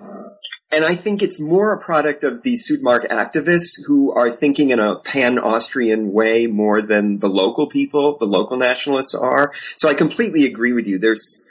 and 0.71 0.85
I 0.85 0.95
think 0.95 1.21
it's 1.21 1.39
more 1.39 1.73
a 1.73 1.79
product 1.79 2.23
of 2.23 2.43
the 2.43 2.53
Südmark 2.53 3.07
activists 3.07 3.85
who 3.87 4.11
are 4.13 4.29
thinking 4.29 4.69
in 4.69 4.79
a 4.79 4.99
pan-Austrian 4.99 6.11
way 6.11 6.45
more 6.45 6.81
than 6.81 7.19
the 7.19 7.29
local 7.29 7.67
people, 7.67 8.17
the 8.17 8.25
local 8.25 8.57
nationalists 8.57 9.15
are. 9.15 9.51
So 9.75 9.89
I 9.89 9.95
completely 9.95 10.45
agree 10.45 10.73
with 10.73 10.85
you. 10.85 10.99
There's, 10.99 11.47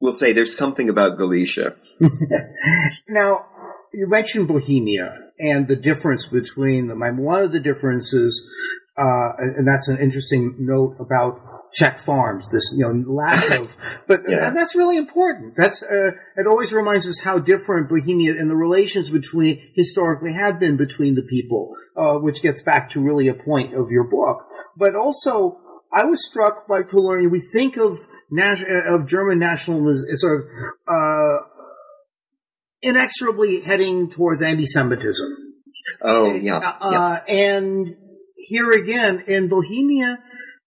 we'll 0.00 0.12
say 0.12 0.32
there's 0.32 0.56
something 0.56 0.88
about 0.88 1.16
Galicia. 1.16 1.76
now, 3.08 3.46
you 3.94 4.08
mentioned 4.08 4.48
Bohemia 4.48 5.16
and 5.38 5.68
the 5.68 5.76
difference 5.76 6.26
between 6.26 6.88
them. 6.88 7.00
One 7.18 7.44
of 7.44 7.52
the 7.52 7.60
differences, 7.60 8.42
uh, 8.98 9.30
and 9.38 9.66
that's 9.66 9.88
an 9.88 9.98
interesting 9.98 10.56
note 10.58 10.96
about 10.98 11.40
Czech 11.76 11.98
farms, 11.98 12.48
this 12.50 12.72
you 12.74 12.84
know 12.84 13.12
lack 13.12 13.50
of, 13.60 13.76
but 14.06 14.20
yeah. 14.26 14.50
that's 14.54 14.74
really 14.74 14.96
important. 14.96 15.54
That's 15.56 15.82
uh, 15.82 16.12
it 16.36 16.46
always 16.46 16.72
reminds 16.72 17.06
us 17.06 17.20
how 17.22 17.38
different 17.38 17.90
Bohemia 17.90 18.32
and 18.32 18.50
the 18.50 18.56
relations 18.56 19.10
between 19.10 19.60
historically 19.74 20.32
have 20.32 20.58
been 20.58 20.78
between 20.78 21.16
the 21.16 21.22
people, 21.22 21.76
uh, 21.94 22.14
which 22.14 22.40
gets 22.40 22.62
back 22.62 22.88
to 22.90 23.02
really 23.02 23.28
a 23.28 23.34
point 23.34 23.74
of 23.74 23.90
your 23.90 24.04
book. 24.04 24.46
But 24.74 24.94
also, 24.94 25.60
I 25.92 26.04
was 26.04 26.26
struck 26.26 26.66
by 26.66 26.82
to 26.84 26.98
learn 26.98 27.30
we 27.30 27.40
think 27.40 27.76
of 27.76 27.98
uh, 28.38 28.94
of 28.94 29.06
German 29.06 29.38
nationalism 29.38 30.08
as 30.10 30.20
sort 30.22 30.40
of 30.40 30.46
uh, 30.88 31.38
inexorably 32.80 33.60
heading 33.60 34.10
towards 34.10 34.40
anti-Semitism. 34.40 35.36
Oh 36.00 36.34
yeah, 36.34 36.58
uh, 36.58 36.90
yeah. 36.90 37.34
and 37.34 37.96
here 38.36 38.72
again 38.72 39.24
in 39.26 39.48
Bohemia 39.48 40.22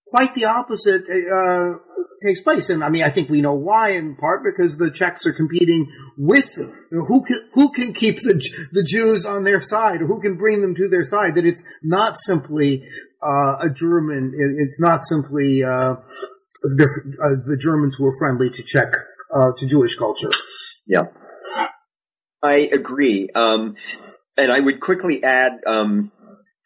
quite 0.10 0.34
the 0.36 0.46
opposite 0.46 1.04
uh, 1.10 1.80
takes 2.24 2.42
place. 2.42 2.70
And 2.70 2.84
I 2.84 2.90
mean, 2.90 3.04
I 3.04 3.10
think 3.10 3.30
we 3.30 3.42
know 3.42 3.54
why 3.54 3.92
in 3.92 4.16
part 4.16 4.44
because 4.44 4.78
the 4.78 4.92
Czechs 4.92 5.26
are 5.26 5.34
competing 5.34 5.92
with 6.18 6.50
you 6.58 6.98
know, 6.98 7.06
who 7.06 7.24
can, 7.24 7.50
who 7.54 7.72
can 7.72 7.94
keep 7.94 8.18
the, 8.18 8.34
the 8.72 8.84
Jews 8.84 9.26
on 9.26 9.44
their 9.44 9.62
side, 9.62 10.00
who 10.02 10.22
can 10.22 10.38
bring 10.38 10.62
them 10.62 10.76
to 10.76 10.88
their 10.88 11.06
side, 11.06 11.36
that 11.36 11.46
it's 11.46 11.64
not 11.84 12.18
simply 12.18 12.84
uh, 13.22 13.58
a 13.62 13.70
German, 13.74 14.34
it's 14.60 14.80
not 14.80 15.04
simply 15.04 15.64
uh, 15.64 15.96
the, 16.64 16.86
uh, 17.22 17.48
the, 17.48 17.58
Germans 17.60 17.96
who 17.96 18.06
are 18.06 18.18
friendly 18.18 18.50
to 18.50 18.64
Czech, 18.64 18.94
uh, 19.34 19.52
to 19.58 19.68
Jewish 19.68 19.96
culture. 19.96 20.32
Yeah. 20.88 21.08
I 22.42 22.70
agree. 22.72 23.30
Um, 23.36 23.76
and 24.38 24.52
I 24.52 24.60
would 24.60 24.80
quickly 24.80 25.24
add. 25.24 25.60
Um, 25.68 26.12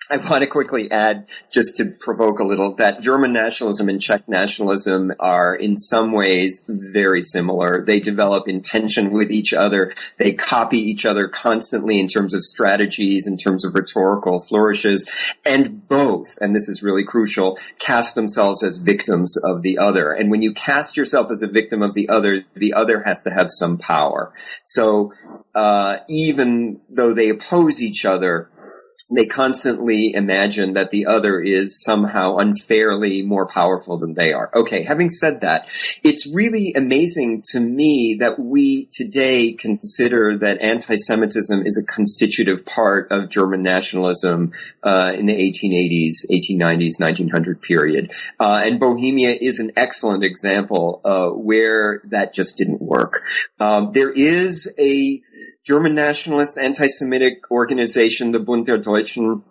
I 0.10 0.18
want 0.18 0.42
to 0.42 0.48
quickly 0.48 0.92
add, 0.92 1.28
just 1.52 1.78
to 1.78 1.86
provoke 1.86 2.40
a 2.40 2.44
little, 2.44 2.76
that 2.76 3.02
German 3.02 3.32
nationalism 3.32 3.88
and 3.88 4.02
Czech 4.02 4.28
nationalism 4.28 5.14
are 5.20 5.56
in 5.56 5.78
some 5.78 6.12
ways 6.12 6.66
very 6.68 7.22
similar. 7.22 7.84
They 7.86 8.00
develop 8.00 8.48
in 8.48 8.62
tension 8.62 9.12
with 9.12 9.32
each 9.32 9.54
other. 9.54 9.94
They 10.18 10.34
copy 10.34 10.78
each 10.78 11.06
other 11.06 11.28
constantly 11.28 12.00
in 12.00 12.08
terms 12.08 12.34
of 12.34 12.44
strategies, 12.44 13.28
in 13.28 13.38
terms 13.38 13.64
of 13.64 13.76
rhetorical 13.76 14.40
flourishes, 14.40 15.10
and 15.46 15.88
both, 15.88 16.38
and 16.42 16.54
this 16.54 16.68
is 16.68 16.84
really 16.84 17.04
crucial, 17.04 17.58
cast 17.80 18.16
themselves 18.16 18.62
as 18.62 18.80
victims 18.80 19.38
of 19.38 19.62
the 19.62 19.78
other. 19.78 20.12
And 20.12 20.30
when 20.30 20.42
you 20.42 20.54
cast 20.54 20.98
yourself 20.98 21.32
as 21.32 21.42
a 21.42 21.48
victim 21.48 21.82
of 21.82 21.94
the 21.94 22.10
other, 22.10 22.44
the 22.56 22.74
other 22.74 23.04
has 23.04 23.24
to 23.24 23.30
have 23.30 23.48
some 23.50 23.78
power. 23.78 24.34
So, 24.64 25.14
uh, 25.56 26.00
even 26.10 26.82
though 26.90 27.14
they 27.14 27.30
oppose 27.30 27.82
each 27.82 28.06
other, 28.06 28.50
they 29.16 29.26
constantly 29.26 30.14
imagine 30.14 30.74
that 30.74 30.92
the 30.92 31.06
other 31.06 31.40
is 31.40 31.82
somehow 31.84 32.38
unfairly 32.38 33.22
more 33.22 33.48
powerful 33.48 33.98
than 33.98 34.14
they 34.14 34.34
are. 34.34 34.50
Okay, 34.56 34.84
having 34.84 35.10
said 35.10 35.42
that, 35.42 35.68
it's 36.04 36.28
really 36.28 36.74
amazing 36.76 37.44
to 37.52 37.60
me 37.60 38.18
that 38.20 38.40
we 38.40 38.86
today 38.94 39.54
consider 39.54 40.38
that 40.38 40.62
anti-Semitism 40.62 41.66
is 41.66 41.78
a 41.78 41.92
constitutive 41.92 42.66
part 42.66 43.12
of 43.12 43.30
German 43.30 43.64
nationalism 43.64 44.52
uh, 44.84 45.14
in 45.16 45.26
the 45.26 45.34
1880s, 45.34 46.26
1890s, 46.32 47.00
1900 47.00 47.62
period. 47.62 48.12
Uh, 48.40 48.62
and 48.64 48.80
Bohemia 48.80 49.38
is 49.40 49.60
an 49.60 49.72
excellent 49.76 50.24
example 50.24 51.02
uh, 51.06 51.30
where 51.30 52.02
that 52.06 52.34
just 52.34 52.58
didn't 52.58 52.82
work. 52.82 53.24
Um, 53.60 53.92
there 53.94 54.12
is 54.12 54.72
a 54.80 55.22
German 55.66 55.96
nationalist 55.96 56.58
anti-Semitic 56.58 57.50
organization, 57.50 58.32
the 58.32 58.40
Bund 58.40 58.66
der 58.66 58.78
Deutschen, 58.78 59.44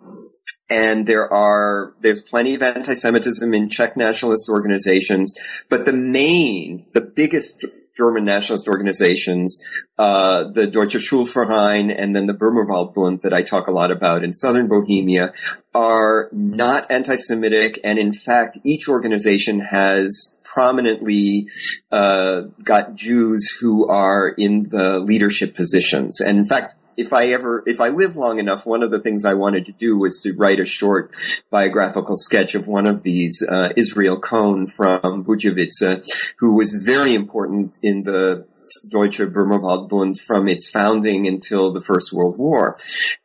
and 0.69 1.07
there 1.07 1.31
are 1.31 1.93
there's 2.01 2.21
plenty 2.21 2.53
of 2.53 2.61
anti-Semitism 2.61 3.53
in 3.53 3.69
Czech 3.69 3.97
nationalist 3.97 4.47
organizations, 4.49 5.33
but 5.69 5.85
the 5.85 5.93
main, 5.93 6.85
the 6.93 7.01
biggest 7.01 7.65
German 7.95 8.25
nationalist 8.25 8.67
organizations, 8.67 9.59
uh, 9.97 10.45
the 10.51 10.67
Deutsche 10.67 10.95
Schulverein 10.95 11.93
and 11.95 12.15
then 12.15 12.25
the 12.25 12.33
Böhmerwald 12.33 12.93
Bund 12.93 13.21
that 13.21 13.33
I 13.33 13.41
talk 13.41 13.67
a 13.67 13.71
lot 13.71 13.91
about 13.91 14.23
in 14.23 14.33
southern 14.33 14.67
Bohemia, 14.67 15.31
are 15.75 16.29
not 16.31 16.91
anti-Semitic, 16.91 17.79
and 17.83 17.99
in 17.99 18.13
fact, 18.13 18.57
each 18.63 18.87
organization 18.87 19.59
has 19.59 20.37
prominently 20.53 21.47
uh, 21.91 22.41
got 22.63 22.93
Jews 22.93 23.49
who 23.59 23.87
are 23.89 24.29
in 24.29 24.69
the 24.69 24.99
leadership 24.99 25.55
positions. 25.55 26.21
And 26.21 26.37
in 26.37 26.45
fact, 26.45 26.75
if 26.95 27.11
I 27.11 27.27
ever, 27.29 27.63
if 27.65 27.81
I 27.81 27.89
live 27.89 28.15
long 28.15 28.37
enough, 28.37 28.67
one 28.67 28.83
of 28.83 28.91
the 28.91 28.99
things 28.99 29.25
I 29.25 29.33
wanted 29.33 29.65
to 29.65 29.71
do 29.71 29.97
was 29.97 30.21
to 30.21 30.33
write 30.33 30.59
a 30.59 30.65
short 30.65 31.15
biographical 31.49 32.15
sketch 32.15 32.53
of 32.53 32.67
one 32.67 32.85
of 32.85 33.01
these, 33.01 33.43
uh, 33.49 33.69
Israel 33.75 34.19
Cohn 34.19 34.67
from 34.67 35.25
Budějovice, 35.25 36.35
who 36.37 36.55
was 36.55 36.83
very 36.85 37.15
important 37.15 37.79
in 37.81 38.03
the 38.03 38.45
Deutsche 38.87 39.21
Bund 39.33 40.19
from 40.19 40.47
its 40.47 40.69
founding 40.69 41.25
until 41.27 41.71
the 41.71 41.81
First 41.81 42.13
World 42.13 42.37
War. 42.37 42.77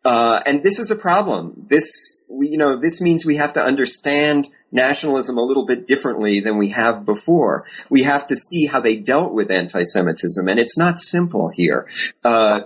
Uh, 0.05 0.41
and 0.47 0.63
this 0.63 0.79
is 0.79 0.91
a 0.91 0.97
problem. 0.97 1.67
This, 1.69 2.25
we, 2.29 2.49
you 2.49 2.57
know, 2.57 2.77
this 2.77 3.01
means 3.01 3.27
we 3.27 3.37
have 3.37 3.53
to 3.55 3.63
understand 3.63 4.49
nationalism 4.71 5.39
a 5.39 5.43
little 5.43 5.65
bit 5.65 5.87
differently 5.87 6.41
than 6.41 6.59
we 6.59 6.71
have 6.71 7.05
before. 7.05 7.65
We 7.89 8.03
have 8.03 8.27
to 8.29 8.37
see 8.37 8.67
how 8.67 8.81
they 8.81 8.97
dealt 8.97 9.33
with 9.33 9.51
anti-Semitism, 9.51 10.49
and 10.49 10.61
it's 10.61 10.77
not 10.77 10.99
simple 10.99 11.51
here. 11.55 11.89
Uh, 12.25 12.61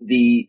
the 0.00 0.48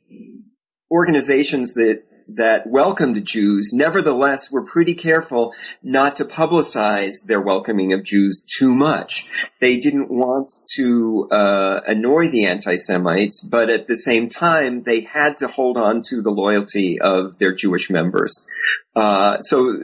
organizations 0.92 1.74
that 1.74 2.04
that 2.28 2.66
welcomed 2.68 3.24
Jews, 3.24 3.72
nevertheless, 3.72 4.52
were 4.52 4.66
pretty 4.66 4.96
careful 4.96 5.54
not 5.84 6.16
to 6.16 6.26
publicize 6.26 7.14
their 7.28 7.40
welcoming 7.40 7.94
of 7.94 8.04
Jews 8.04 8.44
too 8.58 8.76
much. 8.76 9.28
They 9.60 9.78
didn't 9.78 10.10
want 10.10 10.52
to 10.76 11.28
uh, 11.32 11.82
annoy 11.86 12.30
the 12.30 12.46
anti-Semites, 12.46 13.42
but 13.42 13.70
at 13.70 13.86
the 13.86 13.98
same 13.98 14.28
time, 14.28 14.84
they 14.84 15.02
had 15.02 15.38
to 15.38 15.48
hold 15.48 15.78
on 15.78 16.02
to 16.10 16.22
the 16.22 16.32
loyalty 16.32 17.00
of 17.00 17.38
their 17.38 17.54
Jewish 17.54 17.92
members. 17.92 18.48
Uh, 18.96 19.38
so 19.42 19.84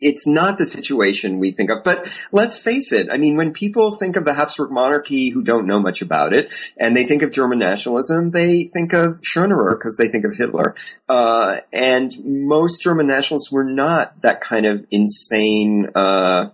it's 0.00 0.26
not 0.26 0.58
the 0.58 0.66
situation 0.66 1.38
we 1.38 1.50
think 1.50 1.70
of. 1.70 1.84
But 1.84 2.10
let's 2.32 2.58
face 2.58 2.92
it. 2.92 3.08
I 3.10 3.18
mean, 3.18 3.36
when 3.36 3.52
people 3.52 3.90
think 3.90 4.16
of 4.16 4.24
the 4.24 4.34
Habsburg 4.34 4.70
monarchy 4.70 5.30
who 5.30 5.42
don't 5.42 5.66
know 5.66 5.80
much 5.80 6.02
about 6.02 6.32
it, 6.32 6.52
and 6.76 6.96
they 6.96 7.04
think 7.04 7.22
of 7.22 7.32
German 7.32 7.58
nationalism, 7.58 8.30
they 8.30 8.64
think 8.72 8.92
of 8.92 9.20
Schönerer 9.20 9.78
because 9.78 9.96
they 9.96 10.08
think 10.08 10.24
of 10.24 10.34
Hitler. 10.36 10.74
Uh, 11.08 11.58
and 11.72 12.12
most 12.24 12.82
German 12.82 13.06
nationalists 13.06 13.52
were 13.52 13.64
not 13.64 14.20
that 14.22 14.40
kind 14.40 14.66
of 14.66 14.86
insane 14.90 15.88
uh, 15.94 16.50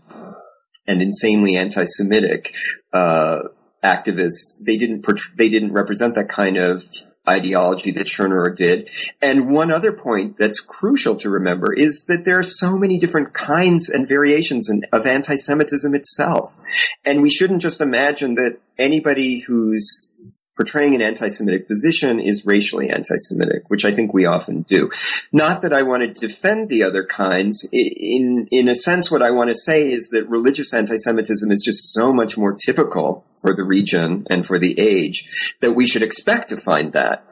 and 0.86 1.02
insanely 1.02 1.56
anti-Semitic 1.56 2.54
uh, 2.92 3.40
activists. 3.82 4.62
They 4.64 4.76
didn't. 4.76 5.06
They 5.36 5.48
didn't 5.48 5.72
represent 5.72 6.14
that 6.14 6.28
kind 6.28 6.56
of 6.56 6.84
ideology 7.28 7.90
that 7.92 8.06
Schönerer 8.06 8.54
did. 8.54 8.88
And 9.20 9.50
one 9.50 9.70
other 9.70 9.92
point 9.92 10.36
that's 10.36 10.60
crucial 10.60 11.16
to 11.16 11.30
remember 11.30 11.72
is 11.72 12.04
that 12.08 12.24
there 12.24 12.38
are 12.38 12.42
so 12.42 12.78
many 12.78 12.98
different 12.98 13.32
kinds 13.32 13.88
and 13.88 14.08
variations 14.08 14.70
of 14.92 15.06
anti-Semitism 15.06 15.94
itself. 15.94 16.56
And 17.04 17.22
we 17.22 17.30
shouldn't 17.30 17.62
just 17.62 17.80
imagine 17.80 18.34
that 18.34 18.58
anybody 18.78 19.40
who's 19.40 20.12
portraying 20.56 20.94
an 20.94 21.02
anti-Semitic 21.02 21.68
position 21.68 22.18
is 22.18 22.46
racially 22.46 22.88
anti-Semitic, 22.88 23.68
which 23.68 23.84
I 23.84 23.90
think 23.90 24.14
we 24.14 24.24
often 24.24 24.62
do. 24.62 24.90
Not 25.30 25.60
that 25.60 25.74
I 25.74 25.82
want 25.82 26.02
to 26.02 26.20
defend 26.26 26.70
the 26.70 26.82
other 26.82 27.04
kinds. 27.04 27.68
In, 27.72 28.48
in 28.50 28.66
a 28.66 28.74
sense, 28.74 29.10
what 29.10 29.22
I 29.22 29.30
want 29.30 29.50
to 29.50 29.54
say 29.54 29.90
is 29.90 30.08
that 30.08 30.26
religious 30.28 30.72
anti-Semitism 30.72 31.50
is 31.50 31.62
just 31.62 31.92
so 31.92 32.10
much 32.10 32.38
more 32.38 32.54
typical 32.54 33.26
for 33.40 33.54
the 33.54 33.64
region 33.64 34.26
and 34.30 34.46
for 34.46 34.58
the 34.58 34.78
age 34.78 35.54
that 35.60 35.72
we 35.72 35.86
should 35.86 36.02
expect 36.02 36.48
to 36.48 36.56
find 36.56 36.92
that. 36.92 37.24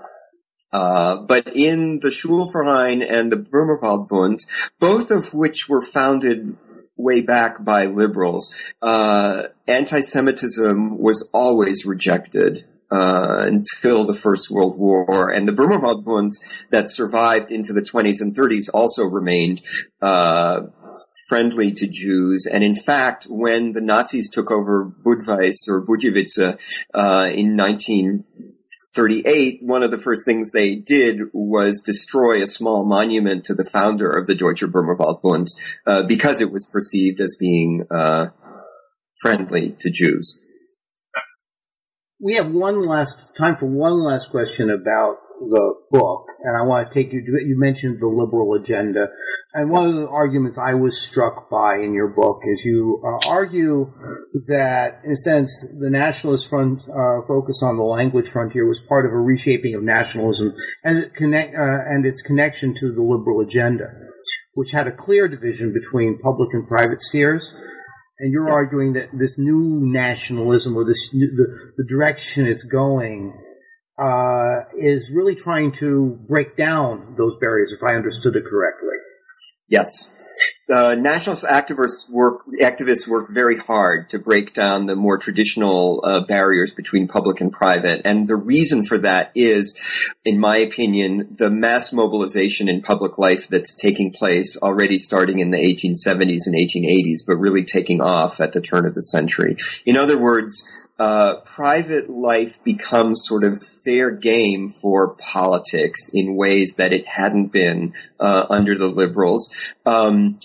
Uh, 0.72 1.16
but 1.16 1.54
in 1.54 2.00
the 2.00 2.08
Schulverein 2.08 3.04
and 3.08 3.30
the 3.30 3.36
Böhmerwald 3.36 4.08
Bund, 4.08 4.40
both 4.80 5.12
of 5.12 5.32
which 5.32 5.68
were 5.68 5.80
founded 5.80 6.56
way 6.96 7.20
back 7.20 7.64
by 7.64 7.86
liberals, 7.86 8.54
uh, 8.82 9.44
anti-Semitism 9.68 10.98
was 10.98 11.30
always 11.32 11.86
rejected 11.86 12.64
uh, 12.90 13.44
until 13.46 14.04
the 14.04 14.14
First 14.14 14.50
World 14.50 14.78
War. 14.78 15.30
And 15.30 15.46
the 15.46 15.52
Böhmerwald 15.52 16.04
Bund 16.04 16.32
that 16.70 16.88
survived 16.88 17.50
into 17.50 17.72
the 17.72 17.82
20s 17.82 18.20
and 18.20 18.36
30s 18.36 18.68
also 18.72 19.04
remained 19.04 19.62
uh, 20.02 20.62
friendly 21.28 21.72
to 21.72 21.86
Jews. 21.86 22.46
And 22.50 22.64
in 22.64 22.74
fact, 22.74 23.26
when 23.28 23.72
the 23.72 23.80
Nazis 23.80 24.30
took 24.30 24.50
over 24.50 24.84
Budweis 24.84 25.68
or 25.68 25.84
Budějovice 25.84 26.58
uh, 26.94 27.30
in 27.32 27.56
1938, 27.56 29.60
one 29.62 29.82
of 29.82 29.90
the 29.90 29.98
first 29.98 30.26
things 30.26 30.52
they 30.52 30.74
did 30.74 31.20
was 31.32 31.80
destroy 31.80 32.42
a 32.42 32.46
small 32.46 32.84
monument 32.84 33.44
to 33.44 33.54
the 33.54 33.68
founder 33.72 34.10
of 34.10 34.26
the 34.26 34.34
Deutsche 34.34 34.62
Böhmerwald 34.62 35.48
uh, 35.86 36.02
because 36.02 36.40
it 36.40 36.52
was 36.52 36.66
perceived 36.70 37.20
as 37.20 37.36
being 37.38 37.84
uh, 37.90 38.26
friendly 39.20 39.76
to 39.80 39.90
Jews 39.90 40.40
we 42.24 42.34
have 42.34 42.50
one 42.50 42.80
last 42.80 43.36
time 43.36 43.54
for 43.54 43.66
one 43.66 44.02
last 44.02 44.30
question 44.30 44.70
about 44.70 45.18
the 45.48 45.74
book, 45.90 46.26
and 46.42 46.56
I 46.56 46.62
want 46.62 46.88
to 46.88 46.94
take 46.94 47.12
you. 47.12 47.24
To, 47.24 47.36
it. 47.36 47.46
you 47.46 47.58
mentioned 47.58 48.00
the 48.00 48.08
liberal 48.08 48.54
agenda, 48.54 49.08
and 49.52 49.70
one 49.70 49.86
of 49.86 49.94
the 49.94 50.08
arguments 50.08 50.58
I 50.58 50.74
was 50.74 51.00
struck 51.00 51.50
by 51.50 51.76
in 51.76 51.94
your 51.94 52.08
book 52.08 52.34
is 52.44 52.64
you 52.64 53.02
uh, 53.04 53.28
argue 53.28 53.92
that, 54.48 55.00
in 55.04 55.12
a 55.12 55.16
sense, 55.16 55.66
the 55.78 55.90
nationalist 55.90 56.48
front 56.48 56.80
uh, 56.82 57.26
focus 57.26 57.62
on 57.62 57.76
the 57.76 57.82
language 57.82 58.28
frontier 58.28 58.66
was 58.66 58.80
part 58.80 59.06
of 59.06 59.12
a 59.12 59.18
reshaping 59.18 59.74
of 59.74 59.82
nationalism 59.82 60.54
and 60.82 60.98
it 60.98 61.14
connect 61.14 61.54
uh, 61.54 61.60
and 61.60 62.06
its 62.06 62.22
connection 62.22 62.74
to 62.74 62.92
the 62.92 63.02
liberal 63.02 63.40
agenda, 63.40 63.90
which 64.54 64.70
had 64.72 64.86
a 64.86 64.92
clear 64.92 65.28
division 65.28 65.72
between 65.72 66.18
public 66.18 66.50
and 66.52 66.66
private 66.66 67.00
spheres 67.00 67.54
and 68.18 68.32
you're 68.32 68.48
yeah. 68.48 68.54
arguing 68.54 68.92
that 68.92 69.10
this 69.12 69.38
new 69.38 69.80
nationalism 69.82 70.76
or 70.76 70.84
this 70.84 71.12
new, 71.12 71.26
the, 71.26 71.72
the 71.76 71.84
direction 71.84 72.46
it's 72.46 72.64
going 72.64 73.32
uh, 73.98 74.64
is 74.76 75.10
really 75.14 75.34
trying 75.34 75.72
to 75.72 76.18
break 76.28 76.56
down 76.56 77.14
those 77.16 77.36
barriers, 77.36 77.72
if 77.72 77.82
I 77.82 77.94
understood 77.94 78.36
it 78.36 78.44
correctly. 78.44 78.96
Yes 79.68 80.10
uh, 80.72 80.94
nationalist 80.94 81.44
activists 81.44 82.08
work 82.10 82.42
activists 82.60 83.06
work 83.06 83.28
very 83.32 83.58
hard 83.58 84.08
to 84.08 84.18
break 84.18 84.54
down 84.54 84.86
the 84.86 84.96
more 84.96 85.18
traditional 85.18 86.00
uh, 86.04 86.20
barriers 86.20 86.72
between 86.72 87.06
public 87.06 87.40
and 87.40 87.52
private, 87.52 88.00
and 88.04 88.28
the 88.28 88.36
reason 88.36 88.82
for 88.82 88.96
that 88.98 89.30
is, 89.34 89.78
in 90.24 90.40
my 90.40 90.56
opinion, 90.56 91.28
the 91.38 91.50
mass 91.50 91.92
mobilization 91.92 92.68
in 92.68 92.80
public 92.80 93.18
life 93.18 93.46
that's 93.48 93.74
taking 93.74 94.10
place 94.10 94.56
already 94.56 94.96
starting 94.96 95.38
in 95.38 95.50
the 95.50 95.58
1870s 95.58 96.46
and 96.46 96.56
1880s, 96.56 97.18
but 97.26 97.36
really 97.36 97.62
taking 97.62 98.00
off 98.00 98.40
at 98.40 98.52
the 98.52 98.60
turn 98.60 98.86
of 98.86 98.94
the 98.94 99.02
century. 99.02 99.56
In 99.84 99.96
other 99.96 100.16
words, 100.16 100.64
uh, 100.98 101.36
private 101.44 102.08
life 102.08 102.62
becomes 102.62 103.24
sort 103.26 103.44
of 103.44 103.62
fair 103.84 104.10
game 104.10 104.68
for 104.68 105.14
politics 105.16 106.08
in 106.12 106.36
ways 106.36 106.76
that 106.76 106.92
it 106.92 107.06
hadn't 107.06 107.48
been 107.48 107.94
uh, 108.20 108.46
under 108.48 108.76
the 108.76 108.86
liberals. 108.86 109.50
Um, 109.84 110.38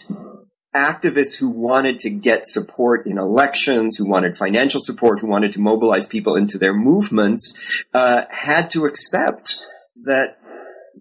activists 0.76 1.38
who 1.38 1.50
wanted 1.50 2.00
to 2.00 2.10
get 2.10 2.46
support 2.46 3.06
in 3.06 3.18
elections, 3.18 3.96
who 3.98 4.08
wanted 4.08 4.36
financial 4.36 4.80
support, 4.80 5.20
who 5.20 5.28
wanted 5.28 5.52
to 5.54 5.60
mobilize 5.60 6.06
people 6.06 6.36
into 6.36 6.58
their 6.58 6.74
movements, 6.74 7.84
uh, 7.94 8.24
had 8.30 8.70
to 8.72 8.86
accept 8.86 9.64
that 10.04 10.39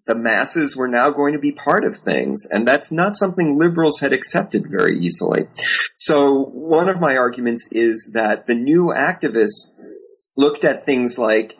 the 0.07 0.15
masses 0.15 0.77
were 0.77 0.89
now 0.89 1.11
going 1.11 1.33
to 1.33 1.39
be 1.39 1.53
part 1.53 1.85
of 1.85 1.97
things. 1.97 2.47
And 2.51 2.67
that's 2.67 2.91
not 2.93 3.17
something 3.17 3.59
liberals 3.59 4.01
had 4.01 4.13
accepted 4.13 4.65
very 4.71 4.99
easily. 4.99 5.49
So 5.95 6.45
one 6.47 6.89
of 6.89 7.01
my 7.01 7.17
arguments 7.17 7.69
is 7.73 8.13
that 8.15 8.47
the 8.47 8.55
new 8.55 8.93
activists 8.97 9.73
looked 10.37 10.65
at 10.65 10.83
things 10.83 11.19
like 11.19 11.59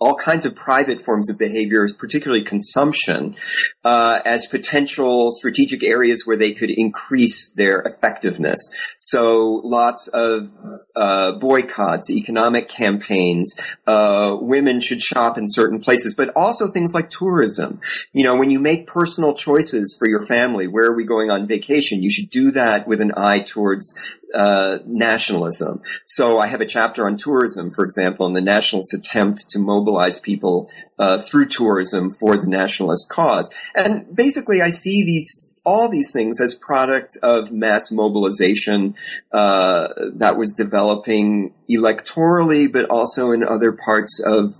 all 0.00 0.14
kinds 0.14 0.46
of 0.46 0.56
private 0.56 1.00
forms 1.00 1.28
of 1.30 1.38
behaviors, 1.38 1.92
particularly 1.92 2.42
consumption, 2.42 3.36
uh, 3.84 4.20
as 4.24 4.46
potential 4.46 5.30
strategic 5.30 5.82
areas 5.84 6.22
where 6.24 6.36
they 6.36 6.52
could 6.52 6.70
increase 6.70 7.50
their 7.50 7.80
effectiveness. 7.80 8.58
So 8.96 9.60
lots 9.62 10.08
of 10.08 10.48
uh, 10.96 11.32
boycotts, 11.32 12.10
economic 12.10 12.68
campaigns, 12.68 13.54
uh, 13.86 14.36
women 14.40 14.80
should 14.80 15.00
shop 15.00 15.36
in 15.36 15.44
certain 15.46 15.80
places, 15.80 16.14
but 16.14 16.30
also 16.34 16.66
things 16.66 16.94
like 16.94 17.10
tourism. 17.10 17.80
You 18.12 18.24
know, 18.24 18.36
when 18.36 18.50
you 18.50 18.58
make 18.58 18.86
personal 18.86 19.34
choices 19.34 19.96
for 19.98 20.08
your 20.08 20.26
family, 20.26 20.66
where 20.66 20.86
are 20.86 20.96
we 20.96 21.04
going 21.04 21.30
on 21.30 21.46
vacation? 21.46 22.02
You 22.02 22.10
should 22.10 22.30
do 22.30 22.50
that 22.52 22.88
with 22.88 23.00
an 23.00 23.12
eye 23.16 23.40
towards 23.40 24.18
uh, 24.34 24.78
nationalism. 24.86 25.82
So 26.06 26.38
I 26.38 26.46
have 26.46 26.60
a 26.60 26.66
chapter 26.66 27.06
on 27.06 27.16
tourism, 27.16 27.70
for 27.70 27.84
example, 27.84 28.26
and 28.26 28.36
the 28.36 28.40
nationalists 28.40 28.94
attempt 28.94 29.50
to 29.50 29.58
mobilize 29.58 30.18
people 30.18 30.70
uh, 30.98 31.22
through 31.22 31.46
tourism 31.46 32.10
for 32.10 32.36
the 32.36 32.46
nationalist 32.46 33.08
cause. 33.08 33.52
And 33.74 34.14
basically, 34.14 34.62
I 34.62 34.70
see 34.70 35.04
these 35.04 35.49
all 35.64 35.90
these 35.90 36.12
things 36.12 36.40
as 36.40 36.54
product 36.54 37.16
of 37.22 37.52
mass 37.52 37.92
mobilization 37.92 38.94
uh, 39.32 39.88
that 40.14 40.38
was 40.38 40.54
developing 40.54 41.52
electorally, 41.68 42.70
but 42.70 42.86
also 42.86 43.30
in 43.30 43.44
other 43.44 43.72
parts 43.72 44.20
of 44.24 44.54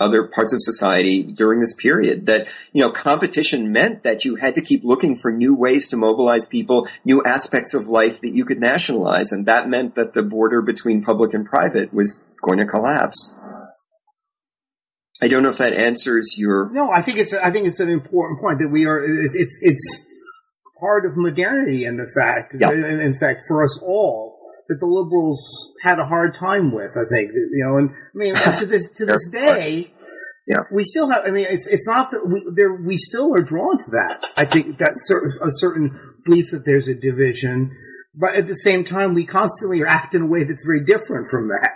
other 0.00 0.24
parts 0.24 0.52
of 0.52 0.60
society 0.60 1.22
during 1.22 1.60
this 1.60 1.74
period. 1.74 2.26
That 2.26 2.48
you 2.72 2.80
know, 2.80 2.90
competition 2.90 3.70
meant 3.70 4.02
that 4.02 4.24
you 4.24 4.36
had 4.36 4.54
to 4.56 4.60
keep 4.60 4.82
looking 4.82 5.14
for 5.14 5.30
new 5.30 5.54
ways 5.54 5.86
to 5.88 5.96
mobilize 5.96 6.46
people, 6.46 6.88
new 7.04 7.22
aspects 7.24 7.72
of 7.72 7.86
life 7.86 8.20
that 8.20 8.34
you 8.34 8.44
could 8.44 8.60
nationalize, 8.60 9.30
and 9.32 9.46
that 9.46 9.68
meant 9.68 9.94
that 9.94 10.14
the 10.14 10.22
border 10.22 10.62
between 10.62 11.02
public 11.02 11.32
and 11.32 11.46
private 11.46 11.94
was 11.94 12.28
going 12.42 12.58
to 12.58 12.66
collapse. 12.66 13.36
I 15.22 15.28
don't 15.28 15.42
know 15.42 15.50
if 15.50 15.58
that 15.58 15.74
answers 15.74 16.34
your. 16.36 16.70
No, 16.72 16.90
I 16.90 17.02
think 17.02 17.18
it's 17.18 17.34
I 17.34 17.50
think 17.50 17.66
it's 17.66 17.80
an 17.80 17.90
important 17.90 18.40
point 18.40 18.58
that 18.58 18.70
we 18.70 18.86
are. 18.86 18.98
It's 18.98 19.58
it's 19.60 20.06
part 20.80 21.04
of 21.06 21.16
modernity, 21.16 21.84
and 21.84 21.98
the 21.98 22.10
fact, 22.18 22.54
Yeah. 22.58 22.70
in, 22.72 23.00
in 23.00 23.12
fact, 23.18 23.42
for 23.46 23.62
us 23.62 23.78
all, 23.82 24.38
that 24.68 24.80
the 24.80 24.86
liberals 24.86 25.40
had 25.82 25.98
a 25.98 26.06
hard 26.06 26.32
time 26.34 26.72
with. 26.72 26.92
I 26.96 27.04
think 27.12 27.32
you 27.32 27.64
know, 27.66 27.76
and 27.76 27.90
I 27.90 27.94
mean, 28.14 28.34
to 28.58 28.66
this 28.66 28.88
to 28.96 29.06
this 29.06 29.28
day. 29.28 29.92
Yeah. 30.46 30.62
we 30.72 30.82
still 30.82 31.08
have. 31.10 31.22
I 31.26 31.30
mean, 31.30 31.46
it's 31.48 31.66
it's 31.68 31.86
not 31.86 32.10
that 32.10 32.26
we 32.26 32.42
there. 32.56 32.74
We 32.74 32.96
still 32.96 33.34
are 33.36 33.42
drawn 33.42 33.78
to 33.78 33.90
that. 33.92 34.26
I 34.36 34.44
think 34.44 34.78
that's 34.78 35.06
certain, 35.06 35.30
a 35.42 35.50
certain 35.50 36.14
belief 36.24 36.46
that 36.50 36.64
there's 36.64 36.88
a 36.88 36.94
division, 36.94 37.70
but 38.14 38.34
at 38.34 38.48
the 38.48 38.54
same 38.56 38.82
time, 38.82 39.14
we 39.14 39.24
constantly 39.24 39.84
act 39.84 40.14
in 40.14 40.22
a 40.22 40.26
way 40.26 40.42
that's 40.44 40.64
very 40.64 40.84
different 40.84 41.30
from 41.30 41.48
that. 41.48 41.74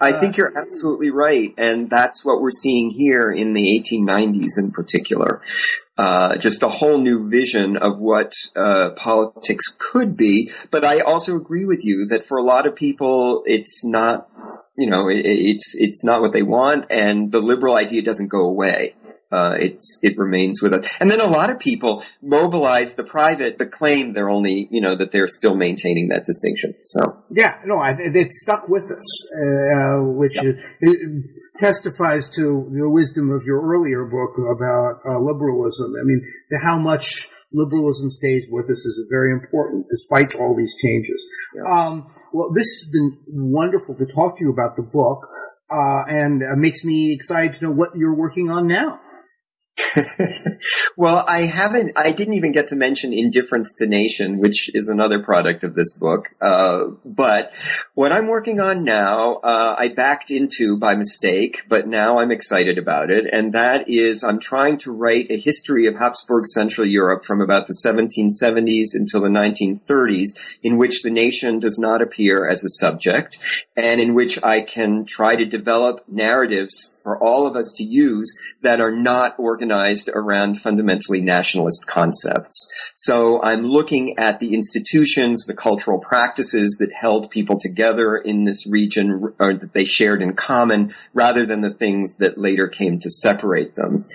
I 0.00 0.12
uh, 0.12 0.20
think 0.20 0.36
you're 0.36 0.56
absolutely 0.56 1.10
right, 1.10 1.54
and 1.56 1.88
that's 1.90 2.24
what 2.24 2.40
we're 2.40 2.50
seeing 2.50 2.90
here 2.90 3.30
in 3.30 3.52
the 3.52 3.82
1890s 3.82 4.58
in 4.58 4.70
particular. 4.70 5.40
Uh, 5.96 6.36
just 6.36 6.62
a 6.64 6.68
whole 6.68 6.98
new 6.98 7.30
vision 7.30 7.76
of 7.76 8.00
what 8.00 8.32
uh, 8.56 8.90
politics 8.96 9.74
could 9.78 10.16
be. 10.16 10.50
But 10.72 10.84
I 10.84 10.98
also 10.98 11.36
agree 11.36 11.64
with 11.64 11.84
you 11.84 12.06
that 12.06 12.24
for 12.24 12.36
a 12.36 12.42
lot 12.42 12.66
of 12.66 12.74
people, 12.74 13.42
it's 13.46 13.84
not. 13.84 14.28
You 14.76 14.90
know, 14.90 15.08
it, 15.08 15.24
it's 15.24 15.76
it's 15.76 16.04
not 16.04 16.20
what 16.20 16.32
they 16.32 16.42
want, 16.42 16.86
and 16.90 17.30
the 17.30 17.40
liberal 17.40 17.76
idea 17.76 18.02
doesn't 18.02 18.26
go 18.26 18.40
away. 18.40 18.96
Uh, 19.34 19.56
it's 19.58 19.98
it 20.02 20.16
remains 20.16 20.62
with 20.62 20.72
us, 20.72 20.88
and 21.00 21.10
then 21.10 21.20
a 21.20 21.26
lot 21.26 21.50
of 21.50 21.58
people 21.58 22.04
mobilize 22.22 22.94
the 22.94 23.02
private, 23.02 23.58
but 23.58 23.72
claim 23.72 24.12
they're 24.12 24.30
only 24.30 24.68
you 24.70 24.80
know 24.80 24.94
that 24.94 25.10
they're 25.10 25.26
still 25.26 25.56
maintaining 25.56 26.08
that 26.08 26.24
distinction. 26.24 26.72
So 26.84 27.00
Yeah, 27.30 27.60
no, 27.64 27.78
I, 27.78 27.96
it 27.98 28.30
stuck 28.32 28.68
with 28.68 28.84
us, 28.84 29.06
uh, 29.34 30.04
which 30.20 30.36
is, 30.40 30.54
it 30.80 31.24
testifies 31.58 32.30
to 32.30 32.42
the 32.70 32.88
wisdom 32.90 33.30
of 33.30 33.42
your 33.44 33.60
earlier 33.60 34.04
book 34.04 34.38
about 34.38 35.00
uh, 35.04 35.18
liberalism. 35.18 35.92
I 36.00 36.04
mean, 36.04 36.20
the, 36.50 36.60
how 36.62 36.78
much 36.78 37.28
liberalism 37.52 38.10
stays 38.10 38.46
with 38.50 38.66
us 38.66 38.84
is 38.84 39.06
very 39.10 39.32
important, 39.32 39.86
despite 39.90 40.34
all 40.34 40.54
these 40.56 40.74
changes. 40.80 41.24
Um, 41.66 42.06
well, 42.32 42.52
this 42.52 42.66
has 42.66 42.90
been 42.92 43.18
wonderful 43.26 43.94
to 43.96 44.06
talk 44.06 44.38
to 44.38 44.44
you 44.44 44.52
about 44.52 44.76
the 44.76 44.82
book, 44.82 45.26
uh, 45.70 46.04
and 46.08 46.42
uh, 46.42 46.56
makes 46.56 46.84
me 46.84 47.12
excited 47.12 47.54
to 47.54 47.64
know 47.64 47.70
what 47.70 47.90
you're 47.96 48.14
working 48.14 48.50
on 48.50 48.66
now. 48.66 49.00
well, 50.96 51.24
I 51.26 51.40
haven't, 51.40 51.92
I 51.96 52.12
didn't 52.12 52.34
even 52.34 52.52
get 52.52 52.68
to 52.68 52.76
mention 52.76 53.12
Indifference 53.12 53.74
to 53.78 53.86
Nation, 53.86 54.38
which 54.38 54.70
is 54.74 54.88
another 54.88 55.20
product 55.22 55.64
of 55.64 55.74
this 55.74 55.92
book. 55.94 56.30
Uh, 56.40 56.86
but 57.04 57.52
what 57.94 58.12
I'm 58.12 58.28
working 58.28 58.60
on 58.60 58.84
now, 58.84 59.36
uh, 59.36 59.74
I 59.76 59.88
backed 59.88 60.30
into 60.30 60.76
by 60.76 60.94
mistake, 60.94 61.62
but 61.68 61.88
now 61.88 62.18
I'm 62.18 62.30
excited 62.30 62.78
about 62.78 63.10
it. 63.10 63.26
And 63.32 63.52
that 63.54 63.88
is, 63.88 64.22
I'm 64.22 64.38
trying 64.38 64.78
to 64.78 64.92
write 64.92 65.30
a 65.30 65.36
history 65.36 65.86
of 65.86 65.96
Habsburg 65.96 66.46
Central 66.46 66.86
Europe 66.86 67.24
from 67.24 67.40
about 67.40 67.66
the 67.66 67.74
1770s 67.84 68.90
until 68.94 69.20
the 69.20 69.28
1930s, 69.28 70.58
in 70.62 70.76
which 70.76 71.02
the 71.02 71.10
nation 71.10 71.58
does 71.58 71.78
not 71.78 72.00
appear 72.00 72.48
as 72.48 72.64
a 72.64 72.68
subject, 72.68 73.38
and 73.76 74.00
in 74.00 74.14
which 74.14 74.42
I 74.42 74.60
can 74.60 75.04
try 75.04 75.34
to 75.36 75.44
develop 75.44 76.04
narratives 76.08 77.00
for 77.02 77.20
all 77.20 77.46
of 77.46 77.56
us 77.56 77.72
to 77.76 77.84
use 77.84 78.34
that 78.62 78.80
are 78.80 78.92
not 78.92 79.34
organized 79.38 79.63
around 80.14 80.60
fundamentally 80.60 81.20
nationalist 81.20 81.86
concepts. 81.86 82.70
So 82.94 83.42
I'm 83.42 83.64
looking 83.64 84.18
at 84.18 84.40
the 84.40 84.54
institutions, 84.54 85.46
the 85.46 85.54
cultural 85.54 85.98
practices 85.98 86.76
that 86.80 86.92
held 86.92 87.30
people 87.30 87.58
together 87.58 88.16
in 88.16 88.44
this 88.44 88.66
region 88.66 89.34
or 89.38 89.54
that 89.54 89.72
they 89.72 89.84
shared 89.84 90.22
in 90.22 90.34
common 90.34 90.92
rather 91.12 91.46
than 91.46 91.60
the 91.60 91.72
things 91.72 92.16
that 92.16 92.38
later 92.38 92.68
came 92.68 92.98
to 93.00 93.10
separate 93.10 93.74
them. 93.74 94.06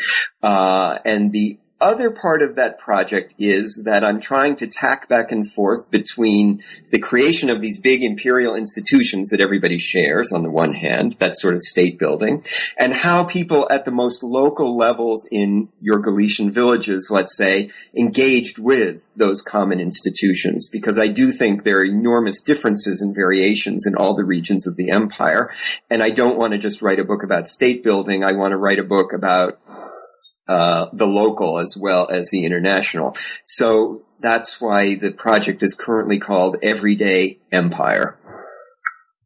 Uh, 0.41 0.99
and 1.05 1.31
the 1.31 1.57
other 1.81 2.11
part 2.11 2.41
of 2.41 2.55
that 2.55 2.77
project 2.77 3.33
is 3.37 3.83
that 3.85 4.03
I'm 4.03 4.19
trying 4.19 4.55
to 4.57 4.67
tack 4.67 5.07
back 5.07 5.31
and 5.31 5.49
forth 5.49 5.89
between 5.89 6.63
the 6.91 6.99
creation 6.99 7.49
of 7.49 7.61
these 7.61 7.79
big 7.79 8.03
imperial 8.03 8.55
institutions 8.55 9.29
that 9.29 9.39
everybody 9.39 9.77
shares 9.77 10.31
on 10.31 10.41
the 10.41 10.51
one 10.51 10.73
hand, 10.73 11.13
that 11.19 11.37
sort 11.37 11.53
of 11.53 11.61
state 11.61 11.97
building, 11.97 12.43
and 12.77 12.93
how 12.93 13.23
people 13.23 13.67
at 13.69 13.85
the 13.85 13.91
most 13.91 14.23
local 14.23 14.75
levels 14.75 15.27
in 15.31 15.69
your 15.79 15.99
Galician 15.99 16.51
villages, 16.51 17.09
let's 17.11 17.35
say, 17.35 17.69
engaged 17.95 18.59
with 18.59 19.09
those 19.15 19.41
common 19.41 19.79
institutions. 19.79 20.67
Because 20.67 20.99
I 20.99 21.07
do 21.07 21.31
think 21.31 21.63
there 21.63 21.79
are 21.79 21.85
enormous 21.85 22.41
differences 22.41 23.01
and 23.01 23.15
variations 23.15 23.85
in 23.87 23.95
all 23.95 24.13
the 24.13 24.25
regions 24.25 24.67
of 24.67 24.75
the 24.75 24.89
empire. 24.89 25.51
And 25.89 26.03
I 26.03 26.09
don't 26.09 26.37
want 26.37 26.51
to 26.53 26.57
just 26.57 26.81
write 26.81 26.99
a 26.99 27.05
book 27.05 27.23
about 27.23 27.47
state 27.47 27.83
building. 27.83 28.23
I 28.23 28.33
want 28.33 28.51
to 28.51 28.57
write 28.57 28.79
a 28.79 28.83
book 28.83 29.13
about 29.13 29.59
uh, 30.49 30.89
the 30.91 31.07
local 31.07 31.59
as 31.59 31.77
well 31.79 32.09
as 32.09 32.29
the 32.31 32.43
international. 32.43 33.15
So 33.45 34.01
that's 34.19 34.59
why 34.59 34.95
the 34.95 35.11
project 35.11 35.63
is 35.63 35.75
currently 35.75 36.19
called 36.19 36.57
Everyday 36.61 37.39
Empire. 37.51 38.17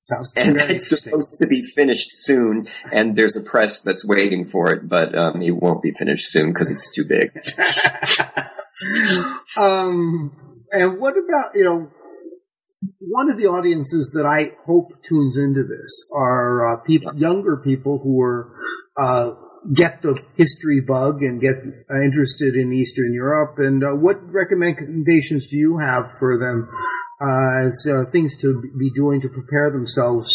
Sounds 0.03 0.34
And 0.36 0.57
it's 0.57 0.89
supposed 0.89 1.39
to 1.39 1.47
be 1.47 1.63
finished 1.63 2.09
soon, 2.11 2.67
and 2.91 3.15
there's 3.15 3.38
a 3.38 3.41
press 3.41 3.80
that's 3.80 4.05
waiting 4.05 4.43
for 4.43 4.69
it, 4.74 4.89
but 4.89 5.17
um, 5.17 5.41
it 5.41 5.55
won't 5.55 5.82
be 5.82 5.91
finished 5.91 6.26
soon 6.26 6.51
because 6.51 6.71
it's 6.71 6.93
too 6.93 7.05
big. 7.05 7.32
Um, 9.55 10.63
and 10.71 10.99
what 10.99 11.13
about 11.17 11.55
you 11.55 11.63
know? 11.63 11.91
One 12.99 13.30
of 13.30 13.38
the 13.38 13.45
audiences 13.45 14.11
that 14.11 14.26
I 14.26 14.55
hope 14.65 14.91
tunes 15.03 15.38
into 15.38 15.63
this 15.63 16.05
are 16.13 16.74
uh, 16.74 16.80
people, 16.82 17.15
younger 17.15 17.55
people 17.55 17.99
who 17.99 18.21
are 18.21 18.51
uh, 18.97 19.36
get 19.72 20.01
the 20.01 20.20
history 20.36 20.82
bug 20.82 21.22
and 21.22 21.39
get 21.39 21.55
uh, 21.55 22.01
interested 22.03 22.55
in 22.55 22.74
Eastern 22.74 23.14
Europe. 23.14 23.55
And 23.57 23.84
uh, 23.84 23.91
what 23.91 24.18
recommendations 24.24 25.47
do 25.47 25.57
you 25.57 25.78
have 25.78 26.05
for 26.20 26.38
them 26.38 26.70
uh, 27.22 27.68
as 27.68 27.88
uh, 27.89 28.09
things 28.11 28.38
to 28.41 28.61
be 28.78 28.89
doing 28.89 29.22
to 29.22 29.30
prepare 29.30 29.72
themselves? 29.72 30.32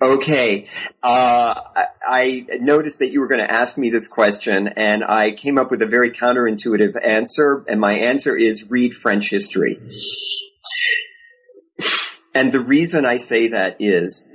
Okay. 0.00 0.66
Uh, 1.02 1.54
I, 2.06 2.46
I 2.50 2.58
noticed 2.60 2.98
that 2.98 3.08
you 3.08 3.20
were 3.20 3.28
going 3.28 3.40
to 3.40 3.50
ask 3.50 3.78
me 3.78 3.90
this 3.90 4.08
question, 4.08 4.68
and 4.68 5.04
I 5.04 5.30
came 5.30 5.56
up 5.56 5.70
with 5.70 5.82
a 5.82 5.86
very 5.86 6.10
counterintuitive 6.10 6.92
answer, 7.02 7.64
and 7.68 7.80
my 7.80 7.92
answer 7.94 8.36
is 8.36 8.70
read 8.70 8.92
French 8.94 9.30
history. 9.30 9.78
And 12.34 12.52
the 12.52 12.60
reason 12.60 13.04
I 13.04 13.16
say 13.16 13.48
that 13.48 13.76
is 13.78 14.28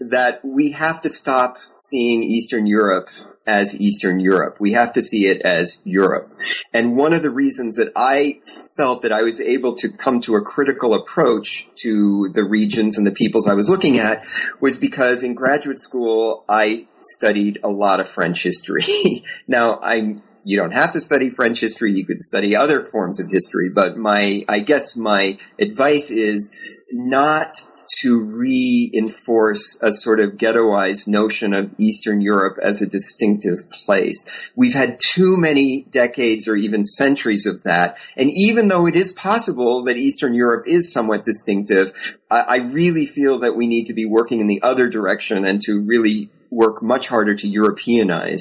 that 0.00 0.44
we 0.44 0.72
have 0.72 1.00
to 1.02 1.08
stop 1.08 1.58
seeing 1.80 2.22
Eastern 2.22 2.66
Europe 2.66 3.08
as 3.46 3.80
Eastern 3.80 4.20
Europe. 4.20 4.58
We 4.60 4.72
have 4.72 4.92
to 4.92 5.02
see 5.02 5.26
it 5.26 5.40
as 5.40 5.80
Europe. 5.84 6.30
And 6.72 6.96
one 6.96 7.14
of 7.14 7.22
the 7.22 7.30
reasons 7.30 7.76
that 7.76 7.90
I 7.96 8.40
felt 8.76 9.02
that 9.02 9.12
I 9.12 9.22
was 9.22 9.40
able 9.40 9.74
to 9.76 9.88
come 9.88 10.20
to 10.22 10.34
a 10.34 10.42
critical 10.42 10.92
approach 10.92 11.66
to 11.76 12.28
the 12.34 12.44
regions 12.44 12.98
and 12.98 13.06
the 13.06 13.10
peoples 13.10 13.48
I 13.48 13.54
was 13.54 13.70
looking 13.70 13.98
at 13.98 14.24
was 14.60 14.76
because 14.76 15.22
in 15.22 15.34
graduate 15.34 15.78
school, 15.78 16.44
I 16.48 16.88
studied 17.00 17.58
a 17.64 17.68
lot 17.68 18.00
of 18.00 18.08
French 18.08 18.42
history. 18.42 18.84
now, 19.48 19.78
I'm 19.80 20.22
you 20.44 20.56
don't 20.56 20.72
have 20.72 20.92
to 20.92 21.00
study 21.00 21.28
French 21.28 21.60
history. 21.60 21.92
You 21.92 22.06
could 22.06 22.22
study 22.22 22.56
other 22.56 22.82
forms 22.82 23.20
of 23.20 23.30
history. 23.30 23.68
But 23.68 23.98
my, 23.98 24.44
I 24.48 24.60
guess 24.60 24.96
my 24.96 25.36
advice 25.58 26.10
is 26.10 26.56
not 26.90 27.58
to 28.00 28.20
reinforce 28.20 29.78
a 29.80 29.92
sort 29.92 30.20
of 30.20 30.32
ghettoized 30.32 31.08
notion 31.08 31.54
of 31.54 31.74
Eastern 31.78 32.20
Europe 32.20 32.58
as 32.62 32.80
a 32.80 32.86
distinctive 32.86 33.58
place. 33.70 34.48
We've 34.54 34.74
had 34.74 34.98
too 35.00 35.36
many 35.36 35.82
decades 35.90 36.46
or 36.46 36.56
even 36.56 36.84
centuries 36.84 37.46
of 37.46 37.62
that. 37.64 37.98
And 38.16 38.30
even 38.32 38.68
though 38.68 38.86
it 38.86 38.96
is 38.96 39.12
possible 39.12 39.84
that 39.84 39.96
Eastern 39.96 40.34
Europe 40.34 40.66
is 40.66 40.92
somewhat 40.92 41.24
distinctive, 41.24 41.92
I, 42.30 42.40
I 42.40 42.56
really 42.56 43.06
feel 43.06 43.38
that 43.40 43.56
we 43.56 43.66
need 43.66 43.86
to 43.86 43.94
be 43.94 44.04
working 44.04 44.40
in 44.40 44.46
the 44.46 44.62
other 44.62 44.88
direction 44.88 45.44
and 45.44 45.60
to 45.62 45.80
really 45.80 46.30
work 46.50 46.82
much 46.82 47.08
harder 47.08 47.34
to 47.34 47.50
Europeanize 47.50 48.40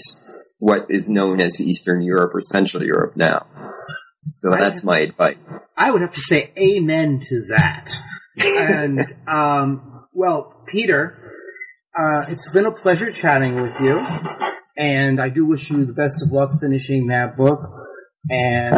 what 0.60 0.86
is 0.90 1.10
known 1.10 1.40
as 1.42 1.62
Eastern 1.62 2.02
Europe 2.02 2.34
or 2.34 2.42
Central 2.42 2.84
Europe 2.84 3.16
now. 3.16 3.46
So 4.40 4.52
that's 4.52 4.84
my 4.84 5.00
advice. 5.00 5.38
I 5.78 5.92
would 5.92 6.02
have 6.02 6.14
to 6.14 6.22
say 6.22 6.52
amen 6.58 7.22
to 7.28 7.46
that 7.50 7.96
and 8.40 9.06
um, 9.28 10.06
well, 10.14 10.64
Pieter, 10.68 11.18
uh, 11.98 12.26
it's 12.30 12.50
been 12.52 12.66
a 12.66 12.72
pleasure 12.72 13.12
chatting 13.12 13.62
with 13.62 13.80
you, 13.80 14.06
and 14.78 15.20
I 15.20 15.30
do 15.30 15.46
wish 15.46 15.70
you 15.70 15.86
the 15.86 15.94
best 15.94 16.24
of 16.24 16.32
luck 16.32 16.52
finishing 16.60 17.08
that 17.08 17.38
book. 17.38 17.60
And 18.30 18.76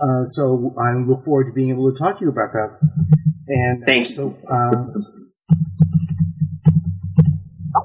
uh, 0.00 0.24
so 0.24 0.74
I 0.78 0.92
look 0.98 1.24
forward 1.24 1.46
to 1.46 1.52
being 1.52 1.70
able 1.70 1.92
to 1.92 1.98
talk 1.98 2.18
to 2.18 2.24
you 2.24 2.30
about 2.30 2.52
that. 2.52 2.78
And 3.48 3.84
thank 3.84 4.10
you. 4.10 4.14
So, 4.14 4.38
uh, 4.48 4.84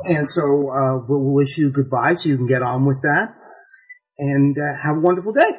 and 0.06 0.30
so 0.30 0.42
uh, 0.70 1.06
we'll 1.08 1.34
wish 1.34 1.58
you 1.58 1.72
goodbye, 1.72 2.14
so 2.14 2.30
you 2.30 2.38
can 2.38 2.48
get 2.48 2.62
on 2.62 2.86
with 2.86 3.02
that, 3.02 3.36
and 4.18 4.56
uh, 4.58 4.84
have 4.84 4.98
a 4.98 5.00
wonderful 5.00 5.34
day. 5.34 5.52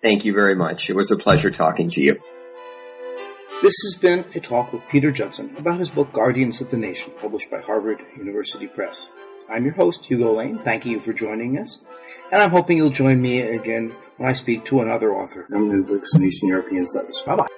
Thank 0.00 0.24
you 0.24 0.32
very 0.32 0.54
much. 0.54 0.88
It 0.90 0.96
was 0.96 1.10
a 1.10 1.16
pleasure 1.16 1.50
talking 1.50 1.90
to 1.90 2.00
you. 2.00 2.20
This 3.60 3.74
has 3.86 4.00
been 4.00 4.24
a 4.36 4.40
talk 4.40 4.72
with 4.72 4.86
Pieter 4.88 5.10
Judson 5.10 5.52
about 5.58 5.80
his 5.80 5.90
book 5.90 6.12
Guardians 6.12 6.60
of 6.60 6.70
the 6.70 6.76
Nation, 6.76 7.12
published 7.20 7.50
by 7.50 7.60
Harvard 7.60 8.00
University 8.16 8.68
Press. 8.68 9.08
I'm 9.50 9.64
your 9.64 9.74
host, 9.74 10.04
Hugo 10.04 10.32
Lane, 10.32 10.60
thanking 10.60 10.92
you 10.92 11.00
for 11.00 11.12
joining 11.12 11.58
us, 11.58 11.78
and 12.30 12.40
I'm 12.40 12.50
hoping 12.50 12.76
you'll 12.76 12.90
join 12.90 13.20
me 13.20 13.40
again 13.40 13.96
when 14.16 14.30
I 14.30 14.34
speak 14.34 14.64
to 14.66 14.80
another 14.80 15.12
author 15.12 15.42
of 15.42 15.50
new 15.50 15.82
books 15.82 16.14
in 16.14 16.24
Eastern 16.24 16.50
European 16.50 16.86
Studies. 16.86 17.20
Bye 17.26 17.34
bye. 17.34 17.57